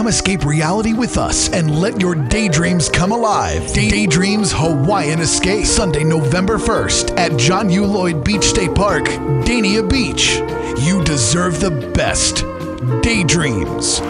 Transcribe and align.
Come 0.00 0.08
escape 0.08 0.46
reality 0.46 0.94
with 0.94 1.18
us 1.18 1.50
and 1.50 1.78
let 1.78 2.00
your 2.00 2.14
daydreams 2.14 2.88
come 2.88 3.12
alive. 3.12 3.70
Daydreams 3.74 4.50
Hawaiian 4.50 5.20
Escape. 5.20 5.66
Sunday, 5.66 6.04
November 6.04 6.56
1st 6.56 7.18
at 7.18 7.38
John 7.38 7.68
U. 7.68 7.84
Lloyd 7.84 8.24
Beach 8.24 8.44
State 8.44 8.74
Park, 8.74 9.04
Dania 9.44 9.86
Beach. 9.86 10.36
You 10.82 11.04
deserve 11.04 11.60
the 11.60 11.70
best. 11.94 12.46
Daydreams. 13.02 14.00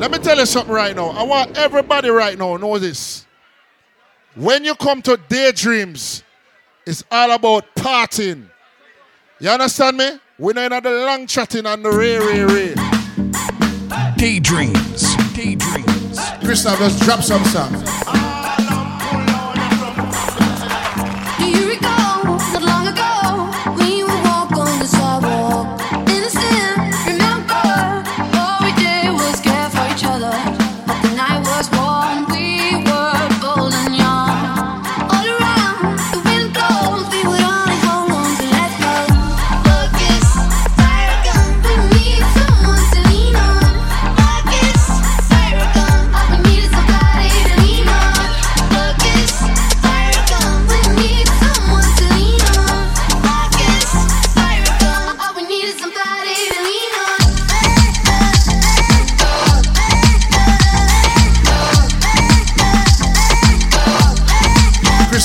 Let 0.00 0.10
me 0.10 0.18
tell 0.18 0.36
you 0.36 0.46
something 0.46 0.74
right 0.74 0.96
now. 0.96 1.10
I 1.10 1.22
want 1.22 1.56
everybody 1.56 2.10
right 2.10 2.36
now 2.36 2.56
know 2.56 2.80
this. 2.80 3.24
When 4.34 4.64
you 4.64 4.74
come 4.74 5.02
to 5.02 5.20
daydreams, 5.28 6.24
it's 6.84 7.04
all 7.12 7.30
about 7.30 7.72
partying. 7.76 8.50
You 9.38 9.50
understand 9.50 9.98
me? 9.98 10.18
We're 10.36 10.54
not 10.54 10.72
in 10.72 10.82
the 10.82 10.90
long 11.06 11.28
chatting 11.28 11.64
and 11.64 11.84
the 11.84 11.92
ray, 11.92 12.18
ray, 12.18 12.42
ray. 12.42 12.81
Daydreams. 14.22 15.16
Daydreams. 15.34 16.16
Let's 16.44 17.00
drop 17.00 17.22
some 17.22 17.42
songs. 17.46 18.31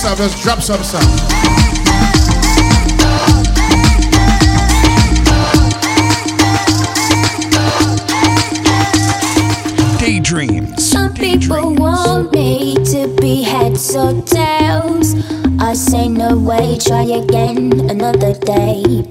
Christuff, 0.07 0.19
let's 0.19 0.41
drop 0.41 0.61
some 0.61 0.83
songs. 0.83 1.21
Daydreams. 9.99 10.89
Some 10.89 11.13
people 11.13 11.75
want 11.75 12.31
me 12.31 12.75
to 12.75 13.13
be 13.19 13.43
heads 13.43 13.95
or 13.95 14.21
tails. 14.21 15.15
I 15.59 15.73
say 15.73 16.07
no 16.07 16.37
way, 16.37 16.77
try 16.77 17.03
again 17.03 17.89
another 17.89 18.33
day. 18.33 19.05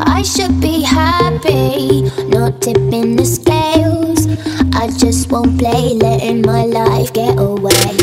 I 0.00 0.22
should 0.22 0.60
be 0.62 0.80
happy, 0.80 2.02
not 2.28 2.62
tipping 2.62 3.16
the 3.16 3.26
scales. 3.26 4.26
I 4.74 4.88
just 4.96 5.30
won't 5.30 5.58
play, 5.58 5.94
letting 5.94 6.40
my 6.40 6.64
life 6.64 7.12
get 7.12 7.38
away. 7.38 7.95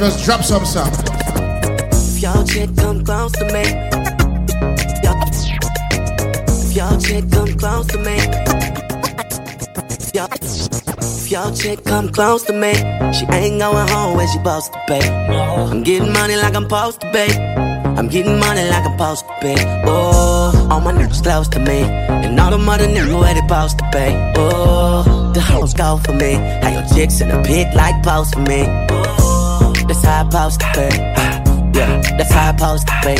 Let's 0.00 0.24
drop 0.24 0.42
some 0.42 0.64
songs. 0.64 0.98
If 1.92 2.22
your 2.22 2.44
chick 2.44 2.76
come 2.76 3.04
close 3.04 3.32
to 3.32 3.44
me, 3.46 3.62
if 6.48 6.76
your 6.76 6.98
chick 7.00 7.30
come 7.30 7.56
close 7.56 7.86
to 7.88 7.98
me, 7.98 8.16
if 11.00 11.30
your 11.30 11.52
chick 11.52 11.84
come 11.84 12.08
close 12.10 12.42
to 12.44 12.52
me, 12.52 12.74
she 13.12 13.26
ain't 13.32 13.58
going 13.60 13.88
home 13.88 14.16
when 14.16 14.26
she 14.28 14.38
supposed 14.38 14.72
to 14.72 14.80
be. 14.88 14.98
I'm 14.98 15.82
getting 15.82 16.12
money 16.12 16.36
like 16.36 16.54
I'm 16.54 16.64
supposed 16.64 17.00
to 17.00 17.10
be. 17.12 17.26
I'm 17.96 18.08
getting 18.08 18.38
money 18.38 18.68
like 18.68 18.84
I'm 18.84 18.92
supposed 18.92 19.24
to 19.26 19.34
be. 19.40 19.54
Oh, 19.86 20.68
all 20.70 20.80
my 20.80 20.92
niggas 20.92 21.22
close 21.22 21.48
to 21.48 21.58
me, 21.58 21.82
and 21.82 22.38
all 22.38 22.50
the 22.50 22.58
mother 22.58 22.86
niggas 22.86 23.18
where 23.20 23.34
they 23.34 23.40
supposed 23.40 23.78
to 23.78 23.84
be. 23.92 24.06
Oh, 24.36 25.32
the 25.32 25.40
hoes 25.40 25.72
go 25.74 25.96
for 26.04 26.12
me. 26.12 26.34
How 26.34 26.70
your 26.70 26.84
chicks 26.94 27.20
in 27.20 27.28
the 27.28 27.42
pit 27.42 27.74
like 27.74 28.02
post 28.02 28.34
for 28.34 28.40
me. 28.40 28.64
Oh, 28.90 29.05
that's 30.06 30.34
how 30.34 30.46
I 30.46 30.50
supposed 30.50 30.60
to 30.60 30.66
be. 30.72 31.78
Yeah, 31.78 32.02
that's 32.16 32.32
how 32.32 32.48
I 32.48 32.56
supposed 32.56 32.86
to 32.86 32.94
be. 33.04 33.14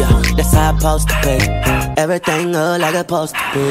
Yeah, 0.00 0.22
that's 0.36 0.52
how 0.54 0.72
I 0.72 0.78
supposed 0.78 1.08
to 1.08 1.16
be. 1.22 2.00
Everything 2.00 2.52
look 2.52 2.80
like 2.80 2.94
it's 2.94 3.00
supposed 3.00 3.34
to 3.34 3.44
be. 3.52 3.66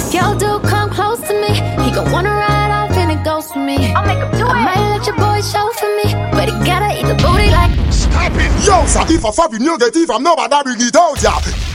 If 0.00 0.14
y'all 0.14 0.36
do 0.36 0.60
come 0.68 0.90
close 0.90 1.20
to 1.20 1.34
me, 1.34 1.54
he 1.82 1.90
gon' 1.94 2.12
wanna 2.12 2.30
ride 2.30 2.70
off 2.70 2.96
and 2.96 3.10
it 3.10 3.24
goes 3.24 3.50
for 3.50 3.58
me. 3.58 3.94
I'll 3.94 4.06
make 4.06 4.18
him 4.18 4.30
do 4.38 4.46
I 4.46 4.64
might 4.64 4.98
let 4.98 5.06
your 5.06 5.16
boy 5.16 5.40
show 5.40 5.70
for 5.80 5.90
me, 5.96 6.12
but 6.32 6.48
he 6.48 6.54
gotta 6.64 6.92
eat 6.98 7.06
the 7.06 7.16
booty 7.24 7.50
like. 7.50 7.72
Yo, 8.66 8.84
sir, 8.86 9.04
if 9.08 9.24
I 9.24 9.30
fuck 9.30 9.52
you, 9.52 9.58
you 9.58 9.78
get 9.78 9.96
if 9.96 10.10
I'm 10.10 10.22
not 10.22 10.36
bad, 10.36 10.52
I 10.52 10.62
bring 10.62 10.80
it 10.80 10.96
out, 10.96 11.22
yeah. 11.22 11.65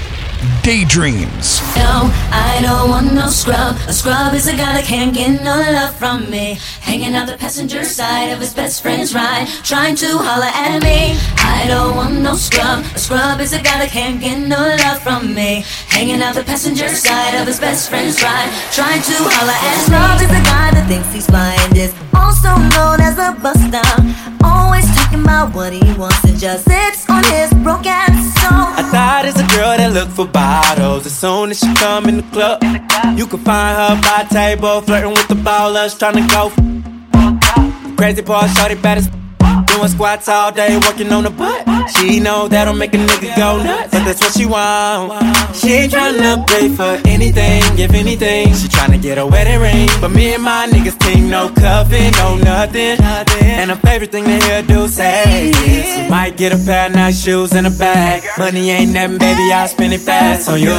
Daydreams. 0.63 1.59
No, 1.75 2.13
I 2.29 2.59
don't 2.61 2.89
want 2.89 3.13
no 3.13 3.27
scrub. 3.27 3.75
A 3.87 3.93
scrub 3.93 4.35
is 4.35 4.47
a 4.47 4.51
guy 4.51 4.73
that 4.77 4.85
can't 4.85 5.11
get 5.13 5.41
no 5.41 5.57
love 5.57 5.95
from 5.95 6.29
me. 6.29 6.59
Hanging 6.81 7.15
out 7.15 7.27
the 7.27 7.35
passenger 7.35 7.83
side 7.83 8.29
of 8.29 8.39
his 8.39 8.53
best 8.53 8.83
friend's 8.83 9.15
ride, 9.15 9.47
trying 9.63 9.95
to 9.95 10.19
holler 10.19 10.53
at 10.53 10.83
me. 10.83 11.17
I 11.39 11.65
don't 11.67 11.95
want 11.95 12.21
no 12.21 12.35
scrub. 12.35 12.85
A 12.93 12.99
scrub 12.99 13.39
is 13.39 13.53
a 13.53 13.57
guy 13.57 13.79
that 13.81 13.89
can't 13.89 14.21
get 14.21 14.37
no 14.37 14.59
love 14.85 15.01
from 15.01 15.33
me. 15.33 15.65
Hanging 15.87 16.21
out 16.21 16.35
the 16.35 16.43
passenger 16.43 16.89
side 16.89 17.33
of 17.41 17.47
his 17.47 17.59
best 17.59 17.89
friend's 17.89 18.21
ride, 18.21 18.53
trying 18.71 19.01
to 19.01 19.17
holler 19.17 19.57
at 19.57 19.77
me. 19.81 19.89
Scrub 19.89 20.21
is 20.21 20.29
a 20.29 20.43
guy 20.45 20.69
that 20.77 20.85
thinks 20.87 21.11
he's 21.11 21.25
flying 21.25 21.73
this, 21.73 21.91
also 22.13 22.53
known 22.77 23.01
as 23.01 23.17
a 23.17 23.33
buster. 23.41 23.81
Always 24.43 24.85
talking 25.11 25.23
about 25.23 25.53
what 25.53 25.73
he 25.73 25.93
wants 25.93 26.23
and 26.23 26.39
just 26.39 26.65
sits 26.65 27.09
on 27.09 27.23
his 27.25 27.53
broken 27.63 28.11
soul. 28.39 28.67
I 28.77 28.87
thought 28.91 29.25
it's 29.25 29.39
a 29.39 29.47
girl 29.57 29.77
that 29.77 29.91
look 29.93 30.09
for 30.09 30.27
bottles. 30.27 31.05
As 31.05 31.17
soon 31.17 31.51
as 31.51 31.59
she 31.59 31.73
come 31.75 32.05
in 32.07 32.17
the 32.17 32.23
club, 32.31 32.63
you 33.17 33.27
can 33.27 33.39
find 33.39 33.77
her 33.77 34.01
by 34.01 34.23
table, 34.29 34.81
flirting 34.81 35.11
with 35.11 35.27
the 35.27 35.35
ballers, 35.35 35.97
trying 35.97 36.15
to 36.15 36.27
go. 36.33 37.95
Crazy 37.95 38.21
part, 38.21 38.49
shorty 38.51 38.75
better. 38.75 39.20
Doing 39.81 39.93
squats 39.93 40.29
all 40.29 40.51
day, 40.51 40.77
working 40.77 41.11
on 41.11 41.23
the 41.23 41.31
butt. 41.31 41.65
She 41.89 42.19
know 42.19 42.47
that'll 42.47 42.75
make 42.75 42.93
a 42.93 42.97
nigga 42.97 43.35
go 43.35 43.57
nuts, 43.63 43.91
but 43.91 44.05
that's 44.05 44.21
what 44.21 44.31
she 44.31 44.45
want. 44.45 45.11
She 45.55 45.73
ain't 45.73 45.91
tryna 45.91 46.45
pay 46.45 46.69
for 46.69 47.01
anything, 47.09 47.63
if 47.79 47.91
anything. 47.95 48.53
She 48.53 48.67
tryna 48.67 49.01
get 49.01 49.17
a 49.17 49.25
wedding 49.25 49.59
ring, 49.59 49.89
but 49.99 50.09
me 50.09 50.35
and 50.35 50.43
my 50.43 50.67
niggas 50.69 50.99
team 50.99 51.31
no 51.31 51.49
cuffing, 51.49 52.11
no 52.11 52.35
nothing. 52.35 53.01
And 53.41 53.71
her 53.71 53.75
favorite 53.77 54.11
thing 54.11 54.25
to 54.25 54.39
hear 54.45 54.61
do 54.61 54.87
say 54.87 55.49
is, 55.49 56.03
you 56.03 56.09
might 56.11 56.37
get 56.37 56.53
a 56.53 56.63
pair 56.63 56.85
of 56.85 56.93
nice 56.93 57.23
shoes 57.23 57.51
and 57.53 57.65
a 57.65 57.71
bag. 57.71 58.21
Money 58.37 58.69
ain't 58.69 58.93
nothing, 58.93 59.17
baby, 59.17 59.51
I'll 59.51 59.67
spend 59.67 59.93
it 59.93 60.01
fast 60.01 60.47
on 60.47 60.59
you. 60.59 60.77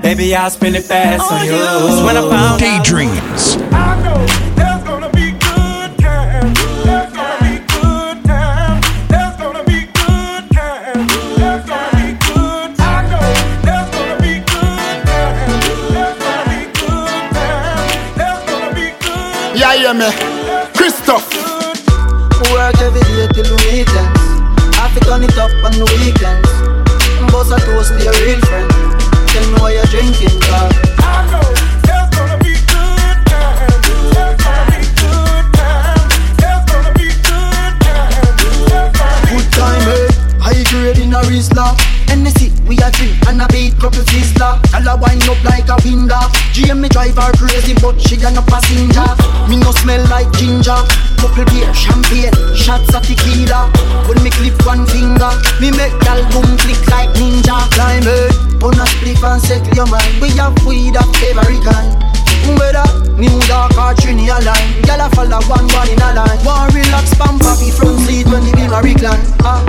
Baby, 0.00 0.36
I'll 0.36 0.50
spend 0.50 0.76
it 0.76 0.84
fast 0.84 1.32
on 1.32 1.44
you. 1.44 2.06
When 2.06 2.16
I 2.16 2.28
found 2.30 2.60
Daydreams. 2.60 3.56
Yeah, 19.88 19.94
me. 19.94 20.04
Christuff. 20.76 21.24
Work 22.52 22.76
every 22.82 23.00
day 23.00 23.26
till 23.32 23.56
weekends. 23.64 24.20
I 24.76 24.90
fi 24.92 25.00
turn 25.00 25.24
it 25.24 25.38
up 25.38 25.50
on 25.64 25.72
the 25.80 25.88
weekends. 25.96 27.32
Boss 27.32 27.50
a 27.50 27.56
toast 27.56 27.96
to 27.96 28.04
your 28.04 28.12
real 28.20 28.38
friend. 28.52 28.68
Tell 29.28 29.48
me 29.48 29.56
why 29.60 29.72
you're 29.72 29.86
drinking, 29.86 30.38
car. 30.42 31.07
In 41.08 41.14
a 41.14 41.20
Rizla. 41.24 41.72
Hennessy, 42.08 42.52
we 42.68 42.76
a 42.84 42.90
drink 42.92 43.16
and 43.28 43.40
a 43.40 43.46
beat 43.48 43.72
couple 43.80 44.04
sizzler. 44.12 44.60
Gyal 44.68 44.92
a 44.92 44.94
wind 45.00 45.24
up 45.24 45.40
like 45.44 45.68
a 45.72 45.76
window. 45.84 46.20
GM 46.52 46.84
drive 46.92 47.16
her 47.16 47.32
crazy, 47.40 47.72
but 47.80 47.96
she 48.00 48.20
a 48.20 48.28
no 48.30 48.44
passenger. 48.44 49.08
Me 49.48 49.56
no 49.56 49.72
smell 49.72 50.04
like 50.12 50.28
ginger. 50.36 50.76
Couple 51.16 51.44
beer, 51.48 51.72
champagne, 51.72 52.36
shots 52.52 52.92
of 52.92 53.02
tequila. 53.02 53.72
When 54.06 54.20
me 54.22 54.30
clip 54.30 54.56
one 54.68 54.84
finger, 54.86 55.32
me 55.60 55.72
make 55.72 55.96
gyal 56.04 56.20
boom 56.28 56.48
click 56.60 56.80
like 56.92 57.10
ninja. 57.16 57.56
Climb 57.72 58.04
it, 58.04 58.32
on 58.60 58.76
a 58.76 58.84
spliff 58.92 59.24
and 59.24 59.40
settle 59.40 59.72
your 59.72 59.88
mind. 59.88 60.20
We 60.20 60.28
have 60.36 60.54
weed 60.66 60.96
of 60.96 61.08
every 61.24 61.58
kind. 61.64 61.96
Whether 62.48 62.86
new 63.20 63.38
dark 63.44 63.76
or 63.76 63.92
trini 63.92 64.28
line 64.28 64.72
Gyal 64.88 65.04
a 65.04 65.10
follow 65.14 65.42
one 65.52 65.68
one 65.68 65.90
in 65.90 66.00
a 66.00 66.14
line 66.14 66.38
One 66.48 66.72
relax 66.72 67.12
pam 67.12 67.36
papi 67.38 67.68
from 67.76 67.98
seat 68.08 68.24
when 68.24 68.40
the 68.40 68.56
beam 68.56 68.72
a 68.72 68.80
recline 68.80 69.20
Ah, 69.44 69.60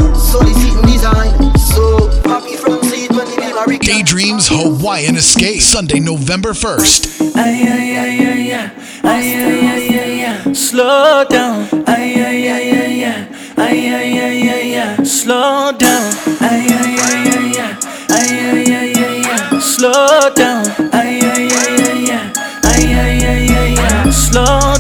Daydreams 3.90 4.48
Hawaiian 4.50 5.16
Escape. 5.16 5.60
Sunday, 5.62 6.00
November 6.00 6.54
1st. 6.54 7.34
Ay, 7.36 7.66
ay, 7.66 7.98
ay, 7.98 8.22
ay, 8.22 8.54
ay. 8.54 8.70
Ay, 9.02 9.34
ay, 9.34 10.46
ay. 10.46 10.54
Slow 10.54 11.26
down. 11.26 11.66
Ay, 11.90 12.14
ay, 12.22 12.50
ay, 12.54 12.70
ay, 12.70 13.04
ay. 13.10 13.28
Ay, 13.58 13.90
ay, 13.90 14.78
ay. 14.78 15.04
Slow 15.04 15.74
down. 15.74 16.06
Ay, 16.38 16.70
ay, 16.70 17.02
ay, 17.02 17.34
ay, 17.34 17.58
ay. 17.58 17.74
Ay, 18.14 18.30
ay, 18.46 19.26
ay. 19.26 19.58
Slow 19.58 20.30
down. 20.38 20.70
Ay, 20.94 21.26
ay, 21.26 21.50
ay. 21.50 22.14
Ay, 22.62 22.94
ay, 22.94 23.26
ay, 23.26 23.50
ay, 23.58 23.74
ay. 23.74 24.12
Slow 24.14 24.78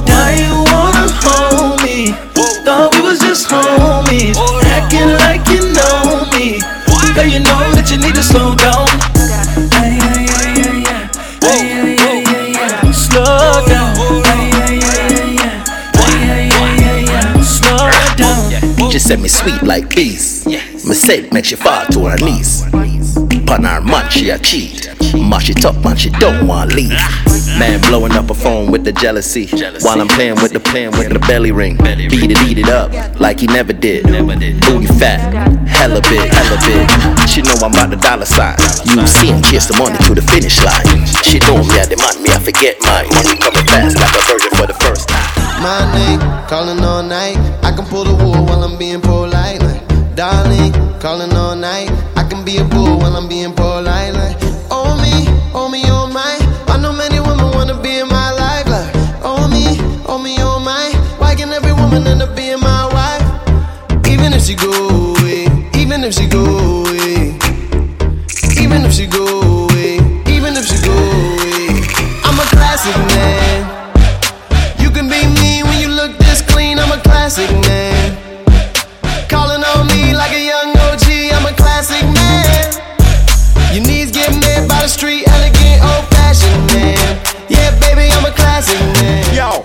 said 19.09 19.21
me 19.21 19.27
sweet 19.27 19.63
like 19.63 19.89
peas. 19.89 20.45
Mistake 20.85 21.33
makes 21.33 21.49
you 21.49 21.57
fall 21.57 21.83
to 21.87 22.05
her 22.05 22.17
knees. 22.17 22.88
Pun 23.49 23.63
her 23.63 23.81
man, 23.81 24.07
she 24.11 24.29
a 24.29 24.37
cheat. 24.37 24.85
Mash 25.17 25.49
it 25.49 25.65
up, 25.65 25.73
man, 25.83 25.97
she 25.97 26.11
don't 26.21 26.45
want 26.45 26.69
to 26.69 26.75
leave. 26.75 26.93
Man 27.57 27.81
blowing 27.89 28.11
up 28.11 28.29
a 28.29 28.35
phone 28.35 28.69
with 28.69 28.83
the 28.83 28.91
jealousy. 28.91 29.47
While 29.81 30.01
I'm 30.01 30.07
playing 30.07 30.35
with 30.35 30.53
the 30.53 30.59
plan 30.59 30.91
with 30.91 31.09
the 31.09 31.17
belly 31.25 31.51
ring. 31.51 31.75
Beat 31.77 32.29
it, 32.29 32.37
eat 32.45 32.59
it 32.59 32.69
up 32.69 32.93
like 33.19 33.39
he 33.39 33.47
never 33.47 33.73
did. 33.73 34.03
Booty 34.05 34.85
fat, 35.01 35.33
hella 35.65 35.99
big, 36.05 36.29
hella 36.29 36.57
big. 36.61 36.85
She 37.27 37.41
know 37.41 37.57
I'm 37.65 37.73
about 37.73 37.89
the 37.89 37.97
dollar 37.97 38.29
sign. 38.29 38.53
You 38.85 39.01
see 39.07 39.33
him 39.33 39.41
chase 39.41 39.65
the 39.65 39.73
money 39.81 39.97
to 40.05 40.13
the 40.13 40.21
finish 40.21 40.61
line. 40.61 40.85
She 41.25 41.39
know 41.49 41.57
me, 41.57 41.73
I 41.81 41.89
demand 41.89 42.21
me, 42.21 42.29
I 42.29 42.37
forget 42.37 42.77
mine. 42.85 43.09
Money 43.09 43.33
coming 43.41 43.65
fast 43.65 43.97
like 43.97 44.13
a 44.13 44.21
virgin 44.29 44.53
for 44.61 44.67
the 44.69 44.77
first 44.85 45.09
time. 45.09 45.25
My 45.65 45.89
name, 45.97 46.21
calling 46.45 46.85
all 46.85 47.01
night. 47.01 47.37
I 47.65 47.73
can 47.73 47.85
pull 47.85 48.05
the 48.05 48.13
wool 48.13 48.45
while 48.45 48.61
I'm 48.61 48.77
being 48.77 49.01
polite. 49.01 49.59
Like, 49.63 50.15
darling, 50.15 50.71
calling 51.01 51.33
all 51.33 51.55
night. 51.55 51.89
I 52.49 52.53
can 52.53 52.67
be 52.67 52.75
a 52.75 52.75
bull 52.81 52.97
while 52.97 53.15
I'm 53.15 53.27
being 53.27 53.53
polite. 53.53 54.13
Like, 54.15 54.35
oh 54.71 54.97
me, 54.99 55.27
oh 55.53 55.69
me, 55.69 55.83
oh 55.85 56.07
my. 56.11 56.35
I 56.67 56.77
know 56.81 56.91
many 56.91 57.19
women 57.19 57.51
wanna 57.53 57.79
be 57.79 57.99
in 57.99 58.07
my 58.07 58.31
life. 58.31 58.65
Like, 58.67 58.91
oh 59.23 59.47
me, 59.47 59.77
oh 60.07 60.17
me, 60.17 60.35
oh 60.39 60.59
my. 60.59 60.89
Why 61.19 61.35
can 61.35 61.49
every 61.53 61.73
woman 61.73 62.07
end 62.07 62.23
up 62.23 62.35
being 62.35 62.59
my 62.59 62.87
wife? 62.91 64.07
Even 64.07 64.33
if 64.33 64.41
she 64.41 64.55
go 64.55 64.71
away, 64.71 65.45
even 65.75 66.03
if 66.03 66.15
she 66.15 66.25
go 66.27 66.41
away, 66.81 67.37
even 68.59 68.83
if 68.83 68.93
she 68.93 69.05
go 69.05 69.25
away, 69.27 69.48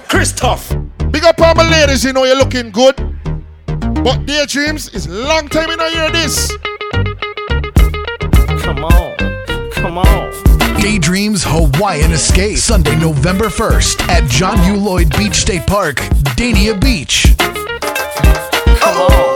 Christuff. 0.09 0.71
Big 1.11 1.25
up 1.25 1.41
all 1.41 1.55
my 1.55 1.69
ladies, 1.69 2.05
you 2.05 2.13
know 2.13 2.25
you're 2.25 2.37
looking 2.37 2.71
good. 2.71 2.97
But 4.05 4.27
daydreams 4.27 4.89
is 4.91 5.09
long 5.09 5.49
time 5.49 5.71
you 5.71 5.77
know 5.77 5.89
hear 5.89 6.11
this. 6.11 6.57
Come 8.63 8.85
on. 8.85 9.17
Come 9.73 9.99
on. 9.99 10.33
Daydreams 10.81 11.43
Hawaiian 11.47 12.13
Escape. 12.13 12.59
Sunday, 12.59 12.95
November 12.97 13.47
1st 13.47 14.09
at 14.09 14.29
John 14.31 14.63
U. 14.73 14.79
Lloyd 14.79 15.11
Beach 15.17 15.37
State 15.37 15.67
Park, 15.67 15.97
Dania 16.37 16.79
Beach. 16.79 17.35
Come 17.39 19.11
on. 19.11 19.34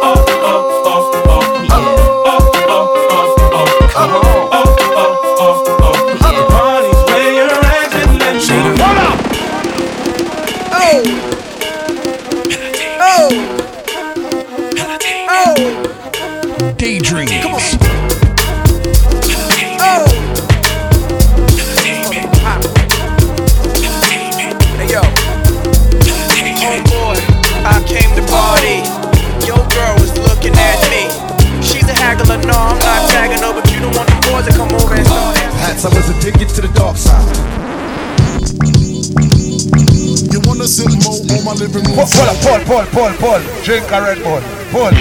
Pull, 42.68 42.84
pull, 42.84 42.92
pull, 42.92 43.12
pull, 43.16 43.40
pull. 43.40 43.64
Drink 43.64 43.90
a 43.90 44.02
Red 44.02 44.22
Bull. 44.22 44.42
Pull. 44.68 44.92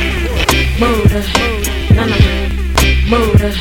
Murder, 0.79 1.23
none 1.93 2.13
of 2.13 2.19
them. 2.23 3.09
Murder, 3.09 3.51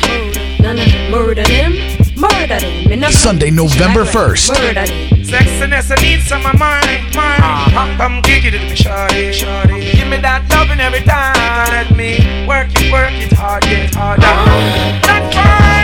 none 0.61 0.79
of 0.79 0.87
them. 0.87 1.11
Murder 1.11 1.43
them, 1.43 1.73
murder 2.15 2.57
them. 2.57 3.11
Sunday, 3.11 3.51
November 3.51 4.05
1st. 4.05 4.49
Murder 4.53 4.73
them. 4.73 4.87
Sexiness, 5.27 5.91
I 5.91 6.01
need 6.01 6.21
some 6.21 6.45
of 6.45 6.57
mine, 6.57 7.03
mine. 7.13 7.41
Uh-huh. 7.43 8.01
I'm 8.01 8.21
kicking 8.21 8.53
it 8.53 8.59
to 8.59 8.63
me, 8.63 8.75
shawty, 8.75 9.33
shawty. 9.33 9.91
Give 9.93 10.07
me 10.07 10.15
that 10.21 10.47
loving 10.51 10.79
every 10.79 11.01
time. 11.01 11.35
Let 11.67 11.93
me 11.93 12.47
work 12.47 12.69
it, 12.75 12.89
work 12.93 13.11
it 13.11 13.33
hard, 13.33 13.63
get 13.63 13.93
harder. 13.93 14.21
Not 14.21 15.33
twice, 15.33 15.67
let's 15.67 15.76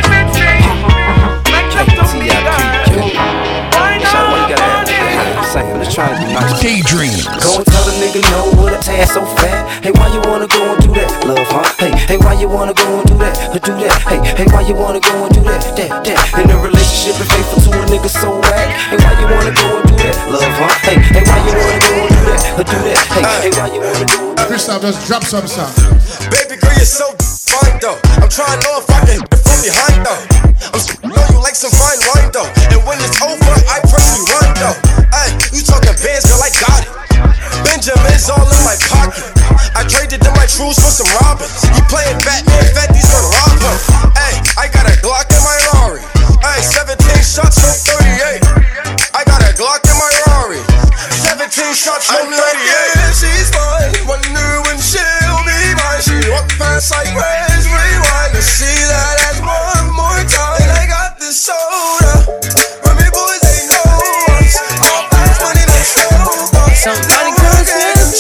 Let's 6.04 6.20
try 6.20 6.20
to 6.20 6.28
be 6.28 6.34
nice. 6.36 6.60
Daydreams. 6.60 7.24
Go 7.40 7.64
and 7.64 7.68
tell 7.68 7.88
a 7.88 7.94
nigga 7.96 8.20
no 8.36 8.52
with 8.60 8.76
a 8.76 8.92
ass 9.00 9.16
so 9.16 9.24
fat. 9.40 9.64
Hey, 9.84 9.92
why 9.96 10.12
you 10.12 10.20
wanna 10.28 10.48
go 10.52 10.60
and 10.76 10.80
do 10.84 10.92
that, 11.00 11.08
love, 11.24 11.48
huh? 11.48 11.64
Hey, 11.80 11.96
hey, 11.96 12.18
why 12.20 12.36
you 12.36 12.50
wanna 12.52 12.74
go 12.74 13.00
and 13.00 13.08
do 13.08 13.16
that? 13.24 13.56
Or 13.56 13.60
do 13.64 13.72
that? 13.80 13.96
Hey, 14.04 14.20
hey, 14.36 14.48
why 14.52 14.68
you 14.68 14.76
wanna 14.76 15.00
go 15.00 15.24
and 15.24 15.32
do 15.32 15.40
that? 15.48 15.64
That, 15.80 16.04
that. 16.04 16.20
In 16.44 16.52
a 16.52 16.58
relationship 16.60 17.16
and 17.24 17.30
faithful 17.32 17.64
to 17.64 17.72
a 17.72 17.86
nigga 17.88 18.12
so 18.12 18.36
whack. 18.36 18.68
Hey, 18.92 19.00
why 19.00 19.16
you 19.16 19.28
wanna 19.32 19.56
go 19.56 19.80
and 19.80 19.86
do 19.88 19.96
that? 20.04 20.16
Love, 20.28 20.56
huh? 20.60 20.76
Hey, 20.84 21.00
hey, 21.00 21.24
why 21.24 21.40
you 21.48 21.54
wanna 21.56 21.80
go 21.80 21.96
and 21.96 22.12
do 22.12 22.22
that? 22.28 22.42
Or 22.60 22.66
do 22.68 22.78
that? 22.84 23.00
Hey, 23.08 23.24
hey, 23.48 23.52
why 23.56 23.68
you 23.72 23.80
wanna 23.80 24.04
go 24.04 24.20
and 24.20 24.36
do 24.36 24.44
that? 24.44 24.48
Christuff, 24.52 24.84
just 24.84 25.08
drop 25.08 25.24
some 25.24 25.48
sound. 25.48 25.72
Baby 26.28 26.60
girl, 26.60 26.76
you're 26.76 26.84
so 26.84 27.08
fine 27.48 27.80
though. 27.80 28.00
I'm 28.20 28.28
trying 28.28 28.60
to 28.60 28.68
know 28.68 28.76
if 28.84 28.88
I 28.92 29.00
can 29.08 29.24
hit 29.24 29.40
from 29.40 29.60
behind 29.64 30.00
though. 30.04 30.44
I'm 30.76 30.84
know 31.12 31.24
you 31.32 31.40
like 31.40 31.56
some 31.56 31.72
fine 31.72 32.00
wine 32.12 32.32
though. 32.32 32.63
In 40.74 40.82
for 40.82 40.90
some 40.90 41.10
robins. 41.22 41.54
You 41.78 41.84
playing 41.86 42.18
Batman, 42.26 42.66
Fetty's 42.74 43.06
gonna 43.06 43.30
rob 43.30 43.62
him. 43.62 43.78
Hey, 44.18 44.36
I 44.58 44.66
got 44.74 44.90
a 44.90 44.96
Glock 45.06 45.30
in 45.30 45.42
my 45.46 45.58
Rari. 45.74 46.02
Hey, 46.42 46.62
17 46.62 46.98
shots 47.22 47.62
from 47.62 47.74
38. 48.02 48.42
I 49.14 49.22
got 49.26 49.42
a 49.46 49.54
Glock 49.54 49.86
in 49.86 49.98
my 49.98 50.10
Rari. 50.26 50.62
17 51.30 51.78
shots 51.78 52.10
from 52.10 52.26
38. 52.26 52.58
Yeah, 52.58 53.14
she's 53.14 53.50
mine. 53.54 53.94
Wonder 54.10 54.50
when 54.66 54.78
she'll 54.82 55.42
be 55.46 55.60
mine. 55.78 56.02
She 56.02 56.18
walk 56.34 56.50
past 56.58 56.90
like 56.90 57.12
Rage 57.14 57.68
Rewind 57.70 58.34
to 58.34 58.42
see 58.42 58.78
that 58.90 59.16
ass 59.30 59.40
one 59.46 59.94
more 59.94 60.22
time. 60.26 60.58
And 60.64 60.72
I 60.74 60.84
got 60.90 61.20
this 61.22 61.38
soda. 61.38 62.26
Remy 62.82 63.10
boys, 63.14 63.42
they 63.46 63.62
know 63.70 63.90
us. 64.42 64.58
All 64.82 65.04
fast 65.12 65.38
money, 65.44 65.66
they 65.70 65.84
show. 65.86 66.18
Somebody 66.74 67.32
Now 67.38 67.62
we're 67.62 67.66
getting 67.68 68.02
us. 68.02 68.14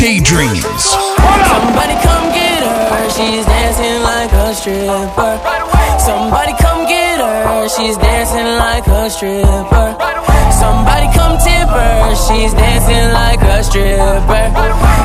Daydreams. 0.00 0.73
Stripper. 4.64 5.36
Somebody 6.00 6.54
come 6.56 6.86
get 6.88 7.20
her, 7.20 7.68
she's 7.68 7.98
dancing 7.98 8.48
like 8.56 8.86
a 8.86 9.10
stripper. 9.10 9.88
Somebody 10.56 11.06
come 11.12 11.36
tip 11.36 11.68
her, 11.68 12.14
she's 12.24 12.54
dancing 12.54 13.12
like 13.12 13.42
a 13.42 13.62
stripper. 13.62 14.44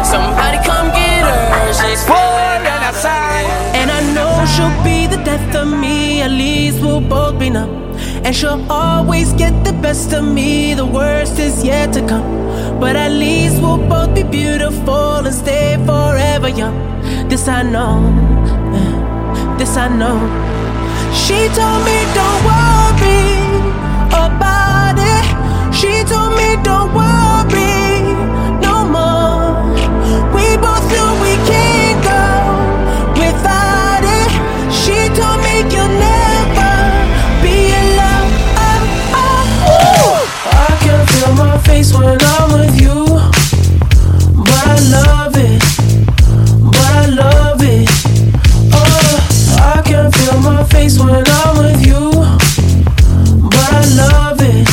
Somebody 0.07 0.59
come 0.63 0.87
get 0.95 1.23
her, 1.27 1.73
she's 1.73 2.01
falling 2.07 2.65
outside. 2.67 3.47
And 3.75 3.91
I 3.91 3.99
know 4.15 4.31
she'll 4.53 4.79
be 4.81 5.07
the 5.13 5.21
death 5.25 5.53
of 5.55 5.67
me, 5.67 6.21
at 6.21 6.31
least 6.31 6.79
we'll 6.81 7.01
both 7.01 7.37
be 7.37 7.49
numb. 7.49 7.91
And 8.23 8.33
she'll 8.33 8.65
always 8.71 9.33
get 9.33 9.65
the 9.65 9.73
best 9.73 10.13
of 10.13 10.23
me, 10.23 10.73
the 10.73 10.85
worst 10.85 11.37
is 11.37 11.65
yet 11.65 11.91
to 11.95 12.07
come. 12.07 12.79
But 12.79 12.95
at 12.95 13.11
least 13.11 13.61
we'll 13.61 13.85
both 13.89 14.15
be 14.15 14.23
beautiful 14.23 15.25
and 15.27 15.35
stay 15.35 15.75
forever 15.85 16.47
young. 16.47 16.77
This 17.27 17.49
I 17.49 17.63
know, 17.63 17.99
this 19.59 19.75
I 19.75 19.89
know. 19.89 20.17
She 21.13 21.49
told 21.57 21.83
me 21.83 21.97
don't 22.15 22.41
worry 22.47 23.27
about 24.25 24.95
it. 24.95 25.25
She 25.75 25.91
told 26.07 26.31
me 26.39 26.55
don't 26.63 26.93
worry 26.95 28.15
no 28.63 28.87
more. 28.95 29.75
We 30.33 30.55
both 30.63 30.85
know 30.95 31.11
we 31.25 31.35
can't 31.51 31.99
go 32.07 32.23
without 33.19 34.03
it. 34.19 34.31
She 34.71 34.97
told 35.19 35.39
me 35.43 35.55
you'll 35.73 35.91
never 36.07 36.75
be 37.43 37.75
alone. 37.83 38.31
I 40.63 40.71
can 40.79 40.99
feel 41.11 41.33
my 41.35 41.57
face 41.67 41.93
when 41.93 42.17
I'm 42.21 42.53
with 42.53 42.78
you, 42.78 42.78
when 50.97 51.23
I'm 51.27 51.57
with 51.57 51.85
you, 51.85 52.11
but 53.49 53.69
I 53.69 53.85
love 53.97 54.39
it. 54.41 54.69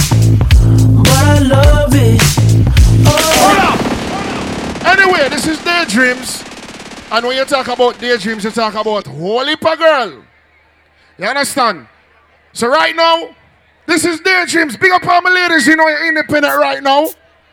Anyway, 4.87 5.29
this 5.29 5.47
is 5.47 5.59
Daydreams. 5.65 6.45
And 7.11 7.27
when 7.27 7.37
you 7.37 7.45
talk 7.45 7.67
about 7.69 7.99
daydreams, 7.99 8.45
you 8.45 8.51
talk 8.51 8.75
about 8.75 9.07
Holy 9.07 9.57
Pa 9.57 9.75
Girl. 9.75 10.23
You 11.19 11.25
understand? 11.27 11.87
So 12.53 12.69
right 12.69 12.95
now, 12.95 13.35
this 13.87 14.05
is 14.05 14.21
Daydreams. 14.21 14.77
Big 14.77 14.93
up 14.93 15.07
all 15.07 15.23
my 15.23 15.31
ladies, 15.31 15.67
you 15.67 15.77
know 15.77 15.89
you're 15.89 16.09
independent 16.09 16.57
right 16.57 16.83
now. 16.83 17.09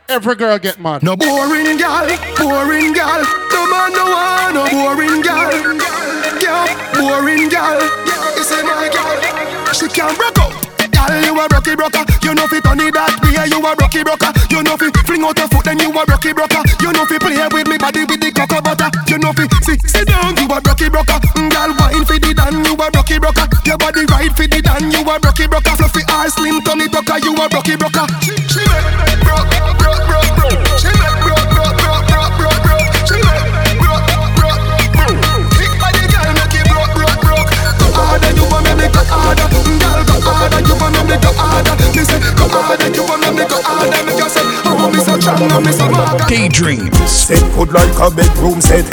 Every 0.09 0.35
girl 0.35 0.59
get 0.59 0.79
mad. 0.79 1.01
No 1.01 1.15
boring 1.15 1.77
gal, 1.77 2.05
boring 2.37 2.93
gal. 2.93 3.23
No 3.51 3.61
man 3.71 3.91
no 3.93 4.03
one, 4.11 4.53
no 4.53 4.63
boring 4.69 5.21
gal. 5.21 5.49
Yeah, 6.43 6.67
boring 6.93 7.49
gal. 7.49 7.79
You 8.35 8.43
say 8.43 8.61
my 8.63 8.89
gal, 8.91 9.73
she 9.73 9.87
can 9.87 10.13
broke 10.15 10.39
up. 10.39 10.51
Gal, 10.91 11.09
you 11.25 11.33
a 11.33 11.47
rocky 11.47 11.75
broker. 11.75 12.03
You 12.21 12.35
know 12.35 12.45
fi 12.47 12.59
turn 12.61 12.79
it 12.83 12.93
that 12.93 13.15
way. 13.23 13.33
You 13.49 13.57
a 13.63 13.71
rocky 13.73 14.03
broker. 14.03 14.29
You 14.51 14.61
know 14.61 14.77
fi 14.77 14.91
fling 15.07 15.23
out 15.23 15.39
your 15.39 15.47
foot, 15.47 15.65
then 15.65 15.79
you 15.79 15.89
a 15.89 16.03
rocky 16.05 16.33
broker. 16.35 16.61
You 16.83 16.91
know 16.93 17.05
fi 17.07 17.17
play 17.17 17.39
with 17.49 17.67
me 17.67 17.77
body 17.79 18.03
with 18.05 18.19
the 18.21 18.29
cocoa 18.29 18.61
butter. 18.61 18.91
You 19.07 19.17
know 19.17 19.33
fi 19.33 19.47
sit 19.65 19.81
sit 19.87 20.05
down. 20.05 20.35
You 20.37 20.45
a 20.51 20.59
rocky 20.61 20.91
broker. 20.91 21.17
Mm, 21.39 21.49
Gal, 21.49 21.71
wine 21.79 22.05
fi 22.05 22.19
the 22.19 22.35
dan. 22.35 22.61
You 22.61 22.75
a 22.77 22.87
rocky 22.93 23.17
broker. 23.17 23.47
Your 23.65 23.79
body 23.79 24.05
right 24.11 24.31
fi 24.35 24.45
the 24.51 24.61
dan. 24.61 24.91
You 24.91 25.01
a 25.01 25.15
rocky 25.17 25.47
broker. 25.47 25.73
Fluffy 25.79 26.03
ass, 26.11 26.35
slim 26.37 26.61
tummy 26.61 26.85
tucker. 26.91 27.17
You 27.23 27.33
a 27.39 27.47
rocky 27.49 27.73
broker. 27.79 28.05
She, 28.21 28.35
she 28.51 28.61
Daydreams. 46.27 47.09
Set 47.09 47.41
good 47.55 47.71
like 47.73 47.93
a 47.99 48.09
bedroom 48.13 48.61
set. 48.61 48.85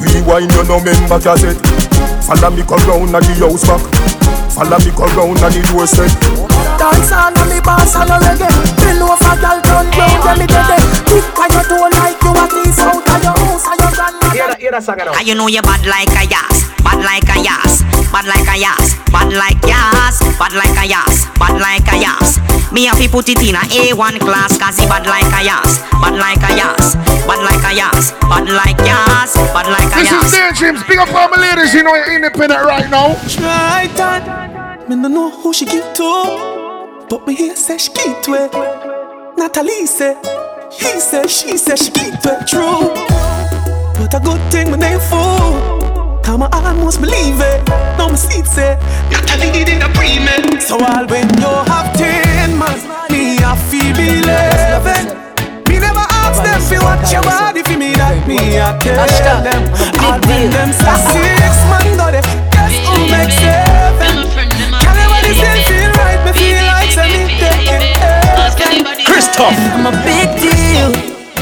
Rewind 0.00 0.52
you 0.52 0.64
no 0.64 0.80
member 0.80 1.20
cassette. 1.20 1.60
Follow 2.24 2.50
me 2.50 2.62
come 2.64 2.82
round 2.88 3.14
at 3.14 3.22
the 3.22 3.34
house 3.44 3.64
back. 3.66 3.82
Follow 4.52 4.78
me 4.80 4.90
come 4.96 5.12
round 5.16 5.38
at 5.44 5.52
the 5.52 5.60
doorstep. 5.72 6.10
Dance 6.76 7.12
on 7.12 7.32
and 7.32 7.48
me 7.48 7.60
boss 7.64 7.96
and 7.96 8.10
a 8.12 8.20
reggae 8.20 8.52
Bill 8.76 9.08
over 9.08 9.36
girl 9.40 9.58
turn 9.64 9.88
round 9.96 10.20
when 10.28 10.36
me 10.36 10.46
get 10.46 10.76
it 10.76 10.84
Kick 11.08 11.24
on 11.40 11.48
your 11.48 11.64
toe 11.64 11.88
like 11.88 12.20
you 12.20 12.36
a 12.36 12.44
tease 12.52 12.80
out 12.84 13.00
of 13.00 13.22
your 13.24 13.32
house 13.32 13.64
and 13.64 13.80
your 13.80 13.92
grandmother 13.96 14.60
Ah, 15.16 15.24
you 15.24 15.34
know 15.34 15.48
you 15.48 15.62
bad 15.64 15.80
like 15.88 16.12
a 16.12 16.28
yas, 16.28 16.68
bad 16.84 17.00
like 17.00 17.24
a 17.32 17.40
yas, 17.40 17.80
bad 18.16 18.32
like 18.32 18.48
a 18.48 18.56
yas, 18.56 18.96
bad 19.12 19.30
like 19.30 19.60
yas, 19.68 20.20
bad 20.40 20.54
like 20.56 20.72
a 20.80 20.88
yas, 20.88 21.28
bad 21.36 21.60
like 21.60 21.84
a 21.92 22.00
yas. 22.00 22.40
Me 22.72 22.86
have 22.86 22.96
to 22.96 23.08
put 23.10 23.28
it 23.28 23.42
in 23.44 23.54
a 23.54 23.58
A1 23.58 24.20
class, 24.20 24.56
cause 24.56 24.78
he 24.78 24.86
bad 24.86 25.04
like 25.04 25.28
a 25.36 25.44
yas, 25.44 25.84
bad 26.00 26.16
like 26.16 26.40
a 26.40 26.56
yas, 26.56 26.96
bad 27.28 27.44
like 27.44 27.60
a 27.60 27.76
yas, 27.76 28.12
bad 28.24 28.48
like 28.48 28.80
yas, 28.88 29.34
bad 29.52 29.68
like 29.68 29.92
a 29.92 30.00
This 30.00 30.08
is 30.08 30.32
yas. 30.32 30.32
Daydreams. 30.32 30.82
Big 30.88 30.98
up 30.98 31.12
all 31.12 31.28
my 31.28 31.36
ladies, 31.36 31.74
you 31.74 31.82
know 31.82 31.94
you're 31.94 32.16
independent 32.16 32.64
right 32.64 32.88
now. 32.88 33.12
Try 33.28 33.86
that. 34.00 34.88
Me 34.88 34.96
no 34.96 35.08
know 35.08 35.30
who 35.30 35.52
she 35.52 35.66
give 35.66 35.92
to, 35.92 37.04
but 37.10 37.26
me 37.26 37.34
hear 37.34 37.54
say 37.54 37.76
she 37.76 37.92
give 37.92 38.22
to 38.22 38.32
it. 38.32 39.36
Natalie 39.36 39.84
say, 39.84 40.16
he 40.72 41.00
say, 41.00 41.26
she 41.26 41.58
say 41.58 41.76
she 41.76 41.90
give 41.90 42.18
to 42.20 42.40
it. 42.40 42.46
True, 42.48 42.88
but 44.00 44.14
a 44.14 44.20
good 44.24 44.40
thing 44.50 44.70
my 44.70 44.78
name 44.78 45.00
fool. 45.00 45.75
Come 46.26 46.42
I 46.42 46.50
almost 46.50 46.98
believe 46.98 47.38
it. 47.38 47.62
Now 47.94 48.10
eh? 48.10 48.10
me 48.10 48.16
see 48.18 48.42
it 48.42 48.50
say, 48.50 48.74
Natalie 49.14 49.54
did 49.54 49.70
in 49.70 49.78
the 49.78 49.86
pre 49.94 50.18
So 50.58 50.74
all 50.74 51.06
when 51.06 51.30
you 51.38 51.54
have 51.70 51.94
ten 51.94 52.58
man, 52.58 52.74
me 53.14 53.38
I 53.46 53.54
feel 53.70 53.94
believe 53.94 54.26
Me 55.70 55.78
never 55.78 56.02
ask 56.18 56.42
them 56.42 56.58
fi 56.58 56.82
watch 56.82 57.14
your 57.14 57.22
body 57.22 57.62
fi 57.62 57.78
me 57.78 57.94
that 57.94 58.26
me 58.26 58.58
I 58.58 58.74
tell 58.82 59.38
them. 59.38 59.70
All 60.02 60.18
when 60.26 60.50
them 60.50 60.74
say 60.74 60.98
six 61.14 61.54
man 61.70 61.94
go 61.94 62.10
there, 62.10 62.26
guess 62.50 62.74
who 62.90 63.06
make 63.06 63.30
seven? 63.30 64.26
Can 64.26 64.50
everybody 64.82 65.30
still 65.30 65.62
feel 65.62 65.94
right? 65.94 66.18
Me 66.26 66.34
feel 66.34 66.58
like 66.66 66.90
say 66.90 67.06
me 67.06 67.38
taking 67.38 67.86
heaven. 68.02 68.82
Christuff. 69.06 69.54
I'm 69.78 69.86
a 69.86 69.94
big 70.02 70.26
deal. 70.42 70.90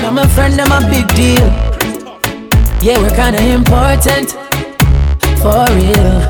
I'm 0.04 0.20
a 0.20 0.28
friend, 0.28 0.60
I'm 0.60 0.76
a 0.76 0.84
big 0.92 1.08
deal. 1.16 1.48
Yeah, 2.84 3.00
we're 3.00 3.16
kinda 3.16 3.40
important. 3.40 4.43
For 5.44 5.52
real. 5.76 6.24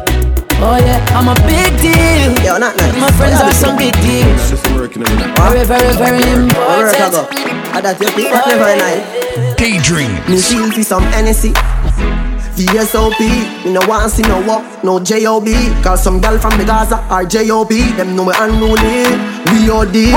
Oh 0.59 0.75
yeah, 0.83 0.99
I'm 1.15 1.31
a 1.31 1.39
big 1.47 1.71
deal. 1.79 2.35
Yo, 2.43 2.59
not 2.59 2.75
nice. 2.75 2.99
My 2.99 3.13
friends 3.15 3.39
are 3.39 3.55
some 3.55 3.77
big 3.79 3.95
deals. 4.03 4.51
Very, 4.59 5.63
very, 5.63 5.95
very 5.95 6.19
important. 6.35 7.15
I 7.71 7.79
that 7.79 7.95
you 8.03 8.11
pick 8.11 8.35
up 8.35 8.43
never 8.51 8.75
night. 8.75 9.07
Daydreams. 9.55 10.19
Me 10.27 10.43
feel 10.43 10.67
for 10.73 10.83
some 10.83 11.05
Hennessy. 11.15 11.55
VSOP, 12.59 13.21
me 13.65 13.71
no 13.71 13.87
want 13.87 14.11
see 14.11 14.23
no 14.23 14.43
walk, 14.43 14.67
no 14.83 14.99
JOB. 14.99 15.47
Cause 15.85 16.03
some 16.03 16.21
girl 16.21 16.37
from 16.37 16.59
the 16.59 16.65
Gaza 16.65 16.99
are 17.07 17.25
JOB. 17.25 17.71
Them 17.95 18.17
know 18.17 18.27
me 18.27 18.35
unruly. 18.35 19.15
VOD. 19.47 20.11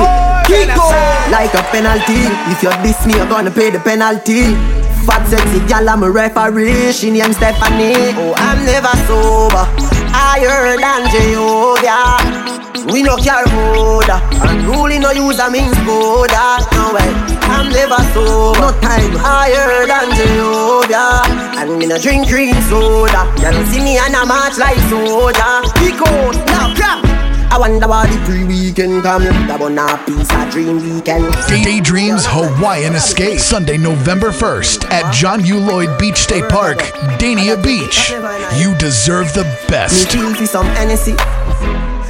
Kick 0.49 0.73
go 0.73 0.89
like 1.29 1.53
a 1.53 1.61
penalty. 1.69 2.25
If 2.49 2.63
you 2.65 2.73
diss 2.81 3.05
me, 3.05 3.13
you're 3.13 3.29
gonna 3.29 3.51
pay 3.51 3.69
the 3.69 3.79
penalty. 3.79 4.57
Fat 5.07 5.23
sexy 5.25 5.65
gal, 5.67 5.87
I'm 5.87 6.03
a 6.03 6.11
referee. 6.11 6.91
She 6.91 7.11
named 7.11 7.33
Stephanie. 7.35 8.11
Oh, 8.19 8.35
I'm 8.35 8.59
never 8.65 8.91
sober. 9.07 9.63
Higher 10.11 10.75
than 10.75 11.07
Jehovah. 11.07 12.19
We 12.91 13.03
no 13.03 13.15
care 13.15 13.47
and 13.47 14.67
Unruly 14.67 14.99
no 14.99 15.11
use 15.11 15.39
a 15.39 15.49
means 15.49 15.77
soda. 15.87 16.59
No 16.75 16.91
way. 16.91 17.07
I'm 17.47 17.71
never 17.71 18.03
sober. 18.11 18.59
No 18.59 18.71
time 18.83 19.15
higher 19.15 19.87
than 19.87 20.11
Jehovah. 20.11 21.23
And 21.55 21.79
me 21.79 21.85
no 21.85 21.97
drink 21.97 22.27
green 22.27 22.55
soda. 22.67 23.31
You 23.39 23.65
see 23.71 23.79
me 23.79 23.97
and 23.97 24.13
I 24.13 24.25
march 24.25 24.57
like 24.57 24.79
soda. 24.91 25.63
Pick 25.79 26.01
out 26.03 26.35
now, 26.51 26.75
crap. 26.75 27.06
I 27.49 27.57
wonder 27.57 27.87
why 27.87 28.05
the 28.07 28.23
pre-weekend 28.25 29.03
come 29.03 29.23
That 29.23 29.59
one 29.59 29.79
a 29.79 29.97
piece 30.05 30.29
of 30.29 30.51
dream 30.51 30.83
weekend. 30.83 31.33
Daydreams 31.47 32.25
Hawaiian 32.27 32.93
Escape. 32.93 33.39
Sunday, 33.39 33.77
November 33.77 34.31
1st 34.31 34.91
at 34.91 35.13
John 35.13 35.43
U. 35.45 35.57
Lloyd 35.57 35.97
Beach 35.97 36.17
State 36.17 36.49
Park, 36.49 36.79
Dania 37.17 37.55
Beach. 37.63 38.11
You 38.59 38.75
deserve 38.77 39.33
the 39.33 39.43
Me 39.43 39.69
best. 39.69 40.11
feel 40.11 40.33
for 40.35 40.45
some 40.45 40.65
Hennessy. 40.75 41.13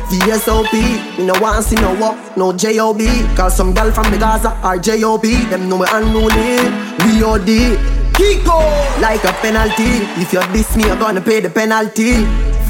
VSOP, 0.10 0.74
me 1.20 1.25
no 1.25 1.34
want 1.39 1.63
see 1.65 1.75
no 1.75 1.94
walk, 2.00 2.38
no 2.38 2.53
JOB 2.53 3.01
Cause 3.36 3.58
some 3.58 3.74
girl 3.74 3.91
from 3.91 4.10
the 4.10 4.17
Gaza 4.17 4.51
are 4.63 4.77
JOB 4.77 5.24
Them 5.50 5.67
know 5.67 5.79
me 5.79 5.86
unruly, 5.91 6.63
VOD 7.03 7.75
Kiko, 8.13 8.58
like 9.01 9.24
a 9.25 9.34
penalty. 9.44 10.01
If 10.20 10.32
you 10.32 10.41
diss 10.53 10.75
me, 10.77 10.86
you're 10.86 10.96
gonna 10.96 11.22
pay 11.22 11.41
the 11.41 11.50
penalty 11.50 12.25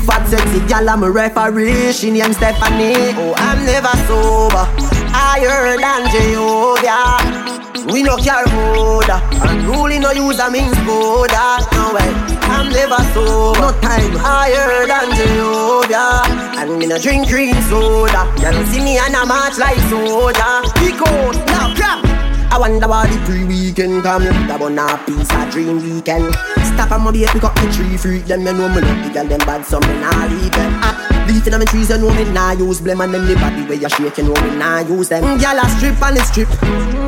Fat 0.08 0.26
sexy 0.26 0.66
gal, 0.68 0.88
I'm 0.88 1.04
a 1.04 1.12
referee. 1.12 1.92
She 1.92 2.12
named 2.12 2.36
Stephanie. 2.36 3.12
Oh, 3.20 3.34
I'm 3.36 3.66
never 3.66 3.92
sober. 4.08 4.64
Higher 5.12 5.76
than 5.76 6.08
Jehovah. 6.10 7.58
We 7.92 8.04
no 8.04 8.18
care 8.18 8.46
soda 8.48 9.22
Unruly 9.48 9.98
no 10.00 10.12
use 10.12 10.40
a 10.40 10.52
means 10.52 10.76
soda 10.84 11.58
No 11.72 11.94
way, 11.94 12.12
I'm 12.52 12.70
never 12.70 13.02
sober. 13.14 13.60
No 13.60 13.72
time. 13.82 14.12
Higher 14.16 14.88
than 14.88 15.16
Jehovah. 15.16 16.24
And 16.60 16.80
me 16.80 16.86
no 16.86 16.98
drink 17.00 17.28
green 17.28 17.56
soda. 17.64 18.32
You 18.38 18.52
don't 18.52 18.66
see 18.68 18.84
me 18.84 18.98
and 18.98 19.16
I 19.16 19.26
march 19.26 19.58
like 19.58 19.80
soda. 19.90 20.64
Pick 20.80 21.02
out, 21.02 21.36
now 21.48 21.76
crap 21.76 22.17
I 22.50 22.58
wonder 22.60 22.88
why 22.88 23.08
the 23.08 23.18
pre-weekend 23.25 24.04
come 24.04 24.24
That 24.48 24.60
one 24.60 24.80
a 24.80 24.98
piece 25.06 25.30
of 25.30 25.51
dream 25.51 25.84
weekend. 25.84 26.34
Stop 26.74 26.92
on 26.92 27.01
my 27.04 27.12
beat, 27.12 27.27
pick 27.30 27.44
up 27.44 27.54
the 27.56 27.68
tree 27.72 27.98
freak 27.98 28.25
Them 28.25 28.42
you 28.42 28.54
know 28.54 28.70
me 28.70 28.82
love 28.82 29.04
the 29.06 29.12
girl 29.13 29.27
them 29.27 29.39
bad 29.46 29.66
So 29.66 29.80
me 29.80 29.94
nah 30.00 30.25
leave 30.25 30.51
them. 30.51 30.72
Ah, 30.82 31.25
Leaf 31.27 31.46
in 31.48 31.60
my 31.60 31.66
trees 31.66 31.89
you 31.89 31.98
know 31.98 32.13
me 32.13 32.24
nah 32.32 32.51
use 32.51 32.82
blame 32.82 33.01
And 33.01 33.13
them 33.13 33.25
the 33.25 33.36
body 33.36 33.63
where 33.68 33.77
you 33.77 33.89
shake 33.89 34.18
you 34.18 34.24
know 34.25 34.42
me 34.42 34.56
nah 34.56 34.80
use 34.80 35.10
them. 35.10 35.24
Gyal 35.39 35.60
a 35.60 35.68
strip 35.75 36.01
on 36.01 36.16
the 36.16 36.22
strip 36.24 36.50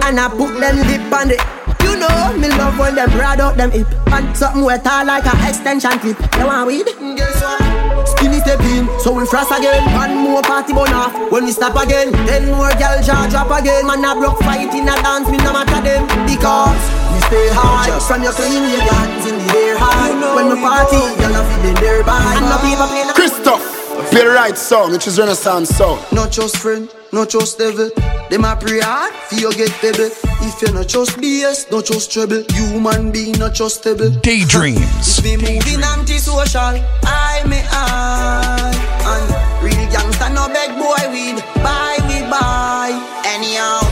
And 0.03 0.19
I 0.19 0.27
put 0.29 0.59
them 0.59 0.75
lip 0.85 1.13
on 1.13 1.31
it 1.31 1.41
you 1.81 1.95
know, 1.97 2.37
me 2.37 2.49
love 2.49 2.77
when 2.77 2.95
them 2.95 3.09
ride 3.17 3.39
out 3.39 3.55
them 3.57 3.71
hip. 3.71 3.87
And 4.07 4.35
something 4.35 4.63
wet 4.63 4.85
all 4.85 5.05
like 5.05 5.25
a 5.25 5.47
extension 5.47 5.97
clip. 5.99 6.19
You 6.37 6.45
want 6.45 6.67
weed? 6.67 6.85
Guess 6.85 7.41
what? 7.41 8.08
Skinny 8.39 8.57
step 8.57 8.61
in, 8.71 8.99
so 8.99 9.11
we 9.11 9.25
frost 9.25 9.51
again. 9.51 9.83
One 9.93 10.15
more 10.15 10.41
party 10.41 10.73
burn 10.73 10.93
off, 10.93 11.13
when 11.31 11.45
we 11.45 11.51
stop 11.51 11.75
again 11.75 12.11
Ten 12.11 12.47
more 12.51 12.71
girl 12.71 13.01
jaw 13.01 13.27
drop 13.29 13.51
again. 13.59 13.85
Man 13.87 14.03
a 14.05 14.15
broke 14.15 14.39
fight 14.39 14.73
in 14.73 14.87
a 14.87 14.95
dance, 15.01 15.29
me 15.29 15.37
no 15.37 15.53
matter 15.53 15.81
them. 15.81 16.07
Because 16.25 16.81
we 17.13 17.19
stay 17.27 17.49
high. 17.51 17.99
From 17.99 18.23
your 18.23 18.33
clean, 18.33 18.63
your 18.69 18.81
hands 18.81 19.25
in 19.25 19.37
the 19.37 19.57
air 19.57 19.77
high. 19.77 20.35
When 20.35 20.49
we 20.49 20.55
party, 20.61 20.97
girl 21.19 21.35
a 21.35 21.43
feeling 21.55 21.75
thereby 21.75 22.35
And 22.37 22.45
no 22.45 22.57
people 22.63 22.87
play 22.87 23.05
no 23.05 23.13
Christoph, 23.13 23.63
play 24.11 24.23
the 24.23 24.31
right 24.31 24.57
song, 24.57 24.91
which 24.91 25.07
is 25.07 25.19
Renaissance 25.19 25.69
sound. 25.69 26.01
Not 26.11 26.31
just 26.31 26.57
friend, 26.57 26.89
not 27.11 27.29
just 27.29 27.57
devil. 27.57 27.89
Them 28.29 28.45
a 28.45 28.55
pray 28.55 28.79
hard, 28.79 29.13
for 29.13 29.35
you 29.35 29.51
get 29.53 29.73
baby. 29.81 30.28
If 30.41 30.61
you're 30.61 30.73
not 30.73 30.87
just 30.87 31.17
BS, 31.19 31.69
not 31.71 31.85
just 31.85 32.11
trouble. 32.11 32.43
Human 32.51 33.11
being 33.11 33.37
not 33.39 33.53
just 33.53 33.81
stable. 33.81 34.09
Daydreams. 34.09 35.19
If 35.19 35.23
me 35.23 35.35
moving 35.35 35.83
anti-social, 35.83 36.79
I 37.03 37.43
me 37.43 37.59
I. 37.67 38.71
And 39.03 39.27
real 39.63 39.83
gangsta 39.91 40.31
no 40.33 40.47
beg 40.47 40.71
boy 40.79 41.11
weed, 41.11 41.43
buy 41.59 41.99
we 42.07 42.23
buy. 42.31 42.95
Anyhow, 43.27 43.83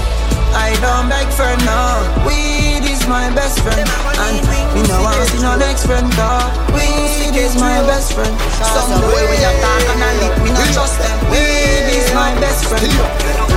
I 0.55 0.71
don't 0.79 1.11
beg 1.11 1.27
for 1.35 1.51
no. 1.67 1.99
Weed 2.23 2.87
is 2.87 3.03
my 3.07 3.27
best 3.35 3.59
friend, 3.59 3.83
and 3.83 4.39
me 4.71 4.87
no 4.87 5.03
want 5.03 5.19
see 5.27 5.43
no 5.43 5.55
next 5.59 5.85
friend 5.85 6.07
dog. 6.15 6.47
Weed 6.71 7.35
is 7.35 7.59
my 7.59 7.83
best 7.87 8.13
friend. 8.13 8.31
Some 8.63 9.01
boy 9.03 9.23
we 9.27 9.37
a 9.43 9.51
talk 9.59 9.83
and 9.91 10.03
a 10.03 10.09
lip, 10.23 10.33
me 10.43 10.51
no 10.55 10.63
trust 10.71 10.95
them. 10.99 11.17
Weed 11.27 11.91
is 11.91 12.07
my 12.15 12.31
best 12.39 12.65
friend. 12.71 12.87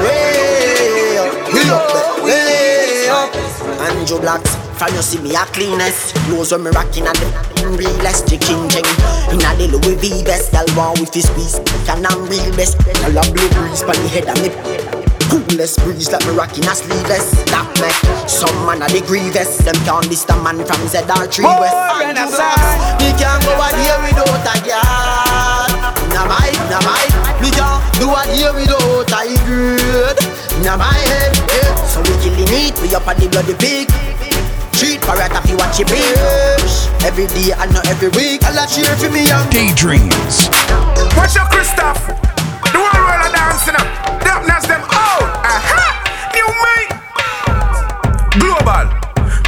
Way 0.03 1.00
up. 3.11 3.35
Andrew 3.91 4.21
Blacks, 4.21 4.55
from 4.79 4.95
you 4.95 5.03
see 5.03 5.21
me 5.21 5.35
a 5.35 5.45
cleanest. 5.53 6.15
Clothes 6.27 6.53
when 6.53 6.63
me 6.63 6.71
rocking 6.71 7.07
at 7.07 7.17
them 7.17 7.51
realest 7.77 8.29
Chicken 8.29 8.69
jeng 8.73 8.89
In 9.33 9.43
a 9.45 9.51
the 9.57 9.69
Louis 9.69 9.97
V 9.97 10.25
best 10.25 10.53
Girl 10.53 10.67
want 10.77 11.01
with 11.01 11.13
his 11.13 11.27
squeeze 11.29 11.61
Can 11.87 12.07
I'm 12.07 12.27
real 12.27 12.51
best. 12.57 12.79
Girl 12.79 13.19
a 13.19 13.23
blue 13.33 13.49
breeze 13.55 13.83
Pon 13.83 13.97
the 14.01 14.09
head 14.09 14.29
of 14.29 14.39
me. 14.43 14.51
Coolest 15.31 15.79
breeze 15.81 16.11
like 16.11 16.27
me 16.27 16.33
rocking 16.35 16.67
a 16.67 16.75
sleeveless. 16.75 17.31
That 17.55 17.67
make 17.79 17.95
some 18.29 18.51
man 18.67 18.83
a 18.83 18.89
the 18.89 19.01
grievous. 19.07 19.59
Them 19.59 19.77
can't 19.87 20.09
miss 20.09 20.25
the 20.25 20.35
man 20.43 20.59
from 20.67 20.83
ZR3 20.91 21.39
West. 21.61 21.77
Andrew 22.03 22.35
Blacks, 22.35 23.03
Me 23.03 23.15
can't 23.15 23.39
go 23.45 23.55
a 23.55 23.69
day 23.71 23.95
without 24.11 24.43
a 24.43 24.67
girl 24.67 25.60
Nah 26.15 26.27
my, 26.27 26.51
nah 26.71 26.83
my 26.83 27.05
Me 27.43 27.51
can't 27.51 27.81
do 27.99 28.11
a 28.11 28.23
day 28.31 28.47
without 28.55 29.11
a 29.11 29.35
girl 29.47 30.15
Nah 30.65 30.77
my 30.77 30.93
head, 30.93 31.33
yeah. 31.51 31.75
So 31.87 32.01
we 32.03 32.15
killing 32.23 32.51
it, 32.51 32.75
we 32.83 32.95
up 32.95 33.07
on 33.07 33.17
the 33.17 33.29
bloody 33.29 33.55
pig 33.55 33.89
Treat 34.73 35.01
parrot 35.03 35.33
if 35.33 35.51
you 35.51 35.57
watch 35.57 35.81
it 35.81 35.89
bitch 35.89 36.89
Every 37.05 37.27
day 37.29 37.53
and 37.53 37.73
not 37.73 37.87
every 37.89 38.09
week 38.17 38.45
I'll 38.45 38.67
cheer 38.69 38.95
for 38.97 39.11
me 39.11 39.27
young 39.27 39.49
Daydreams. 39.51 40.49
Watch 41.17 41.35
your 41.35 41.45
Christoph. 41.49 42.01
The 42.07 42.79
whole 42.79 43.03
world 43.03 43.25
are 43.25 43.33
dancing 43.33 43.75
up. 43.75 43.89
Darkness 44.25 44.67
them 44.67 44.83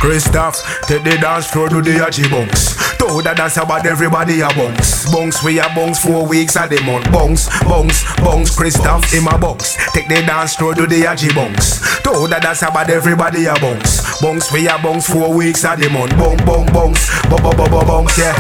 Christoph, 0.03 0.59
take 0.89 1.05
the 1.05 1.17
dance 1.17 1.47
floor 1.47 1.69
to 1.69 1.81
the 1.81 2.05
Achi 2.05 2.29
bunks. 2.29 2.75
Told 2.99 3.23
the 3.23 3.35
dance 3.35 3.57
about 3.57 3.87
everybody 3.87 4.41
a 4.41 4.49
bunks. 4.49 5.07
Bunks, 5.13 5.45
we 5.45 5.61
a 5.61 5.69
bunks 5.75 6.03
four 6.03 6.27
weeks 6.27 6.57
a 6.57 6.67
the 6.67 6.83
month. 6.83 7.07
Bunks, 7.13 7.47
bunks, 7.63 8.03
bunks. 8.19 8.51
Christoph 8.51 9.15
in 9.15 9.23
my 9.23 9.39
box. 9.39 9.79
Take 9.95 10.09
the 10.09 10.19
dance 10.27 10.57
floor 10.57 10.75
to 10.75 10.87
the 10.87 11.07
Achi 11.07 11.33
bunks. 11.33 11.79
Told 12.03 12.31
the 12.31 12.41
dance 12.41 12.63
about 12.63 12.91
everybody 12.91 13.47
a 13.47 13.55
bunks. 13.63 14.03
Bunks, 14.21 14.51
we 14.51 14.67
a 14.67 14.77
bunks 14.83 15.07
four 15.07 15.33
weeks 15.33 15.63
a 15.63 15.77
the 15.79 15.89
month. 15.89 16.19
Bung, 16.19 16.37
bung, 16.43 16.67
bunks, 16.75 17.07
bu 17.31 17.39
bu 17.39 17.55
bu 17.55 17.71
bu 17.71 17.87
bunks, 17.87 18.19
yeah. 18.19 18.35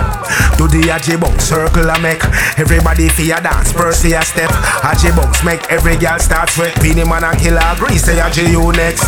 To 0.58 0.66
the 0.66 0.90
Achi 0.90 1.14
bunks, 1.14 1.46
circle 1.46 1.90
a 1.90 1.94
make. 2.02 2.22
Everybody 2.58 3.08
fi 3.08 3.30
a 3.30 3.40
dance, 3.40 3.70
first 3.70 4.02
fi 4.02 4.18
a 4.18 4.22
step. 4.22 4.50
Achi 4.82 5.14
bunks 5.14 5.44
make 5.46 5.62
every 5.70 5.94
girl 5.94 6.18
start 6.18 6.50
sweat. 6.50 6.74
Peony 6.82 7.06
man 7.06 7.22
and 7.22 7.38
killer 7.38 7.62
agree, 7.70 7.98
say 7.98 8.18
Achi 8.18 8.50
you 8.50 8.70
next. 8.74 9.06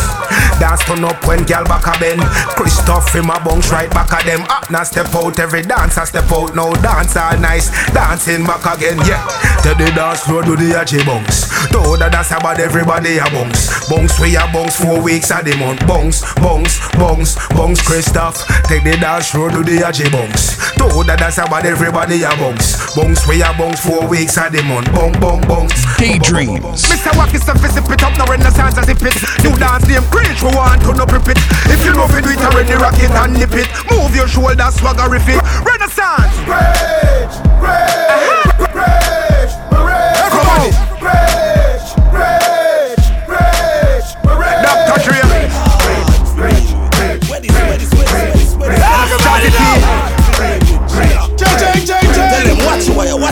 Dance 0.59 0.83
turn 0.87 1.03
up 1.03 1.19
when 1.27 1.43
girl 1.43 1.67
back 1.67 1.83
a 1.83 1.99
bend. 1.99 2.23
Christoph 2.53 3.15
in 3.15 3.25
my 3.25 3.41
bunks 3.43 3.71
right 3.71 3.89
back 3.89 4.11
at 4.13 4.25
them. 4.25 4.41
Up 4.49 4.69
now 4.69 4.83
step 4.83 5.13
out 5.15 5.39
every 5.39 5.61
dance 5.61 5.97
I 5.97 6.05
step 6.05 6.31
out 6.31 6.55
now 6.55 6.73
dance 6.81 7.15
all 7.17 7.37
nice. 7.39 7.69
Dancing 7.93 8.43
back 8.45 8.65
again, 8.77 8.97
yeah. 9.07 9.25
To 9.63 9.73
the 9.73 9.91
dance 9.95 10.21
floor 10.21 10.43
do 10.43 10.55
the 10.55 10.77
Achi 10.79 11.03
bunks. 11.03 11.49
To 11.69 11.97
the 11.97 12.09
dance 12.09 12.31
about 12.31 12.59
everybody 12.59 13.17
a 13.17 13.25
bunks. 13.31 13.89
Bunks 13.89 14.19
we 14.19 14.35
a 14.35 14.45
bunks 14.51 14.75
four 14.81 15.01
weeks 15.01 15.31
a 15.31 15.41
the 15.43 15.55
month. 15.57 15.85
Bunks, 15.87 16.21
bunks, 16.35 16.79
bunks, 16.93 17.35
bunks. 17.49 17.81
Christoph 17.81 18.45
take 18.67 18.83
the 18.83 18.97
dance 18.97 19.29
floor 19.29 19.49
do 19.49 19.63
the 19.63 19.83
Achi 19.85 20.09
bunks. 20.09 20.57
To 20.75 21.03
the 21.03 21.15
dance 21.15 21.37
about 21.37 21.65
everybody 21.65 22.23
a 22.23 22.29
bunks. 22.35 22.95
Bunks 22.95 23.27
we 23.27 23.41
a 23.41 23.53
bunks 23.57 23.79
four 23.79 24.07
weeks 24.07 24.37
a 24.37 24.49
the 24.49 24.61
month. 24.63 24.91
Bunk, 24.91 25.19
bunk, 25.19 25.47
bunks. 25.47 25.85
Daydreams. 25.97 26.83
Mr. 26.83 27.15
Wack 27.17 27.33
is 27.33 27.47
a 27.47 27.53
visit 27.53 27.87
it 27.89 28.03
up, 28.03 28.17
no 28.17 28.25
renaissance 28.25 28.77
as 28.77 28.89
it 28.89 28.99
pit. 28.99 29.15
New 29.43 29.55
dance 29.57 29.87
name, 29.87 30.03
preach 30.11 30.41
we 30.43 30.51
want 30.51 30.81
to 30.83 30.93
no 30.93 31.05
prep 31.05 31.27
it. 31.31 31.39
If 31.71 31.85
you 31.85 31.93
love 31.95 32.11
it, 32.15 32.23
do 32.23 32.31
it 32.31 32.43
already, 32.43 32.75
rock 32.75 32.99
it 32.99 33.11
and 33.11 33.33
nip 33.33 33.53
it. 33.53 33.67
Move 33.89 34.15
your 34.15 34.27
shoulder, 34.27 34.67
swagger 34.71 35.15
if 35.15 35.27
it. 35.27 35.39
Renaissance. 35.63 36.35
Preach, 36.43 37.35
preach, 37.63 38.55
preach, 38.59 38.74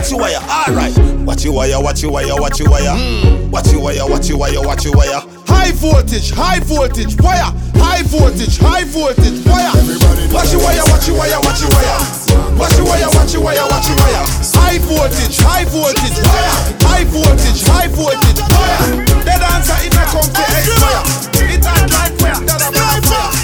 watch 0.03 0.11
your 0.11 0.19
wire, 0.19 0.39
watch 0.43 0.43
your 0.43 0.51
wire. 0.51 0.67
Alright. 0.67 1.23
Watch 1.23 1.43
your 1.45 1.53
wire, 1.53 1.79
watch 1.81 2.01
your 2.01 2.11
wire, 2.11 2.35
watch 2.35 2.59
your 2.59 2.69
wire. 2.69 2.95
Watch 3.49 3.71
your 3.71 3.81
wire, 3.81 4.03
watch 4.09 4.27
your 4.27 4.37
wire, 4.37 4.59
watch 4.59 4.83
your 4.83 4.95
wire. 4.95 5.21
High 5.47 5.71
voltage, 5.71 6.31
high 6.31 6.59
voltage, 6.59 7.15
wire. 7.21 7.51
High 7.79 8.03
voltage, 8.03 8.57
high 8.59 8.83
voltage, 8.83 9.39
wire. 9.47 9.71
Watch 10.33 10.51
your 10.51 10.59
wire, 10.59 10.83
watch 10.91 11.07
your 11.07 11.15
wire, 11.15 11.39
watch 11.39 11.61
your 11.61 11.71
wire. 11.71 11.99
Watch 12.59 12.75
your 12.75 12.85
wire, 12.85 13.07
watch 13.15 13.33
your 13.33 13.43
wire, 13.43 13.63
watch 13.71 13.87
your 13.87 13.97
wire. 14.03 14.25
High 14.51 14.79
voltage, 14.83 15.37
high 15.39 15.65
voltage, 15.71 16.19
wire. 16.19 16.55
High 16.83 17.05
voltage, 17.07 17.63
high 17.63 17.87
voltage, 17.87 18.43
wire. 18.43 19.07
The 19.23 19.35
dancer 19.39 19.79
in 19.87 19.95
a 19.95 20.03
come 20.11 20.27
to 20.27 20.43
expire. 20.51 21.03
It 21.47 21.63
act 21.63 21.87
like 21.95 22.13
fire, 22.19 22.43
that 22.43 22.59
a 22.59 23.07
fire. 23.07 23.43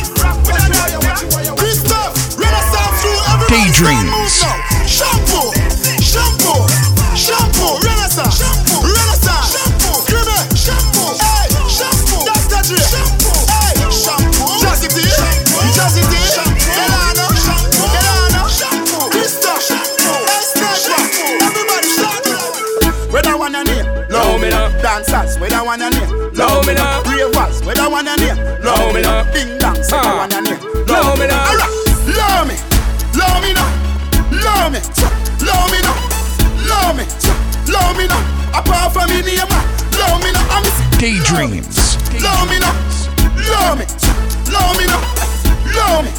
One 26.39 26.47
your 26.47 26.56
name? 26.56 26.56
Low 26.56 26.62
me 26.63 26.73
now. 26.73 27.04
Ravers, 27.04 27.63
where 27.65 27.75
that 27.75 27.91
one 27.91 28.06
your 28.06 28.17
name? 28.17 28.38
Low 28.63 28.93
me 28.93 29.02
now. 29.02 29.23
Ding 29.34 29.58
dongs, 29.60 29.91
where 29.91 30.02
that 30.02 30.06
Ah. 30.06 30.17
one 30.17 30.32
your 30.32 30.41
name? 30.41 30.60
Low 30.88 31.15
me 31.15 31.28
now. 31.28 31.49
Alright, 31.49 31.73
low 32.08 32.45
me, 32.45 32.56
low 33.19 33.36
me 33.43 33.52
now, 33.54 33.69
low 34.32 34.69
me, 34.69 34.80
low 35.45 35.63
me 35.71 35.80
now, 35.86 35.97
low 36.69 36.93
me, 36.97 37.06
low 37.67 37.93
me 37.97 38.06
now. 38.08 38.23
Apart 38.58 38.93
from 38.93 39.08
me 39.10 39.21
name, 39.21 39.52
low 39.99 40.17
me 40.23 40.32
now. 40.32 40.45
I'm 40.56 40.63
Daydreams. 40.97 41.95
low 42.19 42.45
me 42.49 42.58
now, 42.60 42.73
low 43.52 43.75
me, 43.75 43.86
low 44.52 44.69
me 44.78 44.86
now, 44.88 45.02
low 45.75 46.02
me, 46.04 46.12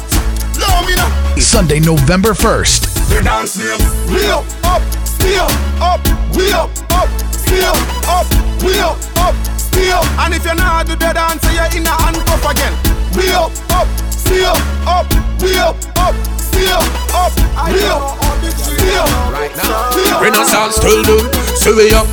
low 0.57 0.77
me 0.87 0.93
now. 0.95 1.09
Sunday, 1.37 1.79
November 1.79 2.33
1st. 2.33 3.09
The 3.09 3.21
dance 3.23 3.57
name, 3.57 3.81
we 4.09 4.25
up, 4.31 4.45
up, 4.63 4.81
still 5.03 5.47
up, 5.83 5.99
we 6.35 6.51
up, 6.53 6.69
up, 6.91 7.09
still 7.35 7.75
up, 8.07 8.25
we 8.63 8.79
up, 8.79 8.97
up, 9.17 9.35
still. 9.71 10.03
And 10.19 10.35
if 10.35 10.43
you're 10.43 10.55
not 10.55 10.85
do 10.87 10.95
the 10.95 11.11
dance, 11.15 11.43
you're 11.47 11.71
in 11.71 11.87
a 11.87 11.93
handcuff 11.95 12.43
again. 12.51 12.75
We 13.15 13.31
up, 13.31 13.51
up, 13.71 13.87
still 14.11 14.55
up, 14.87 15.07
up, 15.07 15.07
we 15.39 15.55
up, 15.57 15.75
up, 15.95 16.15
still 16.35 16.83
up, 17.15 17.31
up, 17.31 17.71
we 17.71 17.83
up, 17.87 18.03
still. 18.51 19.07
Right 19.31 19.53
now, 19.55 20.21
Renaissance 20.21 20.75
still 20.75 21.03
do, 21.03 21.17
see 21.55 21.73
we 21.75 21.91
up. 21.95 22.07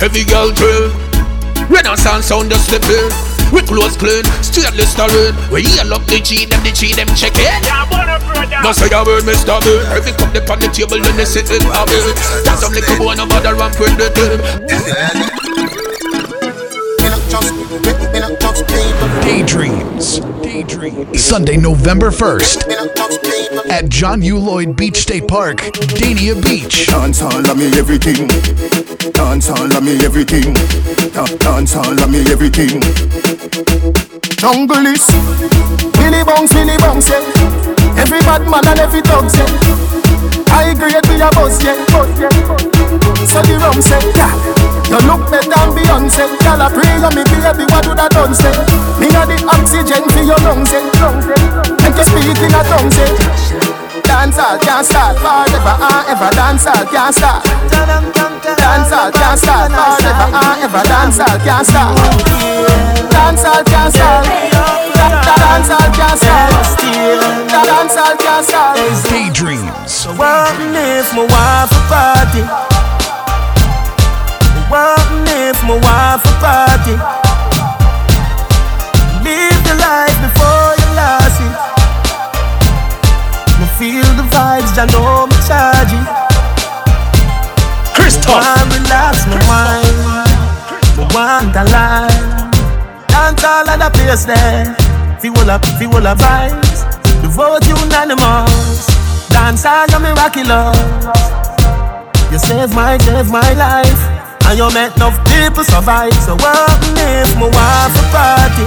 Heavy 0.00 0.24
girl 0.24 0.52
drill. 0.52 0.92
Renaissance 1.68 2.26
sound 2.26 2.50
just 2.50 2.68
slip 2.68 2.84
in. 2.84 3.10
We 3.52 3.62
close 3.62 3.96
clean, 3.96 4.24
stainless 4.44 4.94
terrain. 4.94 5.34
We 5.50 5.62
heal 5.64 5.92
up 5.92 6.04
the 6.04 6.20
G, 6.20 6.44
them 6.44 6.62
the 6.62 6.70
G, 6.70 6.92
them 6.92 7.08
check 7.16 7.32
it. 7.36 7.64
No 8.62 8.72
say 8.72 8.92
a 8.92 9.04
word, 9.04 9.24
Mr. 9.24 9.56
Bill. 9.64 9.80
Every 9.88 10.12
cup 10.12 10.32
they 10.32 10.44
on 10.44 10.60
the 10.60 10.68
table, 10.68 11.00
then 11.00 11.16
they 11.16 11.24
sit 11.24 11.50
in 11.50 11.64
a 11.64 11.82
bill. 11.88 12.14
That's 12.44 12.60
some 12.60 12.72
little 12.72 12.96
boy, 12.96 13.14
no 13.14 13.26
bother 13.26 13.56
and 13.56 13.74
put 13.74 13.96
the 13.96 15.47
Daydreams. 19.22 20.20
Daydreams. 20.42 21.22
Sunday, 21.22 21.58
November 21.58 22.10
1st 22.10 22.66
at 23.70 23.90
John 23.90 24.22
U. 24.22 24.38
Lloyd 24.38 24.74
Beach 24.74 24.96
State 24.96 25.28
Park, 25.28 25.58
Dania 25.98 26.34
Beach. 26.42 26.86
Dance 26.86 27.20
all 27.20 27.50
of 27.50 27.58
me 27.58 27.66
everything. 27.78 28.26
Dance 29.12 29.50
all 29.50 29.76
of 29.76 29.82
me 29.84 30.02
everything. 30.02 30.54
Da- 31.12 31.26
Dance 31.36 31.76
all 31.76 31.92
of 31.92 32.10
me 32.10 32.20
everything. 32.32 32.80
Jungle 34.38 34.86
is 34.86 35.04
Billy 35.92 36.24
Bounce, 36.24 36.54
Billy 36.54 36.78
Bounce, 36.78 37.10
yeah. 37.10 37.20
Every 38.00 38.20
bad 38.20 38.48
man 38.48 38.66
and 38.66 38.80
every 38.80 39.02
dog, 39.02 39.30
yeah. 39.34 40.27
I 40.50 40.74
grade 40.74 41.04
be 41.08 41.20
a 41.20 41.28
boss, 41.32 41.62
yeah. 41.62 41.76
So 43.28 43.40
the 43.44 43.54
rum 43.60 43.80
say, 43.80 44.00
yeah. 44.16 44.32
You 44.88 44.98
look 45.04 45.28
better 45.30 45.48
than 45.52 45.68
Beyonce. 45.76 46.24
Girl, 46.40 46.62
I 46.62 46.72
pray 46.72 46.96
you 46.96 47.10
me 47.12 47.22
baby, 47.28 47.64
what 47.68 47.84
do 47.84 47.92
that 47.94 48.10
done 48.12 48.34
say? 48.34 48.52
Me 48.96 49.12
a 49.12 49.22
the 49.28 49.36
oxygen 49.52 50.04
for 50.08 50.24
your 50.24 50.40
lungs, 50.40 50.72
yeah. 50.72 50.88
Make 51.84 51.96
you 51.96 52.04
speak 52.08 52.40
in 52.40 52.56
a 52.56 52.60
tongue, 52.64 52.90
say. 52.90 53.68
Dance 54.08 54.38
all 54.38 54.58
can't 54.58 54.86
start 54.86 55.18
forever 55.20 55.76
and 55.76 56.08
ever. 56.08 56.30
Dance 56.34 56.66
all 56.66 56.84
can't 56.86 57.14
start. 57.14 57.44
Dance 58.56 58.92
all 58.92 59.12
can't 59.12 59.38
start 59.38 59.70
forever 59.70 60.28
and 60.32 60.64
ever. 60.64 60.82
Dance 60.88 61.20
all 61.20 61.38
can't 61.44 61.66
start. 61.66 62.97
Dance 63.18 63.44
all 63.44 63.64
can't 63.64 63.92
start. 63.92 64.24
Dance 64.94 65.70
all 65.74 65.90
can't 65.98 66.18
start. 66.22 66.50
Dance 67.50 67.96
all 67.98 68.16
can't 68.16 68.46
start. 68.46 68.78
Daydreams. 69.10 70.06
What 70.14 70.54
if 70.60 71.12
my 71.16 71.26
wife 71.26 71.72
a 71.74 71.82
party? 71.90 72.42
What 74.70 75.02
if 75.26 75.58
my 75.66 75.76
wife 75.82 76.24
a 76.30 76.34
party? 76.38 76.94
Live 79.26 79.60
the 79.66 79.74
life 79.82 80.16
before 80.22 80.70
you 80.78 80.88
lost 80.94 81.42
it. 81.42 81.54
Me 83.58 83.66
feel 83.78 84.08
the 84.14 84.26
vibes, 84.30 84.78
I 84.78 84.86
know 84.94 85.26
me 85.26 85.36
charge 85.48 85.92
it. 85.98 86.06
Christuff. 87.94 88.38
I 88.38 88.62
relax 88.72 89.26
my 89.26 89.38
mind. 89.50 89.96
Me 90.96 91.04
want 91.12 91.56
a 91.56 91.64
line. 91.74 92.37
Dance 93.28 93.44
all 93.44 93.68
of 93.68 93.78
the 93.78 93.90
place 93.92 94.24
there. 94.24 94.74
Feel 95.20 95.50
up, 95.50 95.62
feel 95.76 95.94
up 96.06 96.16
vibes. 96.16 96.80
The 97.20 97.28
vote 97.28 97.60
unanimous. 97.68 98.86
Dance 99.28 99.66
all 99.66 99.84
you 99.84 99.98
miraculous. 100.00 100.78
You 102.32 102.38
save 102.38 102.74
my, 102.74 102.96
save 102.96 103.30
my 103.30 103.52
life. 103.52 104.00
And 104.48 104.56
you 104.56 104.72
make 104.72 104.96
enough 104.96 105.20
people 105.28 105.62
survive. 105.62 106.14
So 106.24 106.36
what 106.36 106.80
if 106.96 107.36
my 107.36 107.52
wife 107.52 108.00
a 108.00 108.04
party? 108.16 108.64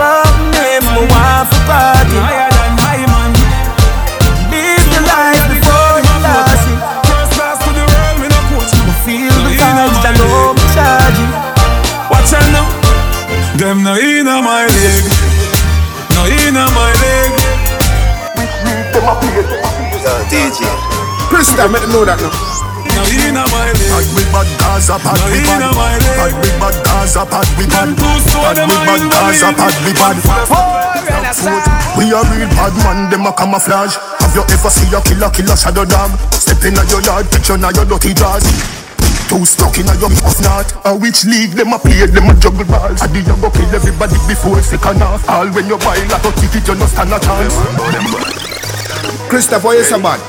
What 0.00 0.24
if 0.56 0.84
my 0.88 1.04
wife 1.12 1.52
a 1.52 1.60
party? 1.68 2.51
Them 13.62 13.84
no 13.84 13.94
inna 13.94 14.42
my 14.42 14.66
leg. 14.66 15.06
No 16.18 16.26
inna 16.26 16.66
my 16.74 16.90
leg. 16.98 17.30
DJ. 20.26 20.66
Krista, 21.30 21.70
make 21.70 21.78
them 21.86 21.94
know 21.94 22.02
that 22.02 22.18
now. 22.18 22.34
No 22.90 23.06
inna 23.06 23.46
my 23.54 23.70
leg. 23.70 23.86
Bad 23.86 24.10
we 24.18 24.26
bad 24.34 24.50
Gaza, 24.58 24.98
bad 24.98 25.14
we 25.30 25.46
bad. 25.46 25.62
inna 25.62 25.70
my 25.78 25.94
leg. 25.94 26.18
Bad 26.18 26.34
we 26.42 26.50
bad 26.58 26.74
Gaza, 26.82 27.22
bad 27.22 27.46
we 27.54 27.70
bad. 27.70 27.94
Bad 27.94 28.66
we 28.66 28.74
bad 28.82 29.02
Gaza, 29.14 29.54
bad 29.54 29.78
we 29.86 29.94
bad. 29.94 30.18
We 31.94 32.10
a 32.10 32.18
real 32.18 32.50
bad 32.58 32.74
man, 32.82 33.14
them 33.14 33.26
a 33.26 33.32
camouflage. 33.32 33.94
Have 34.18 34.34
you 34.34 34.42
ever 34.42 34.70
see 34.74 34.90
a 34.90 34.98
killer, 35.06 35.30
killer 35.30 35.54
shadow 35.54 35.86
dog? 35.86 36.10
Step 36.34 36.66
in 36.66 36.74
a 36.74 36.82
your 36.90 36.98
yard, 37.06 37.30
picture 37.30 37.54
na 37.56 37.70
your 37.70 37.86
dirty 37.86 38.10
jaws. 38.10 38.81
Too 39.32 39.48
stuck 39.48 39.72
in 39.80 39.88
a 39.88 39.96
your 39.96 40.12
mouth 40.12 40.36
not. 40.44 40.68
A 40.84 40.92
which 40.92 41.24
league 41.24 41.56
them 41.56 41.72
a 41.72 41.80
play, 41.80 42.04
them 42.04 42.28
a 42.28 42.36
juggle 42.36 42.68
balls. 42.68 43.00
I 43.00 43.08
did 43.08 43.24
you 43.24 43.32
go 43.40 43.48
kill 43.48 43.72
everybody 43.72 44.20
before 44.28 44.60
second 44.60 45.00
half. 45.00 45.24
All 45.24 45.48
when 45.56 45.72
you 45.72 45.80
buy 45.80 45.96
lot 46.12 46.20
of 46.20 46.36
ticket, 46.36 46.68
you 46.68 46.76
no 46.76 46.84
stand 46.84 47.08
a 47.08 47.16
chance. 47.16 47.56
Christopher, 49.32 49.72
you 49.72 49.88
some 49.88 50.04
man. 50.04 50.20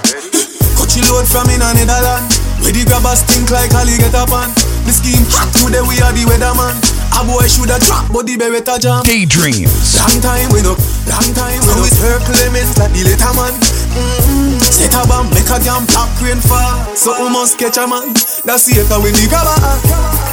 Cut 0.79 0.95
you 0.95 1.03
load 1.11 1.27
from 1.27 1.51
in 1.51 1.59
a 1.59 1.75
Netherland. 1.75 2.31
Where 2.63 2.71
the 2.71 2.87
grabbers 2.87 3.27
stink 3.27 3.51
like 3.51 3.75
Ali 3.75 3.99
get 3.99 4.15
up 4.15 4.31
on. 4.31 4.47
The 4.87 4.95
scheme 4.95 5.27
hot 5.35 5.51
today 5.51 5.83
we 5.83 5.99
are 5.99 6.15
the 6.15 6.23
weatherman. 6.23 6.79
A 7.11 7.27
boy 7.27 7.43
shoulda 7.51 7.83
drop, 7.83 8.07
but 8.07 8.23
the 8.23 8.39
beretta 8.39 8.79
jam. 8.79 9.03
Daydreams. 9.03 9.99
Long 9.99 10.15
time 10.23 10.47
we 10.55 10.63
know, 10.63 10.79
long 11.11 11.27
time 11.35 11.59
we 11.59 11.75
know. 11.75 11.83
So 11.83 11.91
it's 11.91 11.99
her 11.99 12.23
Clement 12.23 12.71
like 12.79 12.95
the 12.95 13.03
later 13.03 13.35
man. 13.35 13.51
Mm-hmm. 13.93 14.57
Set 14.59 14.93
a 14.97 15.05
bomb, 15.07 15.29
make 15.29 15.49
a 15.49 15.57
damn 15.61 15.85
pop 15.87 16.09
rain 16.21 16.41
fall. 16.41 16.95
So 16.97 17.13
we 17.21 17.29
must 17.29 17.57
catch 17.57 17.77
a 17.77 17.85
man. 17.85 18.13
That's 18.45 18.65
it, 18.69 18.89
when 18.89 19.13
the 19.13 19.25
grabber 19.29 19.57
act. 19.61 19.85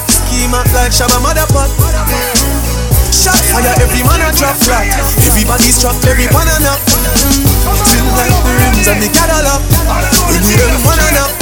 Scheme 0.09 0.57
act 0.57 0.73
like 0.73 0.93
Shabba. 0.93 1.21
Mm-hmm. 1.21 2.81
Shot 3.13 3.37
fire, 3.53 3.75
every 3.83 4.01
man 4.01 4.23
a 4.25 4.33
drop 4.33 4.57
flat. 4.57 4.87
Everybody's 5.21 5.77
trapped, 5.81 6.07
every 6.09 6.27
one 6.33 6.49
a 6.49 6.57
knock. 6.65 6.81
Still 7.85 8.09
like 8.17 8.33
the 8.33 8.53
rims 8.57 8.87
and 8.89 9.03
the 9.03 9.09
Cadillac. 9.13 9.61
We 10.31 10.41
do 10.41 10.53
them 10.57 10.81
one 10.87 10.99
a 10.99 11.09
knock. 11.13 11.40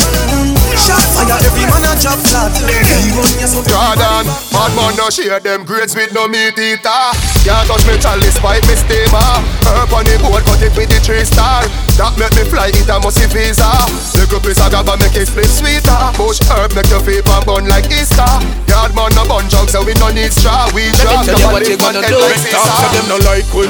Shot 0.88 1.04
fire, 1.12 1.36
every 1.44 1.68
man 1.68 1.84
a 1.84 1.92
drop 2.00 2.16
flat. 2.24 2.48
Even 2.64 3.28
yes, 3.36 3.52
Jordan, 3.68 4.24
bad 4.48 4.70
man 4.72 4.96
no 4.96 5.12
share 5.12 5.36
them 5.40 5.64
grades 5.68 5.92
with 5.94 6.12
no 6.16 6.24
meat 6.26 6.56
eater. 6.56 7.04
Can't 7.44 7.68
touch 7.68 7.84
me 7.84 8.00
chalice, 8.00 8.38
fight 8.40 8.64
me 8.64 8.72
steamer. 8.74 9.28
Herb 9.68 9.92
on 9.92 10.08
the 10.08 10.16
board, 10.24 10.40
cut 10.48 10.62
it 10.64 10.72
with 10.72 10.88
the 10.88 10.96
three 11.04 11.28
star. 11.28 11.60
That 12.00 12.16
make 12.16 12.32
me 12.38 12.44
fly, 12.48 12.72
it 12.72 12.88
a 12.88 12.96
must 13.04 13.20
visa. 13.28 13.68
Little 14.16 14.40
piece 14.40 14.56
of 14.64 14.72
gaba 14.72 14.96
make 14.96 15.12
it 15.12 15.28
split 15.28 15.50
sweeter. 15.52 15.98
Bush 16.16 16.40
herb 16.48 16.72
make 16.72 16.88
your 16.88 17.04
fever 17.04 17.36
burn 17.44 17.68
like 17.68 17.90
Easter. 17.92 18.24
Yard 18.72 18.96
man 18.96 19.12
no 19.12 19.28
bun 19.28 19.44
jugs, 19.52 19.76
so 19.76 19.84
we 19.84 19.92
no 20.00 20.08
need 20.08 20.32
straw. 20.32 20.70
We 20.72 20.88
drop 20.96 21.28
Tell 21.28 21.36
the 21.36 21.42
you 21.42 21.48
what 21.52 21.60
body 21.60 21.76
you 21.76 21.78
gonna 21.78 22.00
head 22.00 22.16
do. 22.16 22.20
like 22.22 22.40
Stop, 22.40 22.64
Caesar. 22.64 22.80
so 22.80 22.86
them 22.96 23.06
no 23.12 23.16
like 23.28 23.48
we. 23.52 23.66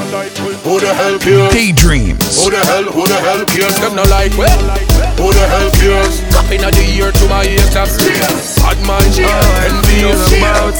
Who 0.63 0.79
the 0.79 0.91
hell 0.95 1.17
cares? 1.19 1.51
Daydreams. 1.51 2.23
Who 2.39 2.47
the 2.53 2.61
hell, 2.63 2.85
who 2.87 3.03
the 3.11 3.19
hell 3.19 3.43
cares? 3.43 3.75
Them 3.83 3.99
no 3.99 4.05
like 4.07 4.31
we. 4.39 4.47
Who 5.19 5.33
the 5.35 5.43
hell 5.51 5.67
cares? 5.81 6.21
Copping 6.31 6.63
of 6.63 6.71
the 6.77 6.85
year 6.85 7.08
to 7.11 7.27
my 7.29 7.43
ears 7.45 7.75
of 7.75 7.89
Bad 8.59 8.77
man, 8.85 9.01
envious, 9.65 10.29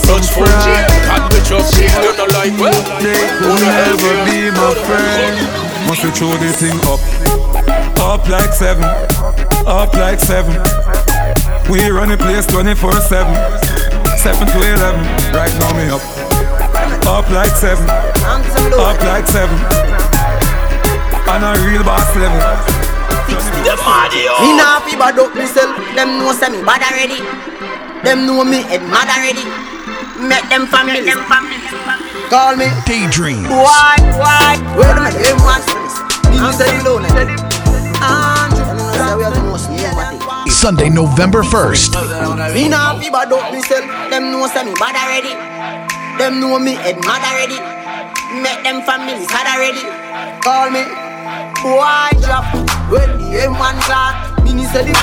touch 0.05 0.27
for 0.35 0.45
Cat 0.45 1.31
bitch 1.31 1.49
up, 1.49 1.65
them 1.73 2.15
no 2.17 2.25
like 2.37 2.53
we. 2.53 2.69
Who 3.41 3.53
the 3.57 3.65
hell 3.65 3.97
will 3.97 4.21
be 4.25 4.51
my 4.51 4.73
friend? 4.85 5.35
Must 5.87 6.03
we 6.03 6.11
throw 6.11 6.33
this 6.37 6.59
thing 6.61 6.77
up, 6.85 7.01
up 7.99 8.27
like 8.29 8.53
seven, 8.53 8.83
up 9.65 9.93
like 9.93 10.19
seven. 10.19 10.53
We 11.69 11.89
run 11.89 12.09
the 12.09 12.17
place 12.17 12.45
24 12.47 12.93
7, 12.93 13.33
7 14.17 14.47
to 14.47 14.57
11. 14.57 15.01
Right 15.33 15.53
now, 15.59 15.73
me 15.73 15.89
up, 15.89 16.03
up 17.07 17.29
like 17.29 17.55
seven, 17.55 17.89
up 17.89 18.99
like 19.01 19.25
seven. 19.25 19.57
On 21.29 21.43
a 21.43 21.53
real 21.65 21.83
boss 21.83 22.15
level. 22.15 22.78
Me 23.39 24.49
nah 24.55 24.79
fi 24.83 24.95
bad 24.95 25.19
up 25.19 25.35
myself. 25.35 25.71
Them 25.95 26.19
know 26.19 26.31
say 26.33 26.49
me 26.49 26.59
bad 26.63 26.83
already. 26.83 27.23
Them 28.03 28.25
know 28.25 28.43
me 28.43 28.63
head 28.63 28.83
mad 28.91 29.07
already. 29.07 29.43
Make 30.19 30.47
them 30.49 30.67
family. 30.67 31.01
Them 31.01 31.23
family. 31.31 31.55
Call 32.29 32.55
me 32.55 32.67
Daydream. 32.85 33.47
Why? 33.47 33.95
Why? 34.19 34.59
Where 34.75 34.93
do 34.95 35.01
me 35.03 35.11
them 35.23 35.37
want 35.47 35.63
to 35.67 35.75
me? 35.79 36.39
Me 36.43 36.51
say 36.51 36.67
you 36.75 36.83
know 36.83 36.99
me. 36.99 37.07
Andrew, 37.99 38.63
you 38.63 38.75
know 38.75 38.91
say 38.91 39.15
we 39.15 39.23
are 39.23 39.31
the 39.31 39.41
most. 39.47 39.71
Sunday, 40.51 40.89
November 40.89 41.41
1st. 41.41 41.95
Me 42.53 42.67
nah 42.67 42.99
fi 42.99 43.09
bad 43.09 43.31
up 43.31 43.51
myself. 43.53 43.85
Them 44.09 44.31
know 44.31 44.47
say 44.47 44.63
me 44.65 44.73
bad 44.75 44.95
already. 44.95 45.33
Them 46.19 46.39
know 46.41 46.59
me 46.59 46.75
head 46.75 46.99
mad 47.07 47.23
already. 47.23 47.59
Make 48.43 48.63
them 48.63 48.81
families 48.83 49.29
had 49.31 49.47
already. 49.47 49.83
Call 50.43 50.69
me. 50.69 51.08
Boy 51.61 52.07
drop 52.23 52.47
when 52.87 53.19
the 53.19 53.43
M1 53.43 53.75
clock. 53.83 54.15
Mini 54.45 54.63
say 54.71 54.87
the 54.87 54.95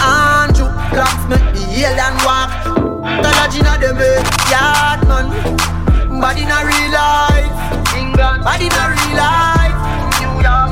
Andrew 0.00 0.72
blocks 0.88 1.24
make 1.28 1.44
the 1.52 1.64
alien 1.84 2.16
walk. 2.24 2.48
Talajina 3.20 3.76
dem 3.76 4.00
a 4.00 4.08
eh, 4.08 4.24
yard 4.48 5.04
man. 5.04 5.28
Body 6.18 6.42
in 6.42 6.50
a 6.50 6.58
real 6.64 6.88
life. 6.96 7.52
England. 7.92 8.40
Body 8.42 8.66
in 8.66 8.72
a 8.72 8.84
real 8.88 9.16
life. 9.20 9.76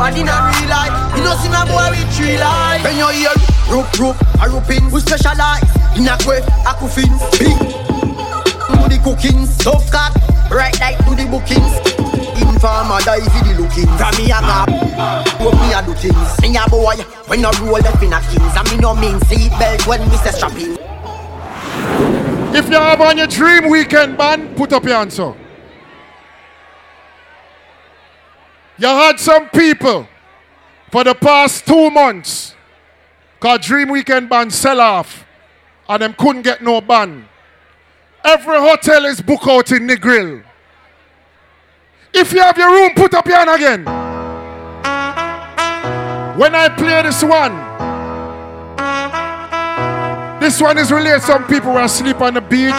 Body 0.01 0.21
in 0.25 0.29
a 0.33 0.37
real 0.41 0.69
life. 0.73 0.95
You 1.17 1.23
know 1.23 1.37
see 1.37 1.53
my 1.53 1.69
boy 1.69 1.93
with 1.93 2.09
three 2.17 2.39
life. 2.39 2.83
When 2.83 2.97
you 2.97 3.09
hear 3.13 3.37
rope 3.69 3.93
rope 4.01 4.17
a 4.41 4.49
roping, 4.49 4.91
we 4.91 5.01
specialize 5.01 5.69
in 6.01 6.09
a 6.09 6.17
quay, 6.17 6.41
a 6.41 6.73
coffin, 6.81 7.13
big. 7.37 7.61
Do 8.73 8.89
the 8.89 8.99
cooking, 9.05 9.45
soft 9.45 9.93
cut, 9.93 10.17
right 10.51 10.73
like 10.81 10.97
do 11.05 11.15
the 11.15 11.29
bookings. 11.29 12.32
Die 13.05 13.21
for 13.21 13.45
the 13.45 13.55
looking. 13.59 13.91
From 13.99 14.15
me 14.17 14.27
a 14.27 14.39
gap, 14.39 14.69
hope 15.41 15.55
me 15.55 15.73
a 15.73 15.83
do 15.83 15.95
things. 15.95 16.41
Me 16.41 16.57
a 16.57 16.69
boy 16.71 16.95
when 17.27 17.45
I 17.45 17.51
roll 17.61 17.73
left 17.73 18.03
in 18.03 18.13
a 18.13 18.21
kings, 18.21 18.55
and 18.55 18.71
me 18.71 18.77
no 18.77 18.95
mean 18.95 19.19
seat 19.23 19.51
belt 19.59 19.87
when 19.89 20.01
me 20.09 20.17
say 20.19 20.31
strapping. 20.31 20.77
If 22.55 22.69
you 22.69 22.77
have 22.77 23.01
on 23.01 23.19
your 23.19 23.27
dream 23.27 23.69
weekend 23.69 24.17
band, 24.17 24.57
put 24.57 24.73
up 24.73 24.85
your 24.85 24.95
answer. 24.95 25.35
You 28.79 28.87
had 28.87 29.19
some 29.19 29.49
people 29.49 30.07
for 30.91 31.03
the 31.03 31.15
past 31.15 31.67
two 31.67 31.91
months 31.91 32.55
called 33.41 33.63
Dream 33.63 33.89
Weekend 33.89 34.29
Band 34.29 34.53
sell 34.53 34.81
off 34.81 35.25
and 35.89 36.03
them 36.03 36.15
couldn't 36.15 36.43
get 36.43 36.63
no 36.63 36.81
band. 36.81 37.25
Every 38.25 38.59
hotel 38.59 39.05
is 39.07 39.21
booked 39.21 39.49
out 39.49 39.73
in 39.73 39.89
the 39.89 39.97
grill. 39.97 40.43
If 42.15 42.33
you 42.33 42.41
have 42.41 42.59
your 42.59 42.71
room, 42.71 42.93
put 42.95 43.15
up 43.15 43.27
your 43.27 43.37
hand 43.37 43.51
again. 43.51 43.85
When 46.39 46.55
I 46.55 46.69
play 46.69 47.03
this 47.03 47.23
one, 47.23 47.53
this 50.41 50.61
one 50.61 50.77
is 50.79 50.91
related 50.91 51.23
some 51.23 51.47
people 51.47 51.73
were 51.73 51.83
asleep 51.83 52.21
on 52.21 52.35
the 52.35 52.41
beach. 52.41 52.73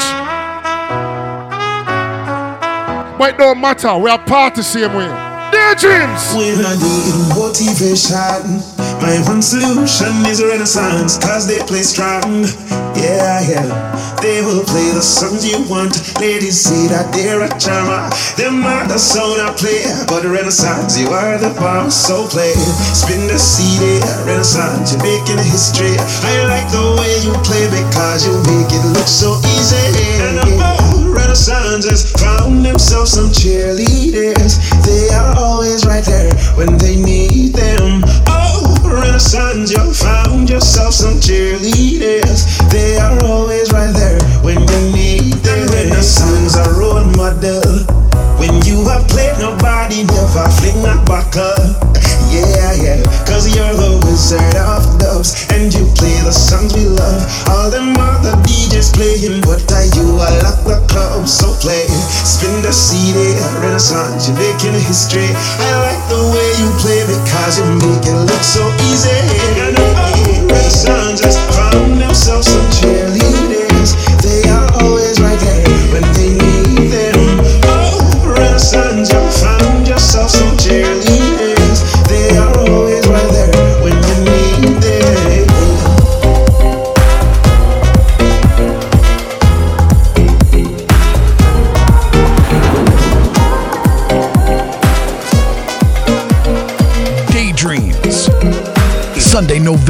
But 3.18 3.36
it 3.36 3.38
don't 3.38 3.60
matter, 3.60 3.98
we 3.98 4.10
are 4.10 4.20
part 4.20 4.56
the 4.56 4.64
same 4.64 4.94
way. 4.94 5.33
Daydreams! 5.54 6.34
When 6.34 6.66
I 6.66 6.74
need 6.82 7.14
motivation, 7.38 8.58
my 9.06 9.22
one 9.30 9.46
solution 9.46 10.26
is 10.26 10.42
a 10.42 10.48
Renaissance, 10.50 11.22
cause 11.22 11.46
they 11.46 11.62
play 11.70 11.86
strong. 11.86 12.50
Yeah, 12.98 13.38
yeah. 13.46 13.70
They 14.18 14.42
will 14.42 14.66
play 14.66 14.90
the 14.98 15.06
songs 15.06 15.46
you 15.46 15.62
want. 15.70 15.94
Ladies 16.18 16.58
see 16.58 16.88
that 16.90 17.14
they're 17.14 17.46
a 17.46 17.50
charmer. 17.62 18.10
They're 18.34 18.50
not 18.50 18.90
the 18.90 18.98
sound 18.98 19.46
I 19.46 19.54
play, 19.54 19.86
but 20.10 20.26
Renaissance, 20.26 20.98
you 20.98 21.14
are 21.14 21.38
the 21.38 21.54
boss, 21.62 21.94
so 21.94 22.26
play. 22.26 22.58
Spin 22.98 23.30
the 23.30 23.38
CD, 23.38 24.02
eh? 24.02 24.26
Renaissance, 24.26 24.98
you're 24.98 25.06
making 25.06 25.38
history. 25.38 25.94
I 26.26 26.50
like 26.50 26.66
the 26.74 26.98
way 26.98 27.14
you 27.22 27.34
play 27.46 27.70
because 27.70 28.26
you 28.26 28.34
make 28.50 28.74
it 28.74 28.86
look 28.98 29.06
so 29.06 29.38
easy. 29.54 29.86
And 30.26 30.42
above, 30.50 31.14
Renaissance 31.14 31.86
has 31.86 32.10
found 32.18 32.66
themselves 32.66 33.12
some 33.12 33.30
cheerleaders. 33.30 33.93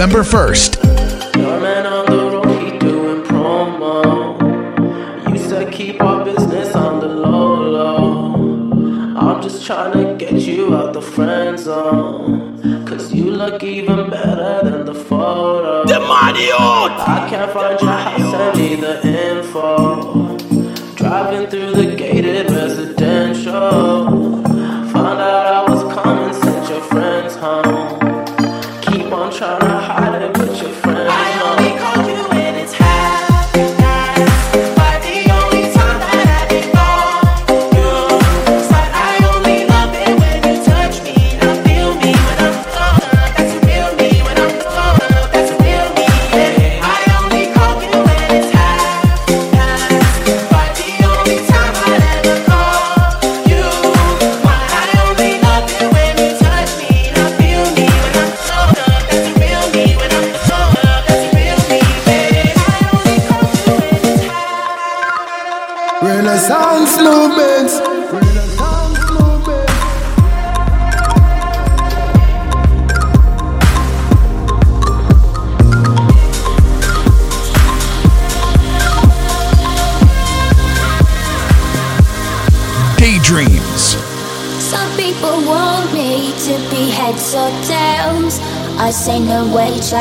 November 0.04 0.22
1st. 0.22 0.73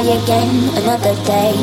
Try 0.02 0.22
again 0.22 0.68
another 0.76 1.14
day. 1.24 1.54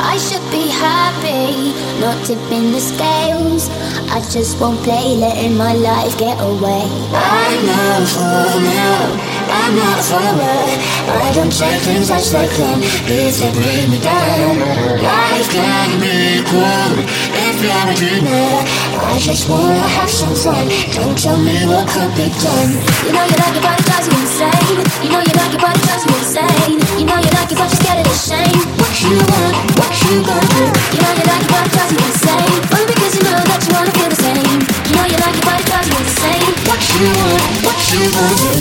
I 0.00 0.16
should 0.18 0.44
be 0.50 0.68
happy, 0.68 1.72
not 2.00 2.24
tipping 2.24 2.72
the 2.72 2.80
scales. 2.80 3.68
I 4.10 4.20
just 4.30 4.60
won't 4.60 4.78
play, 4.82 5.16
letting 5.16 5.56
my 5.56 5.72
life 5.72 6.16
get 6.18 6.38
away. 6.40 6.86
I'm 7.12 7.66
not 7.66 8.06
for 8.08 8.60
now. 8.60 9.38
I'm 9.50 9.76
not 9.76 10.04
forward. 10.04 10.78
I 11.24 11.32
don't 11.34 11.50
take 11.50 11.80
things 11.82 12.10
as 12.10 12.30
they 12.32 12.46
come. 12.56 12.80
If 12.82 13.40
they 13.40 13.50
bring 13.52 13.90
me 13.90 13.98
down, 14.00 14.58
life 15.02 15.50
can 15.50 16.00
be 16.00 16.44
cool 16.48 17.27
if 17.58 17.64
you're 17.66 17.74
a 17.74 17.94
dreamer. 17.98 18.62
I 19.02 19.18
just 19.18 19.48
wanna 19.50 19.82
have 19.82 20.10
some 20.10 20.34
fun. 20.34 20.68
Don't 20.94 21.18
tell 21.18 21.38
me 21.38 21.66
what 21.66 21.88
could 21.90 22.12
be 22.14 22.30
done. 22.38 22.70
You 23.02 23.12
know 23.12 23.24
you 23.26 23.36
like 23.42 23.56
it, 23.58 23.62
but 23.62 23.74
it 23.78 23.84
drives 23.86 24.06
you 24.06 24.14
insane. 24.14 24.78
You 25.02 25.10
know 25.10 25.22
you 25.26 25.34
like 25.34 25.54
it, 25.54 25.60
but 25.60 25.74
it 25.74 25.82
drives 25.82 26.04
you 26.06 26.14
insane. 26.18 26.78
You 26.98 27.06
know 27.06 27.18
you 27.18 27.30
like 27.34 27.50
it, 27.50 27.58
but 27.58 27.66
you're 27.66 27.82
scared 27.82 27.98
of 27.98 28.06
the 28.06 28.14
shame. 28.14 28.62
What 28.78 28.94
you 29.02 29.18
want, 29.26 29.54
what 29.74 29.90
you 30.06 30.14
gonna 30.22 30.54
do? 30.54 30.64
You 30.94 31.00
know 31.02 31.12
you 31.18 31.24
like 31.26 31.42
it, 31.42 31.50
but 31.50 31.66
it 31.66 31.72
drives 31.74 31.92
you 31.94 32.00
insane. 32.06 32.52
Only 32.70 32.86
because 32.94 33.12
you 33.18 33.22
know 33.26 33.42
that 33.42 33.60
you 33.66 33.72
wanna 33.74 33.92
feel 33.96 34.10
the 34.14 34.20
same. 34.22 34.58
You 34.86 34.94
know 34.94 35.06
you 35.10 35.18
like 35.18 35.36
it, 35.38 35.44
but 35.44 35.58
it 35.58 35.66
drives 35.66 35.88
you 35.90 35.98
insane. 35.98 36.46
What 36.68 36.80
you 36.94 37.10
want, 37.10 37.42
what 37.66 37.78
you 37.90 38.02
gonna 38.14 38.38
do? 38.38 38.52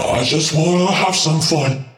I 0.00 0.24
just 0.24 0.52
wanna 0.52 0.92
have 0.92 1.16
some 1.16 1.40
fun. 1.40 1.89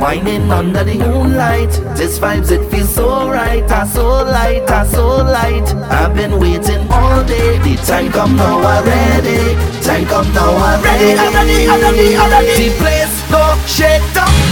Whining 0.00 0.50
under 0.50 0.82
the 0.82 0.98
moonlight. 0.98 1.70
This 1.96 2.18
vibes 2.18 2.50
it 2.50 2.68
feels 2.70 2.94
so 2.94 3.30
right 3.30 3.70
I 3.70 3.86
so 3.86 4.24
light, 4.24 4.68
I 4.70 4.86
so 4.86 5.06
light. 5.18 5.74
I've 5.90 6.14
been 6.14 6.40
waiting 6.40 6.86
all 6.90 7.22
day 7.24 7.58
The 7.58 7.76
time 7.84 8.10
come 8.10 8.36
now 8.36 8.58
I'm 8.58 8.84
ready. 8.84 9.54
Time 9.82 10.06
come 10.06 10.32
now 10.32 10.56
I'm 10.56 10.82
ready. 10.82 11.18
I'm 11.18 11.34
ready, 11.34 11.68
I'm 11.68 11.80
ready, 11.80 12.16
I'm 12.16 12.30
ready. 12.30 12.68
The 12.68 12.76
place 12.78 13.30
go 13.30 13.42
shake 13.66 14.14
down 14.14 14.49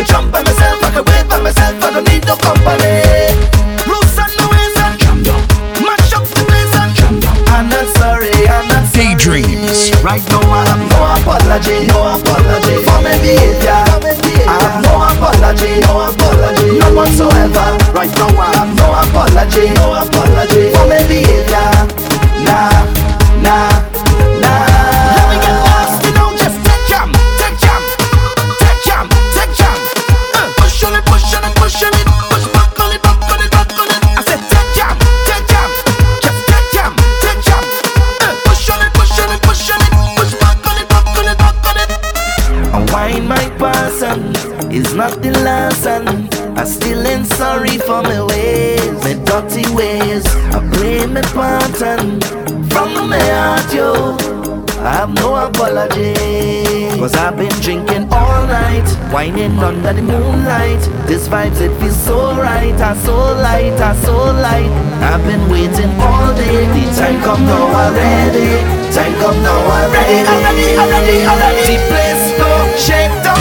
can 0.00 0.06
jump 0.06 0.32
by 0.32 0.42
myself 0.42 0.82
I 0.82 0.90
can 0.90 1.04
wait 1.04 1.28
by 1.28 1.40
myself 1.40 1.84
I 1.84 1.90
don't 1.92 2.08
need 2.08 2.24
no 2.24 2.36
company 2.36 3.04
Loose 3.84 4.16
and 4.16 4.32
ways 4.48 4.76
and 4.80 4.96
Jump 5.00 5.20
down 5.28 5.42
Mash 5.84 6.12
up 6.16 6.24
the 6.24 6.42
place 6.48 6.74
and 6.80 6.92
Jump 6.96 7.20
down 7.20 7.36
I'm 7.52 7.68
not 7.68 7.86
sorry, 8.00 8.32
I'm 8.48 8.68
not 8.68 8.84
sorry 8.88 9.12
Daydreams 9.12 9.92
Right 10.00 10.24
now 10.32 10.40
I 10.40 10.64
have 10.72 10.84
no 10.88 10.98
apology, 11.20 11.84
no 11.92 12.16
apology 12.16 12.76
for 12.80 13.00
my 13.04 13.12
behavior. 13.20 13.80
I 14.48 14.56
have 14.64 14.80
no 14.82 14.92
apology, 14.96 15.80
no 15.84 16.08
apology, 16.08 16.78
none 16.78 16.94
whatsoever. 16.96 17.68
Right 17.92 18.12
now 18.16 18.32
I 18.40 18.48
have 18.56 18.72
no 18.80 18.88
apology, 19.04 19.68
no 19.76 20.00
apology 20.00 20.72
for 20.72 20.86
my 20.88 21.00
behavior. 21.06 21.70
Nah, 22.44 22.72
nah, 23.44 24.40
nah. 24.40 24.69
dirty 49.40 49.74
ways. 49.74 50.26
I 50.52 50.60
blame 50.72 51.14
my 51.14 51.22
pattern 51.22 52.20
from 52.68 53.08
my 53.08 53.18
heart, 53.18 53.72
yo. 53.74 54.16
I 54.80 54.92
have 54.94 55.12
no 55.14 55.34
apology. 55.36 56.14
Cause 56.98 57.14
I've 57.14 57.36
been 57.36 57.52
drinking 57.60 58.12
all 58.12 58.46
night, 58.46 58.86
whining 59.12 59.58
under 59.58 59.92
the 59.92 60.02
moonlight. 60.02 60.80
This 61.06 61.28
vibes, 61.28 61.60
it 61.60 61.72
feels 61.80 61.96
so 61.96 62.34
right, 62.36 62.74
I 62.74 62.94
so 62.98 63.16
light, 63.16 63.78
I 63.80 63.94
so 64.04 64.14
light. 64.16 64.70
I've 65.02 65.24
been 65.24 65.48
waiting 65.50 65.90
all 66.00 66.34
day, 66.34 66.66
the 66.74 66.84
time 66.96 67.20
come 67.22 67.44
now 67.46 67.66
already. 67.82 68.50
Time 68.92 69.14
come 69.20 69.42
now 69.42 69.60
already, 69.76 70.28
already, 70.28 70.76
already, 70.76 71.24
already. 71.24 71.62
The 71.68 71.76
place 71.88 72.24
go 72.38 72.76
shake 72.76 73.24
down. 73.24 73.39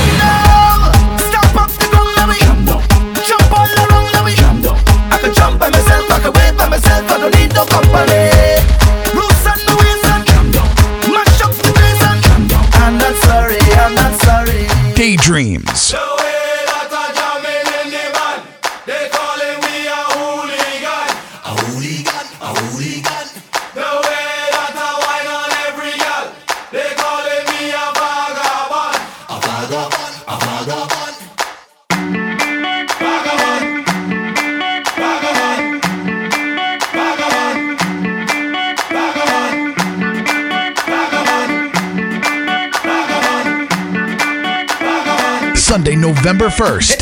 first. 46.59 46.98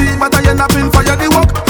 sweet, 0.00 0.18
but 0.18 0.34
I 0.34 0.50
end 0.50 0.60
up 0.60 0.72
in 0.72 0.90
fire. 0.90 1.16
the 1.16 1.28
work. 1.30 1.69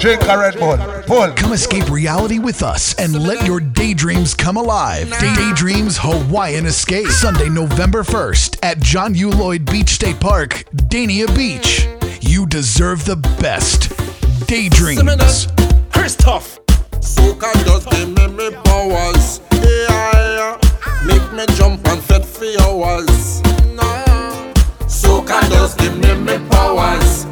Drink 0.00 0.22
a 0.28 0.38
Red 0.38 0.56
Bull. 0.60 0.76
Bull. 1.08 1.32
Come 1.32 1.52
escape 1.52 1.90
reality 1.90 2.38
with 2.38 2.62
us 2.62 2.94
and 2.94 3.20
let 3.20 3.44
your 3.44 3.58
daydreams 3.58 4.32
come 4.32 4.56
alive. 4.56 5.10
Daydreams 5.18 5.98
Hawaiian 6.00 6.66
Escape. 6.66 7.08
Sunday, 7.08 7.48
November 7.48 8.04
1st 8.04 8.58
at 8.62 8.78
John 8.78 9.16
U. 9.16 9.28
Lloyd 9.30 9.64
Beach 9.64 9.88
State 9.88 10.20
Park, 10.20 10.64
Dania 10.72 11.26
Beach. 11.34 11.88
You 12.20 12.46
deserve 12.46 13.04
the 13.06 13.16
best. 13.40 13.90
Daydreams. 14.46 15.48
Christuff. 15.90 16.60
Soca 17.00 17.52
does 17.64 17.84
give 17.86 18.08
me 18.08 18.28
my 18.28 18.50
powers. 18.62 19.40
Yeah, 19.50 20.58
uh, 20.62 21.04
make 21.06 21.32
me 21.32 21.44
jump 21.56 21.84
and 21.88 22.00
fit 22.00 22.24
for 22.24 22.44
hours. 22.62 23.42
Soca 24.86 25.40
does 25.50 25.74
give 25.74 25.98
me 25.98 26.14
my 26.14 26.38
powers 26.50 27.27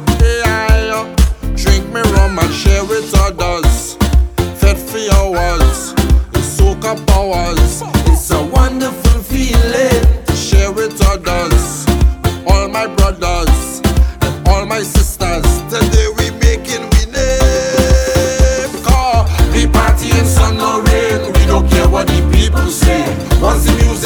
and 2.39 2.53
share 2.53 2.83
with 2.85 3.13
others. 3.15 3.95
Fed 4.59 4.77
for 4.77 4.99
hours, 5.15 5.93
soak 6.41 6.85
up 6.85 6.99
hours. 7.11 7.81
It's 8.07 8.29
a 8.31 8.43
wonderful 8.45 9.21
feeling 9.21 10.03
to 10.25 10.35
share 10.35 10.71
with 10.71 11.01
others. 11.05 11.85
All 12.47 12.67
my 12.67 12.87
brothers 12.95 13.81
and 14.21 14.47
all 14.47 14.65
my 14.65 14.81
sisters. 14.81 15.45
Today 15.71 16.07
we 16.17 16.31
making 16.39 16.83
we 16.93 17.11
name. 17.11 18.71
Cause 18.83 19.29
we 19.53 19.67
party 19.67 20.09
in 20.09 20.25
sun 20.25 20.59
or 20.59 20.81
rain. 20.83 21.33
We 21.33 21.45
don't 21.45 21.67
care 21.69 21.89
what 21.89 22.07
the 22.07 22.21
people 22.31 22.67
say. 22.67 23.03
Once 23.41 23.65
the 23.65 23.73
music 23.73 23.96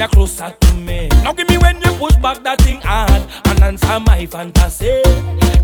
kinda 0.00 0.14
closer 0.14 0.50
to 0.58 0.74
me. 0.76 1.08
Now 1.22 1.32
give 1.32 1.48
me 1.48 1.58
when 1.58 1.76
you 1.82 1.92
push 1.98 2.16
back 2.16 2.42
that 2.44 2.60
thing 2.62 2.80
hard 2.80 3.22
and 3.44 3.62
answer 3.62 4.00
my 4.00 4.24
fantasy. 4.24 5.02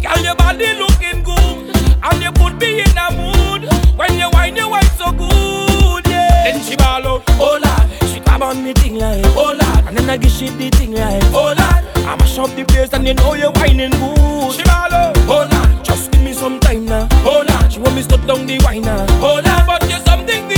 Girl, 0.02 0.22
your 0.22 0.34
body 0.36 0.74
looking 0.74 1.22
good 1.22 1.72
and 2.02 2.22
you 2.22 2.32
could 2.32 2.58
be 2.58 2.80
in 2.80 2.98
a 2.98 3.08
mood 3.16 3.62
when 3.96 4.18
you 4.18 4.28
wine, 4.30 4.56
you 4.56 4.68
wine 4.68 4.84
so 4.98 5.10
good. 5.12 6.06
Yeah. 6.06 6.52
Then 6.52 6.60
she 6.62 6.76
ball 6.76 7.06
out, 7.06 7.22
oh 7.40 7.58
lad, 7.62 7.88
she 8.12 8.20
come 8.20 8.42
on 8.42 8.62
me 8.62 8.74
thing 8.74 8.98
like, 8.98 9.24
oh 9.36 9.54
lad, 9.58 9.86
and 9.88 9.96
then 9.96 10.10
I 10.10 10.18
give 10.18 10.30
she 10.30 10.50
the 10.50 10.68
thing 10.70 10.92
like, 10.92 11.22
oh 11.32 11.54
lad. 11.56 11.84
I 11.96 12.14
mash 12.16 12.38
up 12.38 12.50
the 12.54 12.64
place 12.64 12.92
and 12.92 13.06
you 13.06 13.14
know 13.14 13.32
you're 13.34 13.52
whining 13.52 13.90
good. 13.90 14.52
She 14.52 14.62
ball 14.64 14.92
out, 14.92 15.16
oh 15.28 15.48
lad, 15.50 15.82
just 15.84 16.12
give 16.12 16.22
me 16.22 16.34
some 16.34 16.60
time 16.60 16.84
now, 16.84 17.08
oh 17.24 17.42
lad. 17.48 17.72
She 17.72 17.80
want 17.80 17.94
me 17.96 18.02
to 18.02 18.16
down 18.18 18.46
the 18.46 18.60
wine 18.64 18.82
now, 18.82 19.06
oh 19.22 19.40
lad, 19.42 19.66
but 19.66 19.82
you 19.90 19.98
something. 20.04 20.55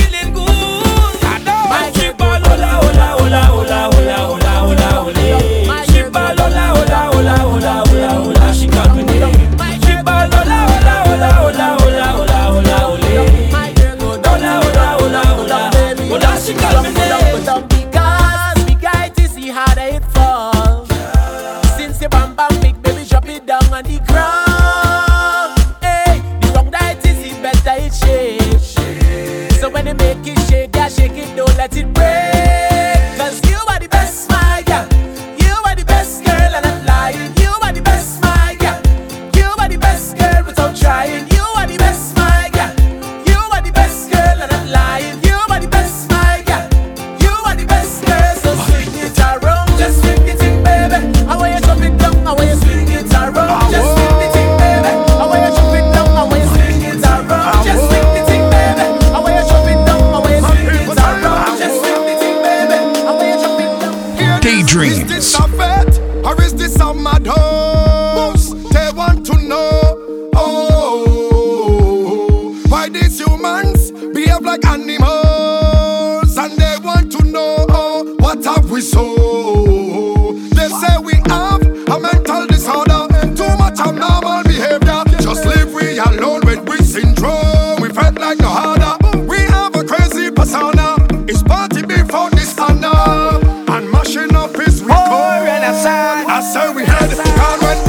And 97.11 97.61
when 97.63 97.88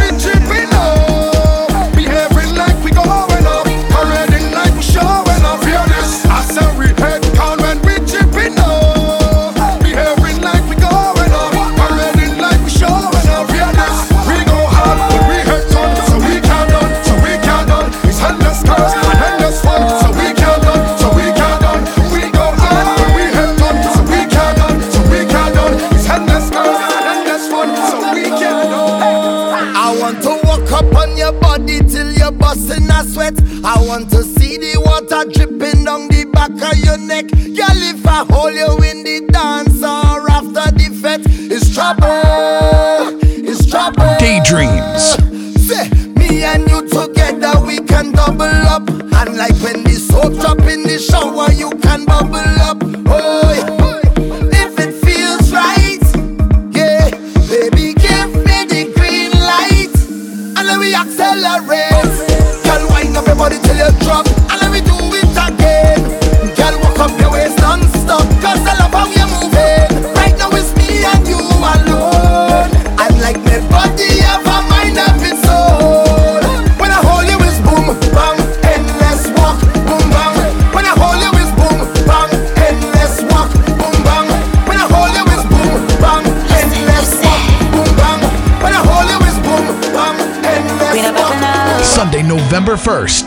November 92.50 92.74
1st. 92.74 93.19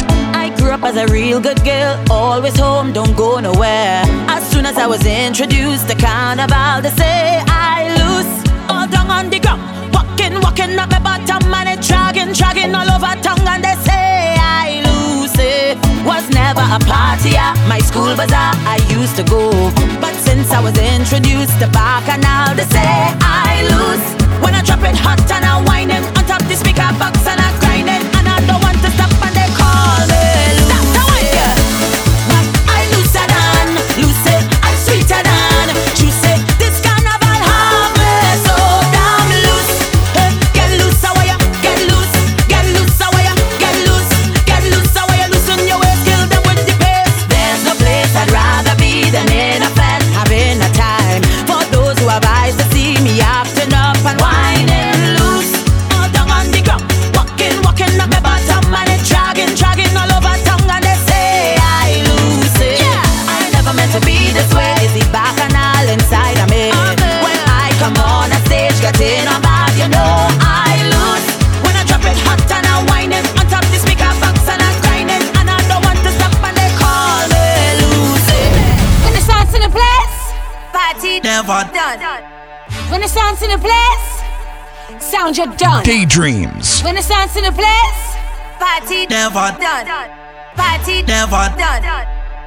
party, 88.84 89.06
never 89.08 89.56
done. 89.60 90.10
Party, 90.56 91.04
never 91.04 91.48
done. 91.58 91.84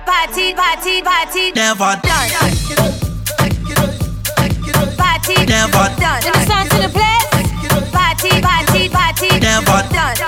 Party, 0.05 0.55
party, 0.55 1.03
party, 1.03 1.53
never 1.53 1.97
done. 2.03 2.31
Party, 4.97 5.47
never 5.47 5.89
done. 5.97 6.23
Listen 6.23 6.69
to 6.69 6.77
the 6.77 6.91
place. 6.93 7.91
Party, 7.91 8.41
party, 8.43 8.89
party, 8.89 9.41
never 9.41 9.83
done. 9.93 10.26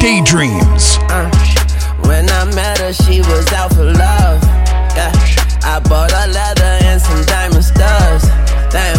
Daydreams. 0.00 0.96
Uh, 1.12 1.28
when 2.08 2.24
I 2.30 2.44
met 2.54 2.78
her, 2.78 2.92
she 2.92 3.20
was 3.20 3.52
out 3.52 3.74
for 3.74 3.84
love. 3.84 4.40
Yeah. 4.96 5.12
I 5.62 5.78
bought 5.78 6.10
a 6.10 6.26
leather 6.32 6.78
and 6.88 7.00
some 7.00 7.22
diamond 7.26 7.62
studs. 7.62 8.24
Damn. 8.72 8.96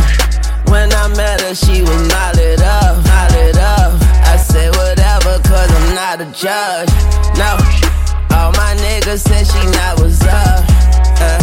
When 0.69 0.93
I 0.93 1.07
met 1.17 1.41
her, 1.41 1.55
she 1.55 1.81
was 1.81 2.07
not 2.07 2.35
lit 2.35 2.61
up, 2.61 3.03
not 3.05 3.31
lit 3.31 3.57
up. 3.57 3.97
I 4.29 4.37
say 4.37 4.69
whatever, 4.69 5.41
cause 5.41 5.71
I'm 5.73 5.95
not 5.95 6.21
a 6.21 6.29
judge. 6.37 6.93
No. 7.33 7.57
All 8.37 8.53
my 8.53 8.77
niggas 8.77 9.25
said 9.25 9.47
she 9.49 9.65
not 9.73 9.99
was 9.99 10.21
up. 10.21 10.63
Uh, 11.17 11.41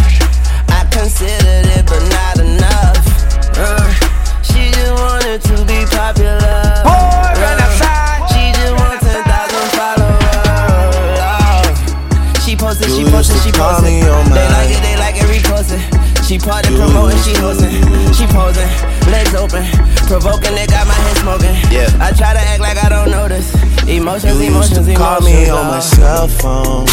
I 0.70 0.86
considered 0.92 1.66
it, 1.74 1.84
but 1.84 2.02
not 2.14 2.38
enough. 2.38 3.02
Uh, 3.58 3.90
she 4.40 4.70
just 4.70 4.92
wanted 5.02 5.42
to 5.42 5.64
be 5.66 5.84
popular. 5.90 6.67
call 13.58 13.82
me 13.82 14.00
on 14.06 14.30
my. 14.30 14.38
They 14.38 14.48
like 14.54 14.70
it, 14.70 14.80
they 14.86 14.96
like 14.96 15.16
it, 15.18 15.26
reposing. 15.26 15.82
She 16.22 16.38
party 16.38 16.68
promoting, 16.76 17.18
she 17.24 17.34
hosting, 17.40 17.72
she 18.14 18.26
posing, 18.30 18.68
legs 19.10 19.34
open, 19.34 19.64
provoking. 20.06 20.54
They 20.54 20.66
got 20.66 20.86
my 20.86 20.94
head 20.94 21.16
smoking. 21.18 21.56
Yeah. 21.72 21.88
I 21.98 22.12
try 22.12 22.32
to 22.34 22.40
act 22.40 22.60
like 22.60 22.76
I 22.78 22.88
don't 22.88 23.10
notice. 23.10 23.52
Emotions, 23.88 24.38
you 24.38 24.48
emotions, 24.48 24.86
used 24.86 24.90
to 24.90 24.96
call 24.96 25.18
emotions. 25.18 25.48
Call 25.48 25.48
me 25.48 25.50
on 25.50 25.58
uh-huh. 25.58 25.70
my 25.70 25.80
cell 25.80 26.28
phone. 26.28 26.86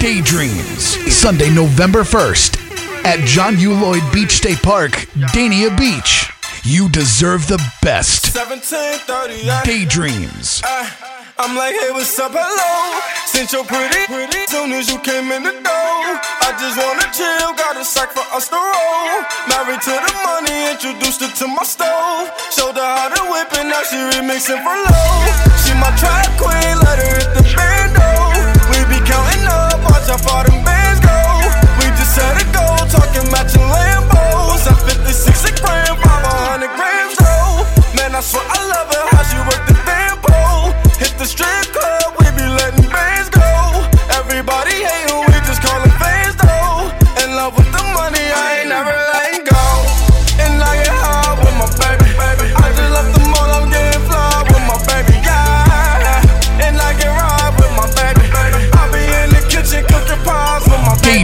Daydreams, 0.00 1.14
Sunday, 1.14 1.50
November 1.50 2.02
1st 2.02 3.04
at 3.04 3.20
John 3.20 3.58
U. 3.58 3.74
Lloyd 3.74 4.02
Beach 4.12 4.32
State 4.32 4.62
Park, 4.62 4.92
Dania 5.32 5.76
Beach. 5.78 6.32
You 6.64 6.88
deserve 6.88 7.46
the 7.46 7.62
best. 7.82 8.34
Daydreams. 9.64 10.62
Uh, 10.64 11.21
I'm 11.42 11.58
like, 11.58 11.74
hey, 11.74 11.90
what's 11.90 12.14
up, 12.22 12.30
hello? 12.30 13.02
Since 13.26 13.50
you're 13.50 13.66
pretty, 13.66 14.06
pretty, 14.06 14.46
soon 14.46 14.70
as 14.78 14.86
you 14.86 14.94
came 15.02 15.26
in 15.34 15.42
the 15.42 15.50
door, 15.50 15.98
I 16.38 16.54
just 16.54 16.78
wanna 16.78 17.02
chill, 17.10 17.50
got 17.58 17.74
a 17.74 17.82
sack 17.82 18.14
for 18.14 18.22
us 18.30 18.46
to 18.46 18.54
roll. 18.54 19.26
Married 19.50 19.82
to 19.82 19.90
the 19.90 20.12
money, 20.22 20.70
introduced 20.70 21.18
her 21.18 21.34
to 21.42 21.46
my 21.50 21.66
stove. 21.66 22.30
Showed 22.54 22.78
her 22.78 22.86
how 22.86 23.10
to 23.10 23.22
whip 23.26 23.50
it, 23.58 23.66
now 23.66 23.82
she 23.82 23.98
remixing 24.14 24.62
for 24.62 24.70
low. 24.86 25.18
She 25.66 25.74
my 25.82 25.90
track 25.98 26.30
queen, 26.38 26.78
let 26.78 27.02
her 27.02 27.10
hit 27.10 27.30
the 27.34 27.42
bando. 27.58 28.06
We 28.70 28.78
be 28.86 29.02
counting 29.02 29.42
up, 29.50 29.82
watch 29.90 30.06
how 30.06 30.22
far 30.22 30.46
them 30.46 30.62
band. 30.62 30.81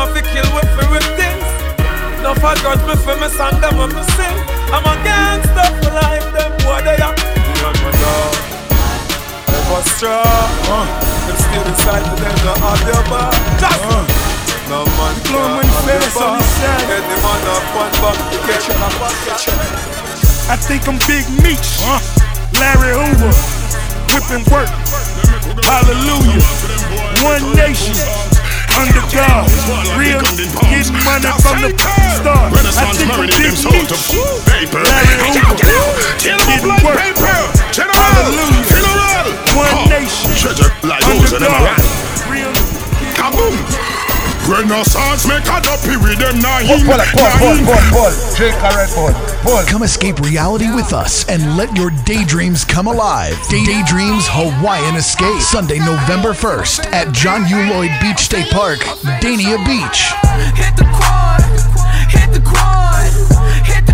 want 0.00 0.16
to 0.16 0.22
kill 0.32 0.48
with 0.56 0.64
few 0.80 0.96
things. 1.20 1.44
No 2.24 2.32
for 2.40 2.56
God, 2.64 2.80
me 2.88 2.96
for 3.04 3.16
me 3.20 3.28
song 3.36 3.60
them 3.60 3.76
when 3.76 3.92
me 3.92 4.02
sing. 4.16 4.38
I'm 4.72 4.84
a 4.88 4.96
gangster 5.04 5.68
for 5.76 5.92
life, 5.92 6.24
them 6.32 6.52
boy 6.64 6.80
they 6.80 6.96
are. 7.04 7.12
Ever 9.52 9.82
strong. 9.92 10.52
Uh. 10.72 10.88
Them 11.28 11.36
still 11.36 11.64
inside 11.68 12.04
the 12.08 12.16
them 12.16 12.38
no 12.48 12.52
have 12.64 12.80
your 12.88 13.04
bar. 13.12 13.28
Just. 13.60 13.84
Uh. 13.84 14.08
No 14.72 14.88
man 14.96 15.16
face 15.84 16.16
on 16.16 16.38
the 16.38 16.44
side. 16.56 16.88
Any 16.96 17.16
man 17.20 17.42
up 17.52 17.64
one 17.76 17.92
back 18.00 18.16
to 18.32 18.38
catch 18.48 18.72
you, 18.72 18.76
catch. 19.28 19.52
I 20.48 20.56
think 20.56 20.88
I'm 20.88 20.96
Big 21.04 21.28
Meech, 21.44 21.76
uh. 21.84 22.00
Larry 22.56 22.96
Hoover, 22.96 23.34
whipping 24.16 24.44
work. 24.48 24.70
Hallelujah. 25.68 26.40
One 27.20 27.54
nation 27.54 28.39
under 28.78 29.02
God. 29.12 29.46
Real, 29.98 30.20
getting 30.70 30.92
money 31.04 31.30
from 31.42 31.56
the 31.62 31.70
start. 32.20 32.52
I 32.78 32.84
think 32.96 33.10
I'm 33.10 33.26
Big 33.36 33.54
Meech, 33.72 34.00
Larry 34.84 35.16
Hoover, 35.24 36.16
getting 36.18 36.62
work. 36.84 36.98
Hallelujah. 37.94 38.64
One 39.56 39.88
nation 39.88 40.30
under 41.10 41.38
God. 41.48 41.80
Real, 42.30 42.52
Kaboom! 43.16 43.89
Renaissance 44.50 45.26
make 45.28 45.46
a 45.46 45.60
dopey 45.62 45.94
with 46.02 46.18
them 46.18 46.40
nine. 46.42 46.66
Pull 46.66 46.98
it, 46.98 47.06
pull, 47.14 47.30
pull, 47.38 47.56
pull, 47.62 47.84
pull. 47.94 48.12
Drink 48.34 48.56
a 48.58 48.70
Red 48.74 48.90
Bull. 48.98 49.14
Pull. 49.46 49.62
Come 49.70 49.82
escape 49.84 50.18
reality 50.20 50.66
with 50.74 50.92
us 50.92 51.24
and 51.28 51.56
let 51.56 51.74
your 51.76 51.90
daydreams 52.04 52.64
come 52.64 52.88
alive. 52.88 53.38
Day- 53.48 53.64
daydreams 53.64 54.26
Hawaiian 54.28 54.96
Escape. 54.96 55.40
Sunday, 55.40 55.78
November 55.78 56.32
1st 56.34 56.86
at 56.92 57.12
John 57.12 57.46
U. 57.48 57.56
Lloyd 57.70 57.90
Beach 58.02 58.18
State 58.18 58.50
Park, 58.50 58.80
Dania 59.22 59.56
Beach. 59.64 60.10
Hit 60.58 60.74
the 60.76 60.84
quad, 60.98 61.40
hit 62.10 62.32
the 62.34 62.40
quad, 62.42 63.06
hit 63.64 63.86
the 63.86 63.89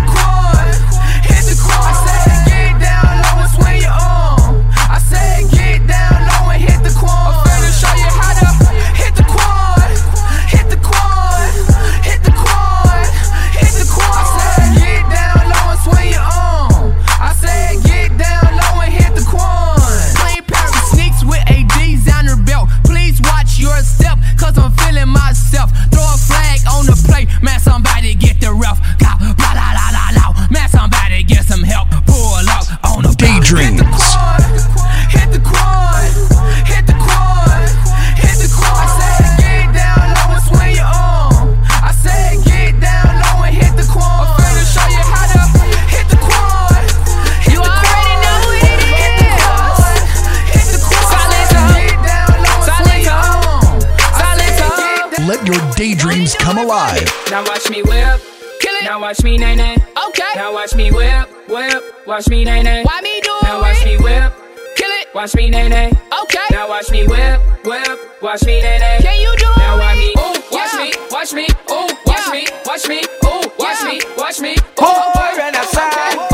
your 55.47 55.71
daydreams 55.75 56.35
come 56.35 56.57
alive. 56.57 57.07
Now 57.31 57.43
watch 57.45 57.69
me 57.69 57.81
whip. 57.81 58.19
Kill 58.59 58.75
it. 58.75 58.83
Now 58.83 58.99
watch 58.99 59.23
me 59.23 59.37
nay 59.37 59.55
nay. 59.55 59.77
Okay. 60.07 60.31
Now 60.35 60.53
watch 60.53 60.75
me 60.75 60.91
whip, 60.91 61.29
whip. 61.47 61.83
Watch 62.05 62.27
me 62.27 62.43
nay 62.43 62.61
nay. 62.63 62.83
Why 62.83 62.99
me 63.01 63.21
do 63.21 63.31
it? 63.41 63.43
Now 63.43 63.61
watch 63.61 63.83
me 63.85 63.97
whip. 63.97 64.33
Kill 64.75 64.91
it. 64.91 65.07
Watch 65.15 65.35
me 65.35 65.49
nay 65.49 65.69
nay. 65.69 65.91
Okay. 66.23 66.45
Now 66.51 66.67
watch 66.67 66.91
me 66.91 67.07
whip, 67.07 67.39
whip. 67.65 68.21
Watch 68.21 68.43
me 68.45 68.59
nay 68.61 68.77
nay. 68.77 68.97
Can 69.01 69.19
you 69.21 69.33
do 69.37 69.45
it? 69.49 69.57
Now 69.57 69.77
watch 69.79 69.97
me. 69.97 70.13
Ooh, 70.17 70.33
watch 70.51 70.73
Yeah. 70.73 70.83
me, 70.83 70.93
watch 71.11 71.33
me. 71.33 71.47
Ooh, 71.71 71.87
watch 72.05 72.19
Yeah. 72.27 72.31
me, 72.33 72.47
watch 72.65 72.87
me. 72.89 72.99
Ooh, 73.23 73.51
watch 73.57 73.77
Yeah. 73.81 73.87
me, 73.87 74.01
watch 74.17 74.39
me. 74.41 74.55
Oh, 74.79 75.11
Ooh, 75.15 75.37
Renaissance. 75.37 75.95
Ooh, 76.15 76.17
watch 76.19 76.31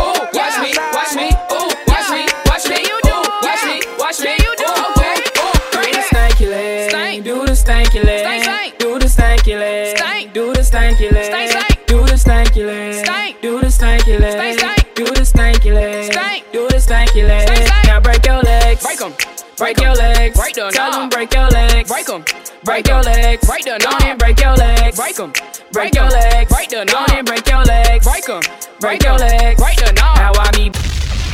stanky 12.54 12.66
leg. 12.66 13.06
Stank. 13.06 13.42
Do 13.42 13.60
the 13.60 13.68
stanky 13.68 14.20
leg. 14.20 14.32
Stank, 14.34 14.60
stank. 14.60 14.96
Do 14.96 15.06
the 15.06 15.22
stanky 15.22 15.74
leg. 15.74 16.12
Stank. 16.12 16.52
Do 16.52 16.68
the 16.68 16.76
stanky 16.78 17.28
leg. 17.28 17.48
Stank, 17.48 17.68
stank. 17.68 17.88
Now 17.88 18.00
break 18.00 18.26
your 18.26 18.42
legs. 18.42 18.84
Break 18.84 19.02
'em. 19.02 19.14
Break 19.58 19.80
your 19.82 19.94
legs. 19.96 20.38
Break 20.40 20.56
the 20.56 20.70
Tell 20.72 20.92
them 20.92 21.10
break 21.10 21.34
your 21.34 21.50
legs. 21.50 21.90
Break 21.90 22.10
'em. 22.10 22.24
Break 22.64 22.88
your 22.88 23.02
legs. 23.02 23.48
Break 23.48 23.64
the 23.66 23.78
Don't 23.80 23.92
knob. 23.92 24.02
even 24.04 24.18
break 24.18 24.40
your 24.40 24.56
legs. 24.56 24.96
Break 24.98 25.20
'em. 25.20 25.32
Break 25.32 25.72
Break 25.72 25.96
your 25.96 26.06
'em. 26.06 26.10
legs. 26.12 26.52
Break 26.54 26.70
the 26.70 26.86
knob. 26.86 27.08
Don't 27.08 27.12
even 27.14 27.26
break 27.26 27.48
your 27.50 27.64
legs. 27.66 28.06
Break 28.06 28.30
'em. 28.30 28.40
Break 28.80 28.80
Break 28.80 29.04
your 29.04 29.14
'em. 29.14 29.20
legs. 29.20 29.62
Break 29.62 29.78
the 29.78 29.92
knob. 29.94 30.18
Now 30.18 30.32
I 30.38 30.50
me. 30.58 30.70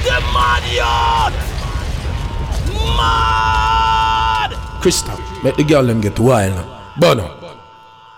The 0.04 0.20
mad 0.34 0.64
yard. 0.72 1.34
Mad. 2.98 4.52
Krista, 4.82 5.14
make 5.44 5.56
the 5.58 5.64
girl 5.64 5.84
them 5.84 6.02
get 6.02 6.18
wild 6.20 6.56
now. 6.56 6.66
Bono, 6.98 7.32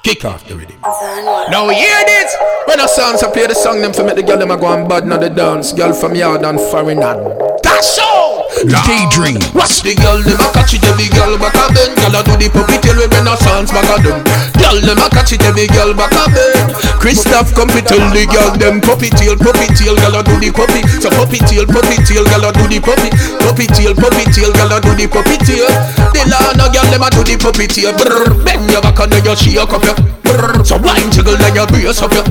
kick 0.04 0.26
off 0.26 0.46
the 0.48 0.56
rhythm. 0.56 0.78
Now 0.82 1.70
hear 1.70 2.02
this. 2.06 2.36
When 2.66 2.80
a 2.80 2.88
sounds 2.88 3.24
I 3.24 3.32
play 3.32 3.48
the 3.48 3.56
song 3.56 3.82
them 3.82 3.94
for 3.94 4.04
make 4.04 4.16
the 4.16 4.24
girl 4.24 4.38
them 4.38 4.52
a 4.52 4.58
go 4.58 4.74
and 4.74 4.88
bad 4.88 5.06
now 5.06 5.18
the 5.18 5.30
dance. 5.30 5.74
Girl 5.74 5.94
from 5.94 6.16
yard 6.16 6.44
and 6.44 6.60
foreign 6.60 7.02
and 7.02 7.22
dash 7.62 7.98
out. 8.02 8.50
Daydream. 8.62 9.40
Watch 9.56 9.82
the 9.82 9.96
girl 9.98 10.22
them 10.22 10.38
a 10.38 10.48
catch 10.54 10.76
it 10.76 10.84
every 10.86 11.10
girl 11.14 11.38
back 11.38 11.56
a 11.58 11.66
bend. 11.74 11.94
Girl 11.98 12.18
a 12.18 12.22
do 12.26 12.34
the 12.38 12.50
puppy 12.50 12.78
tail 12.82 12.98
with 12.98 13.14
renaissance 13.14 13.72
back 13.72 13.90
a 13.90 13.96
them. 14.02 14.20
Girl 14.58 14.78
them 14.82 15.02
a 15.02 15.08
catch 15.10 15.34
it 15.34 15.44
every 15.46 15.70
girl 15.70 15.94
back 15.94 16.14
a 16.14 16.26
bend. 16.30 16.74
Christuff 17.02 17.54
come 17.54 17.70
fi 17.70 17.82
tell 17.82 18.02
the 18.14 18.26
girl 18.30 18.52
them 18.58 18.82
puppy 18.82 19.10
tail, 19.10 19.38
puppy 19.38 19.70
tail. 19.74 19.98
Girl 19.98 20.18
a 20.18 20.22
do 20.22 20.38
the 20.38 20.50
puppy. 20.54 20.82
So 21.02 21.10
puppy 21.14 21.42
tail, 21.46 21.66
puppy 21.66 21.98
tail. 22.06 22.26
Girl 22.26 22.46
a 22.46 22.50
do 22.54 22.66
the 22.70 22.80
puppy. 22.82 23.10
Puppy 23.42 23.66
tail, 23.70 23.94
puppy 23.98 24.26
tail. 24.30 24.52
Girl 24.54 24.74
a 24.74 24.78
do 24.82 24.92
the 24.94 25.06
puppy 25.10 25.38
tail. 25.42 25.70
The 26.14 26.22
Lana 26.30 26.70
girl 26.70 26.88
them 26.92 27.06
a 27.06 27.10
do 27.10 27.22
the 27.26 27.36
puppy 27.40 27.66
tail. 27.66 27.94
Brrr, 27.98 28.30
bend 28.46 28.70
your 28.70 28.84
back 28.84 29.00
and 29.02 29.10
then 29.14 29.26
you 29.26 29.36
shake 29.38 29.58
up 29.58 29.82
your. 29.82 29.91
So 30.64 30.78
wine 30.78 31.12
jiggle 31.12 31.38
then 31.38 31.56
you 31.56 31.66
brace 31.68 32.02
up 32.02 32.14
your. 32.14 32.24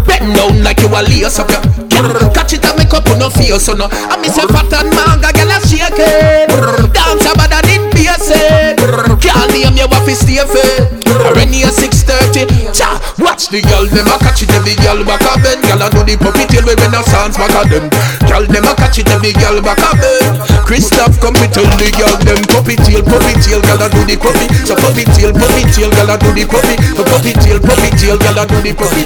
Bend 0.00 0.34
down 0.36 0.62
like 0.62 0.80
you 0.80 0.88
a 0.88 1.02
lace 1.02 1.38
up 1.38 1.50
your. 1.50 1.89
Catch 2.32 2.56
it 2.56 2.64
and 2.64 2.78
make 2.78 2.94
up 2.96 3.04
on 3.12 3.18
no 3.20 3.28
face 3.28 3.60
so 3.60 3.74
no. 3.76 3.84
I 3.90 4.16
miss 4.16 4.38
a 4.40 4.48
fat 4.48 4.72
and 4.72 4.88
manga 4.96 5.28
girl 5.36 5.52
a 5.52 5.60
shake 5.68 6.00
it. 6.00 6.48
Dance 6.96 7.28
a 7.28 7.32
bad 7.36 7.52
and 7.52 7.68
it 7.68 7.84
bass 7.92 8.32
it. 8.32 8.80
Brrr, 8.80 9.20
can't 9.20 9.52
name 9.52 9.76
you 9.76 9.84
off 9.84 10.08
his 10.08 10.24
stay 10.24 10.40
fit. 10.40 10.88
Rennie 11.36 11.60
a 11.60 11.70
630. 11.70 12.72
Cha, 12.72 12.96
watch 13.20 13.52
the 13.52 13.60
girl 13.60 13.84
them 13.84 14.08
a 14.08 14.16
catch 14.16 14.40
it 14.40 14.52
every 14.56 14.72
girl 14.80 15.04
back 15.04 15.20
a 15.28 15.36
bend. 15.44 15.60
Girl 15.68 15.84
a 15.84 15.92
do 15.92 16.00
the 16.00 16.16
puppy 16.16 16.48
tail 16.48 16.64
with 16.64 16.80
renaissance 16.80 17.36
back 17.36 17.52
a 17.52 17.62
them. 17.68 17.92
Girl 18.24 18.48
them 18.48 18.64
a 18.64 18.72
catch 18.72 18.96
it 18.96 19.10
every 19.12 19.36
girl 19.36 19.60
back 19.60 19.84
a 19.84 19.92
bend. 20.00 20.40
Christuff 20.64 21.20
come 21.20 21.36
fi 21.36 21.52
tell 21.52 21.68
the 21.76 21.92
girl 22.00 22.16
them 22.24 22.40
puppy 22.48 22.80
tail, 22.80 23.04
puppy 23.04 23.36
tail. 23.44 23.60
Girl 23.60 23.84
a 23.84 23.92
do 23.92 24.00
the 24.08 24.16
puppy. 24.16 24.48
So 24.64 24.72
puppy 24.72 25.04
tail, 25.12 25.36
puppy 25.36 25.68
tail. 25.68 25.92
Girl 25.92 26.08
a 26.08 26.16
do 26.16 26.32
the 26.32 26.48
puppy. 26.48 26.80
So 26.96 27.04
puppy 27.04 27.36
tail, 27.36 27.60
puppy 27.60 27.92
tail. 28.00 28.16
Girl 28.16 28.40
a 28.40 28.48
do 28.48 28.56
the 28.64 28.72
puppy 28.72 29.04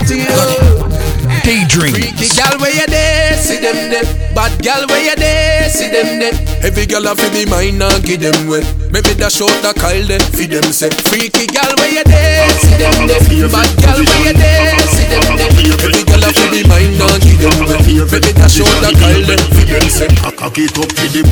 tail. 1.44 1.54
Daydreams. 1.68 1.92
Freaky 1.92 2.28
gal 2.34 2.56
where 2.58 2.72
you 2.72 2.86
there, 2.86 3.36
see 3.36 3.60
them 3.60 3.76
there. 3.92 4.06
Bad 4.34 4.52
gal 4.62 4.86
where 4.88 5.04
you 5.04 5.16
there, 5.16 5.68
see 5.68 5.88
them 5.92 6.18
there. 6.18 6.34
Every 6.64 6.86
gal 6.86 7.06
a 7.06 7.14
fi 7.14 7.28
be 7.30 7.44
mine 7.44 7.80
and 7.80 8.02
give 8.04 8.20
them 8.20 8.48
way. 8.48 8.64
Maybe 8.90 9.12
dash 9.14 9.40
out 9.44 9.52
the 9.60 9.72
Kyle 9.76 10.04
there, 10.06 10.20
fi 10.32 10.46
them 10.48 10.64
say. 10.72 10.90
Freaky 10.90 11.46
gal 11.46 11.68
where 11.76 11.92
you 11.92 12.04
there, 12.04 12.48
see 12.58 12.76
them 12.80 13.06
there. 13.06 13.48
Bad 13.52 13.70
gal 13.78 14.00
where 14.00 14.22
you 14.24 14.34
there, 14.34 14.78
see 14.88 15.06
them 15.12 15.24
there. 15.36 15.52
Every 15.84 16.02
gal 16.08 16.24
a 16.24 16.28
fi 16.32 16.44
be 16.50 16.60
mine 16.64 16.96
and 16.96 17.20
give 17.22 17.38
them 17.38 17.56
way. 17.68 17.80
Maybe 18.08 18.32
dash 18.32 18.60
out 18.64 18.74
the 18.80 18.90
Kyle 18.96 19.24
there, 19.28 19.44
fi 19.52 19.62
them 19.68 19.88
say. 19.88 20.08
I 20.24 20.30
Cock 20.34 20.58
it 20.58 20.76
up 20.76 20.88
to 20.88 21.06
the 21.08 21.22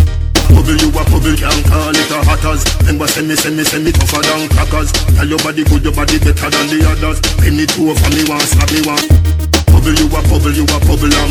Bubble 0.53 0.77
you 0.77 0.89
a 0.89 1.03
bubble 1.09 1.37
can 1.37 1.63
call 1.65 1.97
it 1.97 2.11
a 2.11 2.19
hatters 2.25 2.65
Remember 2.81 3.07
send 3.07 3.29
me 3.29 3.37
send 3.37 3.57
me 3.57 3.65
send 3.65 3.85
me 3.85 3.93
tougher 3.93 4.21
than 4.21 4.49
crackers 4.51 4.93
Tell 4.93 5.27
your 5.27 5.39
body 5.39 5.65
good 5.65 5.85
your 5.85 5.95
body 5.95 6.19
better 6.19 6.51
than 6.51 6.67
the 6.69 6.85
others 6.93 7.21
Penny 7.41 7.65
it 7.65 7.73
over 7.79 8.11
me 8.13 8.25
want 8.29 8.43
slap 8.43 8.71
me 8.73 8.83
want 8.85 9.62
Bubble 9.73 9.95
you 9.95 10.07
a 10.07 10.21
bubble 10.29 10.53
you 10.53 10.65
a 10.65 10.79
bubble 10.87 11.15
am 11.15 11.31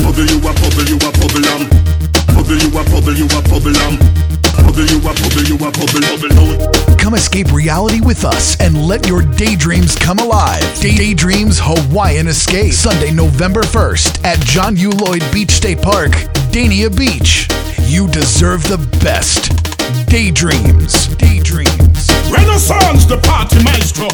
Bubble 0.00 0.24
you 0.24 0.38
a 0.38 0.52
bubble 0.54 0.86
you 0.88 0.96
a 0.96 1.10
bubble 1.12 1.46
am 1.52 1.62
Bubble 2.34 2.56
you 2.56 2.68
a 2.70 2.82
bubble 2.84 3.12
you 3.14 3.26
a 3.26 3.40
bubble 3.42 3.76
am 3.76 3.98
Bubble 4.64 4.86
you 4.86 4.98
a 4.98 5.12
bubble 5.12 5.44
you 5.44 5.56
a 5.56 5.70
bubble 5.70 6.00
bubble 6.00 6.28
down 6.30 6.96
Come 6.98 7.14
escape 7.14 7.52
reality 7.52 8.00
with 8.00 8.24
us 8.24 8.58
and 8.60 8.86
let 8.86 9.06
your 9.06 9.20
daydreams 9.22 9.94
come 9.96 10.18
alive. 10.20 10.62
Day- 10.80 10.96
Daydreams 10.96 11.58
Hawaiian 11.60 12.28
Escape. 12.28 12.72
Sunday, 12.72 13.10
November 13.10 13.62
1st 13.62 14.24
at 14.24 14.38
John 14.40 14.74
U. 14.76 14.90
Lloyd 14.90 15.22
Beach 15.30 15.50
State 15.50 15.82
Park, 15.82 16.12
Dania 16.50 16.88
Beach. 16.96 17.46
You 17.82 18.08
deserve 18.08 18.62
the 18.68 18.78
best. 19.04 19.50
Daydreams. 20.08 21.08
Daydreams. 21.16 22.08
Renaissance, 22.32 23.04
the 23.04 23.18
party 23.22 23.62
maestro. 23.62 24.08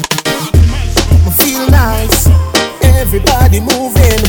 feel 1.39 1.69
nice. 1.69 2.27
Everybody 3.01 3.59
moving. 3.59 4.21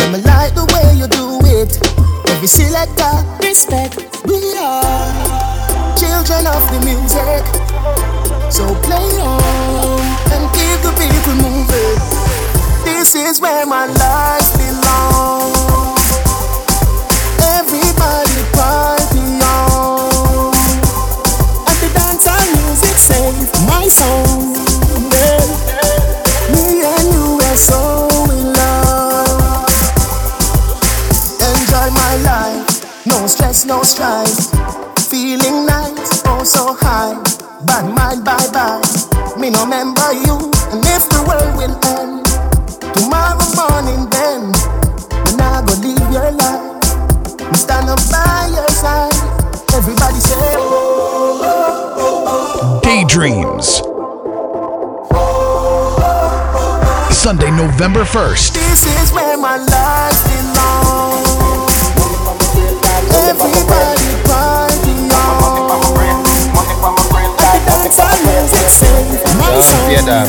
Let 0.00 0.08
me 0.10 0.18
like 0.24 0.54
the 0.54 0.64
way 0.72 0.96
you 0.96 1.06
do 1.06 1.36
it. 1.52 1.76
Every 2.30 2.48
selector, 2.48 3.12
respect. 3.44 4.00
We 4.24 4.56
are 4.56 5.12
children 6.00 6.48
of 6.48 6.64
the 6.72 6.80
music. 6.80 7.44
So 8.50 8.64
play 8.80 9.20
on 9.20 10.00
and 10.32 10.48
keep 10.56 10.80
the 10.80 10.96
people 10.96 11.36
moving. 11.44 11.98
This 12.84 13.14
is 13.14 13.38
where 13.38 13.66
my 13.66 13.84
life 13.84 14.50
belongs. 14.56 16.08
Everybody 17.52 18.42
party 18.56 19.28
on. 19.44 20.56
And 21.68 21.78
the 21.84 21.90
dancehall 21.92 22.48
music 22.64 22.96
save 22.96 23.68
my 23.68 23.86
soul. 23.88 24.55
Life, 33.56 33.66
no 33.66 33.82
strife. 33.82 34.50
Feeling 35.08 35.66
nice, 35.66 36.22
oh 36.26 36.44
so 36.44 36.74
high. 36.74 37.14
Bad 37.64 37.94
mind, 37.94 38.24
bye 38.24 38.48
bye. 38.52 38.82
Me 39.38 39.50
no 39.50 39.64
remember 39.64 40.12
you, 40.12 40.36
and 40.72 40.84
if 40.84 41.08
the 41.08 41.22
world 41.26 41.56
will 41.56 41.76
end 41.96 42.26
tomorrow 42.94 43.38
morning, 43.56 44.08
then 44.10 44.52
when 45.24 45.40
I 45.40 45.62
go 45.64 45.74
live 45.80 46.12
your 46.12 46.32
life, 46.32 47.50
me 47.50 47.56
stand 47.56 47.88
up 47.88 48.00
by 48.10 48.48
your 48.52 48.68
side. 48.68 49.12
Everybody 49.74 50.20
say, 50.20 50.34
oh, 50.56 51.40
oh, 51.42 51.94
oh, 51.98 52.24
oh. 52.28 52.80
Daydreams. 52.82 53.82
Sunday, 57.16 57.50
November 57.50 58.04
1st. 58.04 58.52
This 58.52 58.86
is 59.02 59.12
where 59.12 59.36
my 59.36 59.56
life 59.56 60.25
I'm 69.56 69.62
death. 70.04 70.28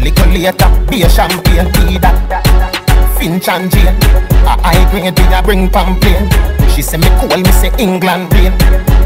Little 0.00 0.28
later, 0.32 0.70
be 0.88 1.02
a 1.02 1.08
champagne, 1.10 1.70
be 1.72 1.98
that. 1.98 2.16
Finch 3.18 3.48
and 3.48 3.70
Jane, 3.70 4.00
a 4.44 4.54
high 4.62 4.84
grade, 4.90 5.18
we 5.18 5.34
a 5.34 5.42
bring 5.42 5.68
pamphlet. 5.68 6.22
She 6.74 6.82
say 6.82 6.98
me 6.98 7.08
cool, 7.18 7.34
me 7.34 7.50
say 7.58 7.72
England 7.78 8.30
rain. 8.34 8.54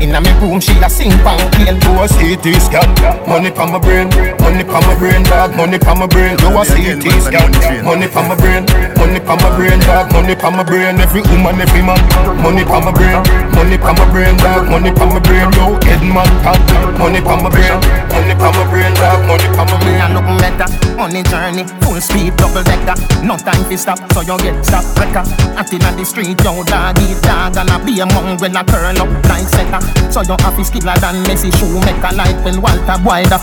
Inna 0.03 0.21
me 0.21 0.29
room, 0.43 0.61
she 0.61 0.77
a 0.85 0.91
sing 0.91 1.13
pamphlet. 1.25 1.81
Do 1.81 1.91
a 2.03 2.07
CT 2.09 2.45
scan, 2.61 2.91
money 3.25 3.51
pa 3.51 3.65
my 3.65 3.79
brain, 3.79 4.11
money 4.45 4.65
pa 4.65 4.81
my 4.85 4.93
brain, 4.99 5.23
dog, 5.25 5.57
money 5.57 5.79
pa 5.79 5.95
my 5.95 6.07
brain. 6.07 6.37
Do 6.37 6.53
a 6.53 6.65
CT 6.69 7.07
scan, 7.25 7.49
money 7.85 8.09
pa 8.09 8.21
my 8.29 8.37
brain, 8.37 8.67
money 9.01 9.21
pa 9.21 9.37
my 9.41 9.49
brain, 9.57 9.81
dog, 9.89 10.13
money 10.13 10.35
pa 10.37 10.51
my 10.51 10.63
brain. 10.65 11.01
Every 11.01 11.23
woman, 11.33 11.61
every 11.61 11.81
man, 11.81 11.97
money 12.45 12.65
pa 12.65 12.81
my 12.81 12.93
brain, 12.93 13.23
money 13.57 13.79
pa 13.79 13.93
my 13.97 14.05
brain, 14.13 14.37
dog, 14.37 14.69
money 14.69 14.93
pa 14.93 15.07
my 15.09 15.21
brain. 15.25 15.49
Yo, 15.57 15.73
head 15.89 16.03
man, 16.05 16.29
pop, 16.45 16.61
money 16.99 17.23
pa 17.25 17.41
my 17.41 17.49
brain, 17.49 17.81
money 18.13 18.35
pa 18.37 18.53
my 18.53 18.65
brain, 18.69 18.93
dog, 19.01 19.25
money 19.25 19.49
pa 19.57 19.65
my 19.65 19.77
brain. 19.81 19.97
Me 19.97 20.03
a 20.03 20.09
look 20.13 20.29
better, 20.37 20.69
money 20.99 21.23
journey, 21.25 21.65
full 21.81 21.97
speed, 22.03 22.37
double 22.37 22.61
decker. 22.67 23.01
No 23.25 23.39
time 23.41 23.65
to 23.71 23.79
stop, 23.79 23.97
so 24.13 24.21
you 24.21 24.37
get 24.45 24.61
stop 24.67 24.85
wrecker. 25.23 25.59
Out 25.59 25.73
inna 25.73 25.91
the 25.97 26.05
street, 26.05 26.41
yo 26.45 26.63
dog 26.65 26.99
eat 27.01 27.21
dog, 27.23 27.57
and 27.57 27.71
a 27.71 27.79
be 27.85 28.01
a 28.01 28.07
mongrel 28.07 28.57
a 28.57 28.65
turn 28.65 28.99
up 28.99 29.09
like 29.29 29.47
setter. 29.49 29.81
So 30.11 30.23
you 30.23 30.37
have 30.41 30.57
to 30.57 30.63
skiller 30.63 30.97
than 31.01 31.23
Messi 31.25 31.51
shoemaker, 31.55 32.15
like 32.17 32.45
when 32.45 32.61
Walter 32.61 32.99
Wilder. 33.05 33.39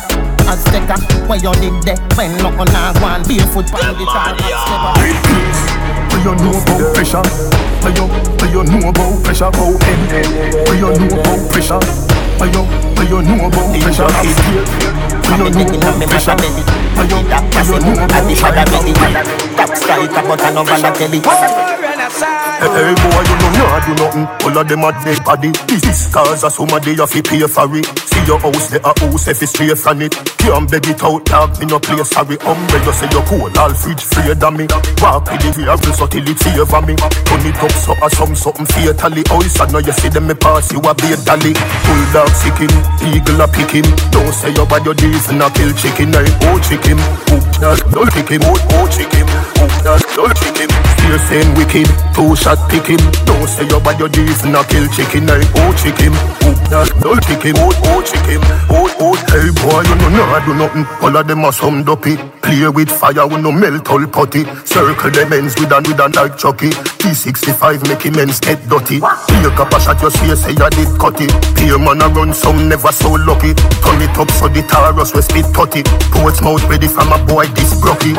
Azteca, 0.49 0.97
where 1.29 1.37
you 1.37 1.53
dig 1.61 1.77
there, 1.85 1.99
when 2.17 2.33
no 2.41 2.49
on 2.57 2.69
a 2.73 2.99
one 2.99 3.21
barefoot 3.29 3.69
on 3.69 3.93
the 3.97 4.05
top. 4.05 4.33
Where 6.09 6.21
you 6.25 6.33
know 6.41 6.57
about 6.57 6.81
pressure? 6.95 7.21
Where 7.85 7.93
you, 7.93 8.05
where 8.09 8.49
you 8.49 8.63
know 8.65 8.89
about 8.89 9.23
pressure? 9.23 9.51
Oh, 9.53 9.77
about 9.77 9.83
head. 9.85 10.25
Where 10.65 10.75
you 10.75 10.89
know 10.89 11.05
about 11.21 11.51
pressure? 11.53 11.77
Where 12.39 12.49
you, 12.49 12.65
where 12.97 13.05
you 13.05 13.21
know 13.21 13.45
about 13.45 13.69
pressure? 13.77 14.09
Where 14.09 15.37
you 15.37 15.53
know 15.53 15.69
about 15.69 16.01
pressure? 16.09 16.33
Where 16.33 17.05
you, 17.05 17.21
where 17.21 17.69
you 17.69 17.77
know 17.77 17.93
about 17.93 18.25
pressure? 18.25 18.57
Top 19.55 19.71
striker, 19.77 20.23
but 20.25 20.41
I 20.41 21.68
no 22.09 22.25
Balotelli. 22.25 22.59
Hey 22.59 22.93
boy, 22.95 23.21
you 23.23 23.35
know 23.39 23.69
you 23.69 23.81
do 23.85 24.03
nothing. 24.03 24.27
All 24.43 24.57
of 24.57 24.67
them 24.67 24.83
are 24.83 24.91
dead 25.03 25.23
body. 25.23 25.51
This 25.67 25.85
is 25.85 26.13
cause 26.13 26.43
of 26.43 26.51
somebody 26.51 26.91
you 26.93 27.07
fi 27.07 27.21
pay 27.21 27.45
for 27.47 27.69
it. 27.75 27.85
See 28.09 28.23
your 28.25 28.39
house, 28.39 28.69
the 28.69 28.79
a 28.83 28.91
house 28.99 29.27
if 29.27 29.41
it's 29.41 29.51
straight 29.51 29.77
from 29.77 30.01
it. 30.01 30.15
Can't 30.39 30.69
beg 30.69 30.87
it 30.87 31.03
out, 31.03 31.25
dog. 31.25 31.59
Me 31.59 31.65
no 31.65 31.79
play 31.79 32.03
sorry. 32.03 32.37
Umbrella 32.41 32.93
say 32.93 33.07
you 33.11 33.21
cool, 33.29 33.51
all 33.57 33.73
fridge 33.73 34.01
free 34.01 34.33
than 34.33 34.57
me. 34.57 34.65
Walk 35.01 35.29
with 35.29 35.41
the 35.41 35.51
vehicle 35.53 35.93
so 35.93 36.07
till 36.07 36.27
it 36.27 36.39
favor 36.39 36.81
me. 36.81 36.95
Turn 36.97 37.45
it 37.45 37.57
up 37.61 37.71
so 37.71 37.93
or 38.01 38.09
some 38.09 38.35
something 38.35 38.65
fatally. 38.65 39.23
Oh, 39.29 39.41
it's 39.43 39.59
know 39.71 39.79
you 39.79 39.93
see 39.93 40.09
them 40.09 40.27
me 40.27 40.33
pass 40.33 40.71
you 40.71 40.79
a 40.81 40.93
beer 40.95 41.19
dolly. 41.23 41.53
Bulldog 41.85 42.31
sick 42.33 42.57
him, 42.57 42.73
eagle 43.05 43.41
a 43.41 43.47
pick 43.47 43.71
him. 43.71 43.87
Don't 44.11 44.33
say 44.33 44.51
your 44.53 44.65
bad 44.65 44.85
your 44.85 44.95
days 44.95 45.29
and 45.29 45.41
a 45.41 45.49
kill 45.51 45.71
chicken. 45.73 46.15
I 46.15 46.25
oh 46.51 46.59
chicken, 46.59 46.97
oh 47.31 47.39
that 47.61 47.79
don't 47.91 48.09
kick 48.11 48.29
him, 48.29 48.43
oh 48.43 48.87
chicken, 48.91 49.27
oh 49.61 49.69
that 49.85 50.01
don't 50.15 50.35
kick 50.35 50.57
him. 50.57 50.71
Fear 50.99 51.19
saying 51.29 51.51
wicked, 51.55 51.87
two 52.13 52.35
shot 52.35 52.59
pick 52.69 52.87
him. 52.87 53.01
Don't 53.25 53.47
say 53.47 53.67
your 53.67 53.81
bad 53.81 53.99
your 53.99 54.09
and 54.09 54.55
a 54.55 54.61
kill 54.65 54.87
chicken. 54.91 55.29
I 55.29 55.41
oh 55.63 55.71
chicken, 55.77 56.13
oh 56.45 56.55
that 56.71 56.89
don't 57.01 57.21
kick 57.23 57.55
oh 57.55 58.01
chicken, 58.03 58.41
oh 58.71 58.89
oh. 58.99 59.15
Hey 59.29 59.51
boy, 59.61 59.85
you 59.85 59.95
know 60.01 60.09
nah 60.09 60.39
do 60.41 60.53
nothing. 60.57 60.85
All 61.03 61.15
of 61.15 61.27
them 61.27 61.45
are 61.45 61.53
some 61.53 61.83
dopey. 61.83 62.17
Play 62.41 62.67
with 62.69 62.89
fire, 62.89 63.27
we 63.27 63.37
no 63.41 63.51
melt 63.51 63.89
all 63.89 64.05
potty. 64.07 64.43
Circle 64.65 65.11
them 65.11 65.33
ends 65.33 65.53
with 65.59 65.71
and 65.71 65.85
with 65.85 65.99
and 65.99 66.15
like 66.15 66.37
Chucky. 66.37 66.69
P65 67.01 67.87
make 67.87 68.01
him 68.01 68.17
ends 68.17 68.39
get 68.39 68.57
dirty. 68.67 68.99
Take 68.99 69.59
up 69.59 69.73
a 69.73 69.79
shot, 69.79 70.01
you 70.01 70.09
see, 70.09 70.35
say 70.35 70.51
you 70.57 70.69
did 70.73 70.91
cut 70.99 71.19
it. 71.21 71.31
Peer 71.55 71.77
man 71.77 72.01
a 72.01 72.09
run, 72.09 72.33
some 72.33 72.67
never 72.67 72.91
so 72.91 73.11
lucky. 73.13 73.53
Turn 73.85 74.01
it 74.01 74.17
up 74.17 74.31
so 74.31 74.47
the 74.47 74.63
Taurus 74.65 75.13
we 75.13 75.21
spit 75.21 75.45
tutty. 75.53 75.83
Portsmouth 76.11 76.63
ready 76.65 76.87
from 76.87 77.11
a 77.13 77.19
boy 77.25 77.45
this 77.53 77.79
brocky. 77.81 78.13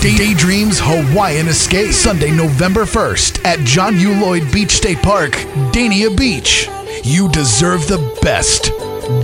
Daydreams 0.00 0.78
Hawaiian 0.80 1.48
Escape. 1.48 1.92
Sunday, 1.92 2.30
November 2.30 2.84
1st 2.84 3.44
at 3.44 3.58
John 3.60 3.98
U. 3.98 4.12
Lloyd 4.20 4.50
Beach 4.52 4.70
State 4.70 5.02
Park, 5.02 5.32
Dania 5.72 6.16
Beach. 6.16 6.68
You 7.02 7.28
deserve 7.30 7.86
the 7.88 7.98
best. 8.22 8.70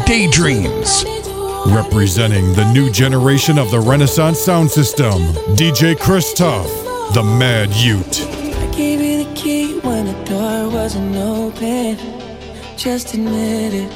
Daydreams. 0.06 1.04
Representing 1.66 2.52
the 2.54 2.70
new 2.72 2.90
generation 2.90 3.58
of 3.58 3.70
the 3.70 3.78
Renaissance 3.78 4.38
sound 4.40 4.70
system, 4.70 5.12
DJ 5.56 5.94
Christuff, 5.94 6.66
the 7.14 7.22
Mad 7.22 7.70
Ute. 7.74 8.22
I 8.22 8.74
gave 8.74 9.00
you 9.00 9.24
the 9.24 9.34
key 9.34 9.78
when 9.80 10.06
the 10.06 10.24
door 10.24 10.68
wasn't 10.68 11.16
open. 11.16 11.96
Just 12.76 13.14
admit 13.14 13.74
it. 13.74 13.92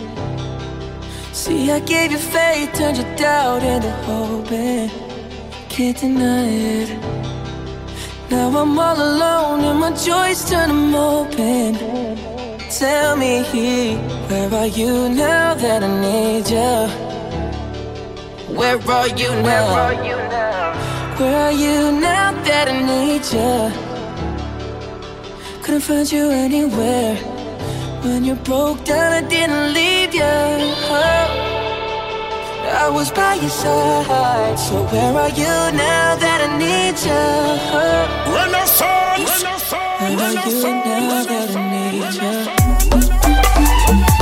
See, 1.35 1.71
I 1.71 1.81
gave 1.81 2.13
you 2.13 2.19
faith, 2.19 2.73
turned 2.75 2.99
your 2.99 3.17
doubt 3.17 3.63
into 3.63 3.91
hoping. 4.05 5.06
Can't 5.77 5.95
deny 5.95 6.49
it. 6.49 6.89
Now 8.31 8.49
I'm 8.49 8.79
all 8.79 8.97
alone 8.97 9.61
and 9.63 9.79
my 9.79 9.91
joys 9.91 10.49
turn 10.49 10.71
them 10.71 10.95
open. 10.95 11.75
Tell 12.71 13.15
me, 13.15 13.43
where 14.29 14.55
are 14.55 14.69
you 14.69 15.11
now 15.11 15.53
that 15.53 15.83
I 15.85 16.01
need 16.01 16.49
you? 16.49 16.89
Where 18.57 18.81
are 18.91 19.09
you 19.09 19.29
now? 19.43 19.93
Where 21.19 21.37
are 21.45 21.53
you 21.53 21.93
now 22.01 22.33
that 22.33 22.69
I 22.71 22.77
need 22.93 23.25
you? 23.37 23.71
Couldn't 25.63 25.83
find 25.83 26.11
you 26.11 26.31
anywhere. 26.31 27.17
When 28.03 28.25
you 28.25 28.37
broke 28.37 28.83
down, 28.87 29.13
I 29.13 29.21
didn't 29.29 29.75
leave 29.75 30.15
you. 30.15 31.56
I 32.69 32.89
was 32.89 33.11
by 33.11 33.35
your 33.35 33.51
side. 33.51 34.59
So 34.59 34.83
where 34.85 35.15
are 35.15 35.29
you 35.29 35.45
now 35.77 36.17
that 36.17 36.41
I 36.47 36.59
need 36.59 36.99
you? 37.07 37.25
Renaissance. 38.35 39.43
Where 40.01 40.19
are 40.19 40.33
you 40.49 40.63
now 40.63 41.25
that 41.25 41.51
I 41.55 41.63
need 41.73 42.15
you? 44.11 44.16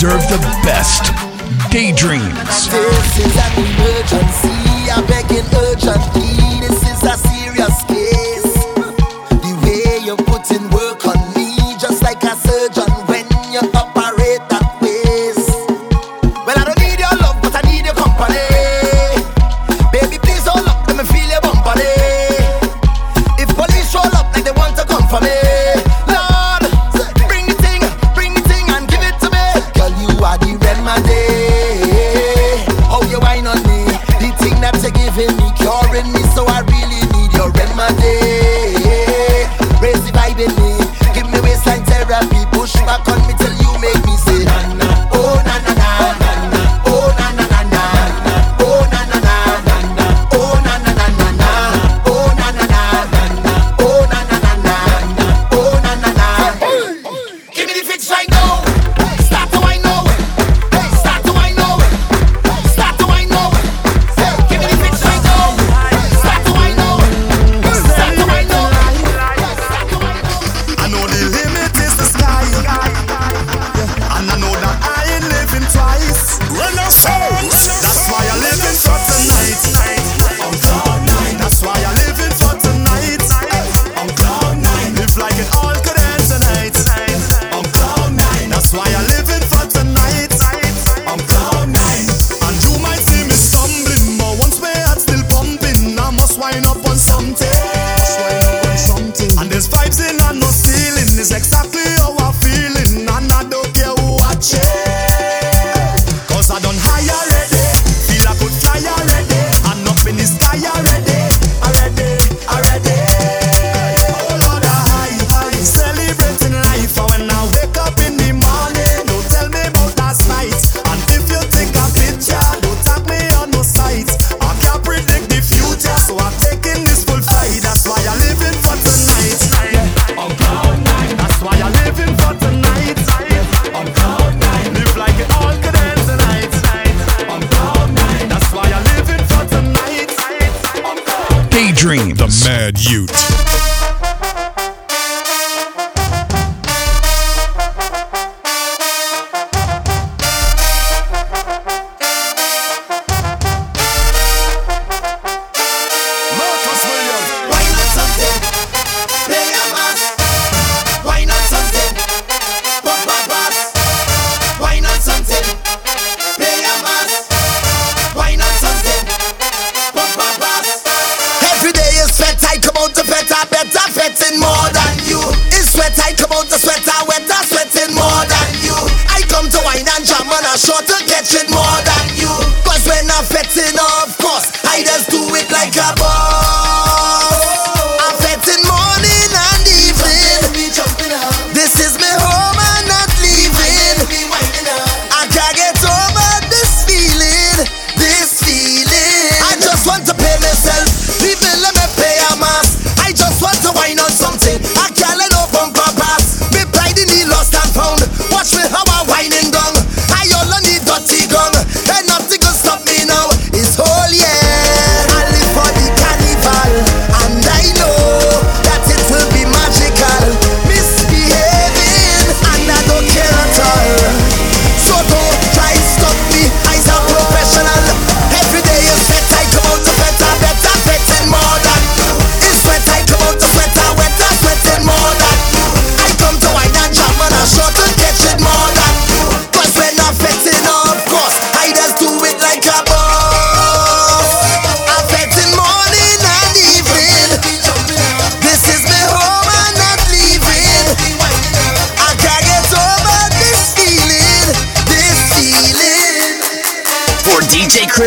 deserve 0.00 0.22
the 0.30 0.38
best. 0.64 1.12
Daydreams. 1.70 2.70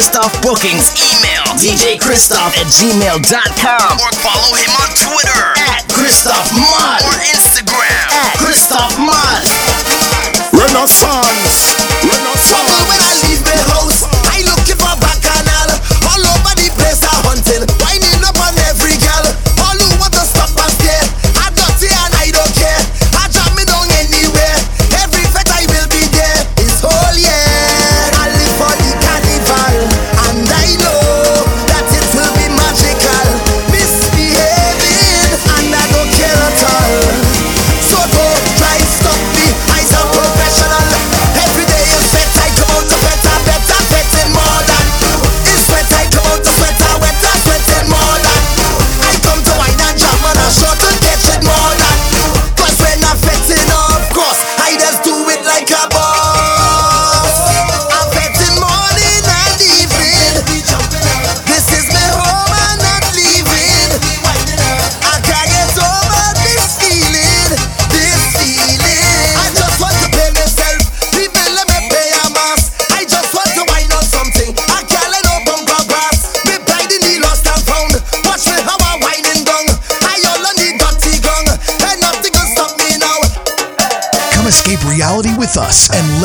Christuff 0.04 0.36
Bookings. 0.44 0.92
Email 1.00 1.48
djchristuff 1.56 2.52
at 2.60 2.68
gmail.com 2.68 4.00
or 4.04 4.12
follow 4.20 4.52
him 4.60 4.68
on 4.84 4.90
Twitter 5.00 5.56
at 5.72 5.88
Christuff 5.88 6.52
Mott 6.60 7.00
or 7.08 7.16
Instagram 7.32 8.12
at 8.12 8.36
Christuff 8.36 9.00
Mott. 9.00 9.48
Renaissance. 10.52 11.80
Renaissance. 12.04 13.13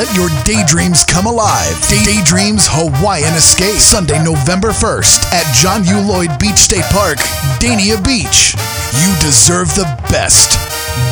Let 0.08 0.16
your 0.16 0.28
daydreams 0.44 1.04
come 1.04 1.26
alive. 1.26 1.80
Day- 1.88 2.04
Daydreams 2.04 2.66
Hawaiian 2.68 3.34
Escape. 3.34 3.78
Sunday, 3.80 4.22
November 4.22 4.68
1st 4.72 5.32
at 5.32 5.44
John 5.54 5.84
U. 5.84 6.00
Lloyd 6.00 6.38
Beach 6.38 6.56
State 6.58 6.84
Park, 6.90 7.18
Dania 7.58 8.02
Beach. 8.04 8.54
You 9.00 9.14
deserve 9.20 9.68
the 9.74 9.84
best. 10.10 10.58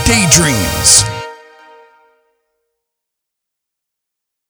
Daydreams. 0.06 1.15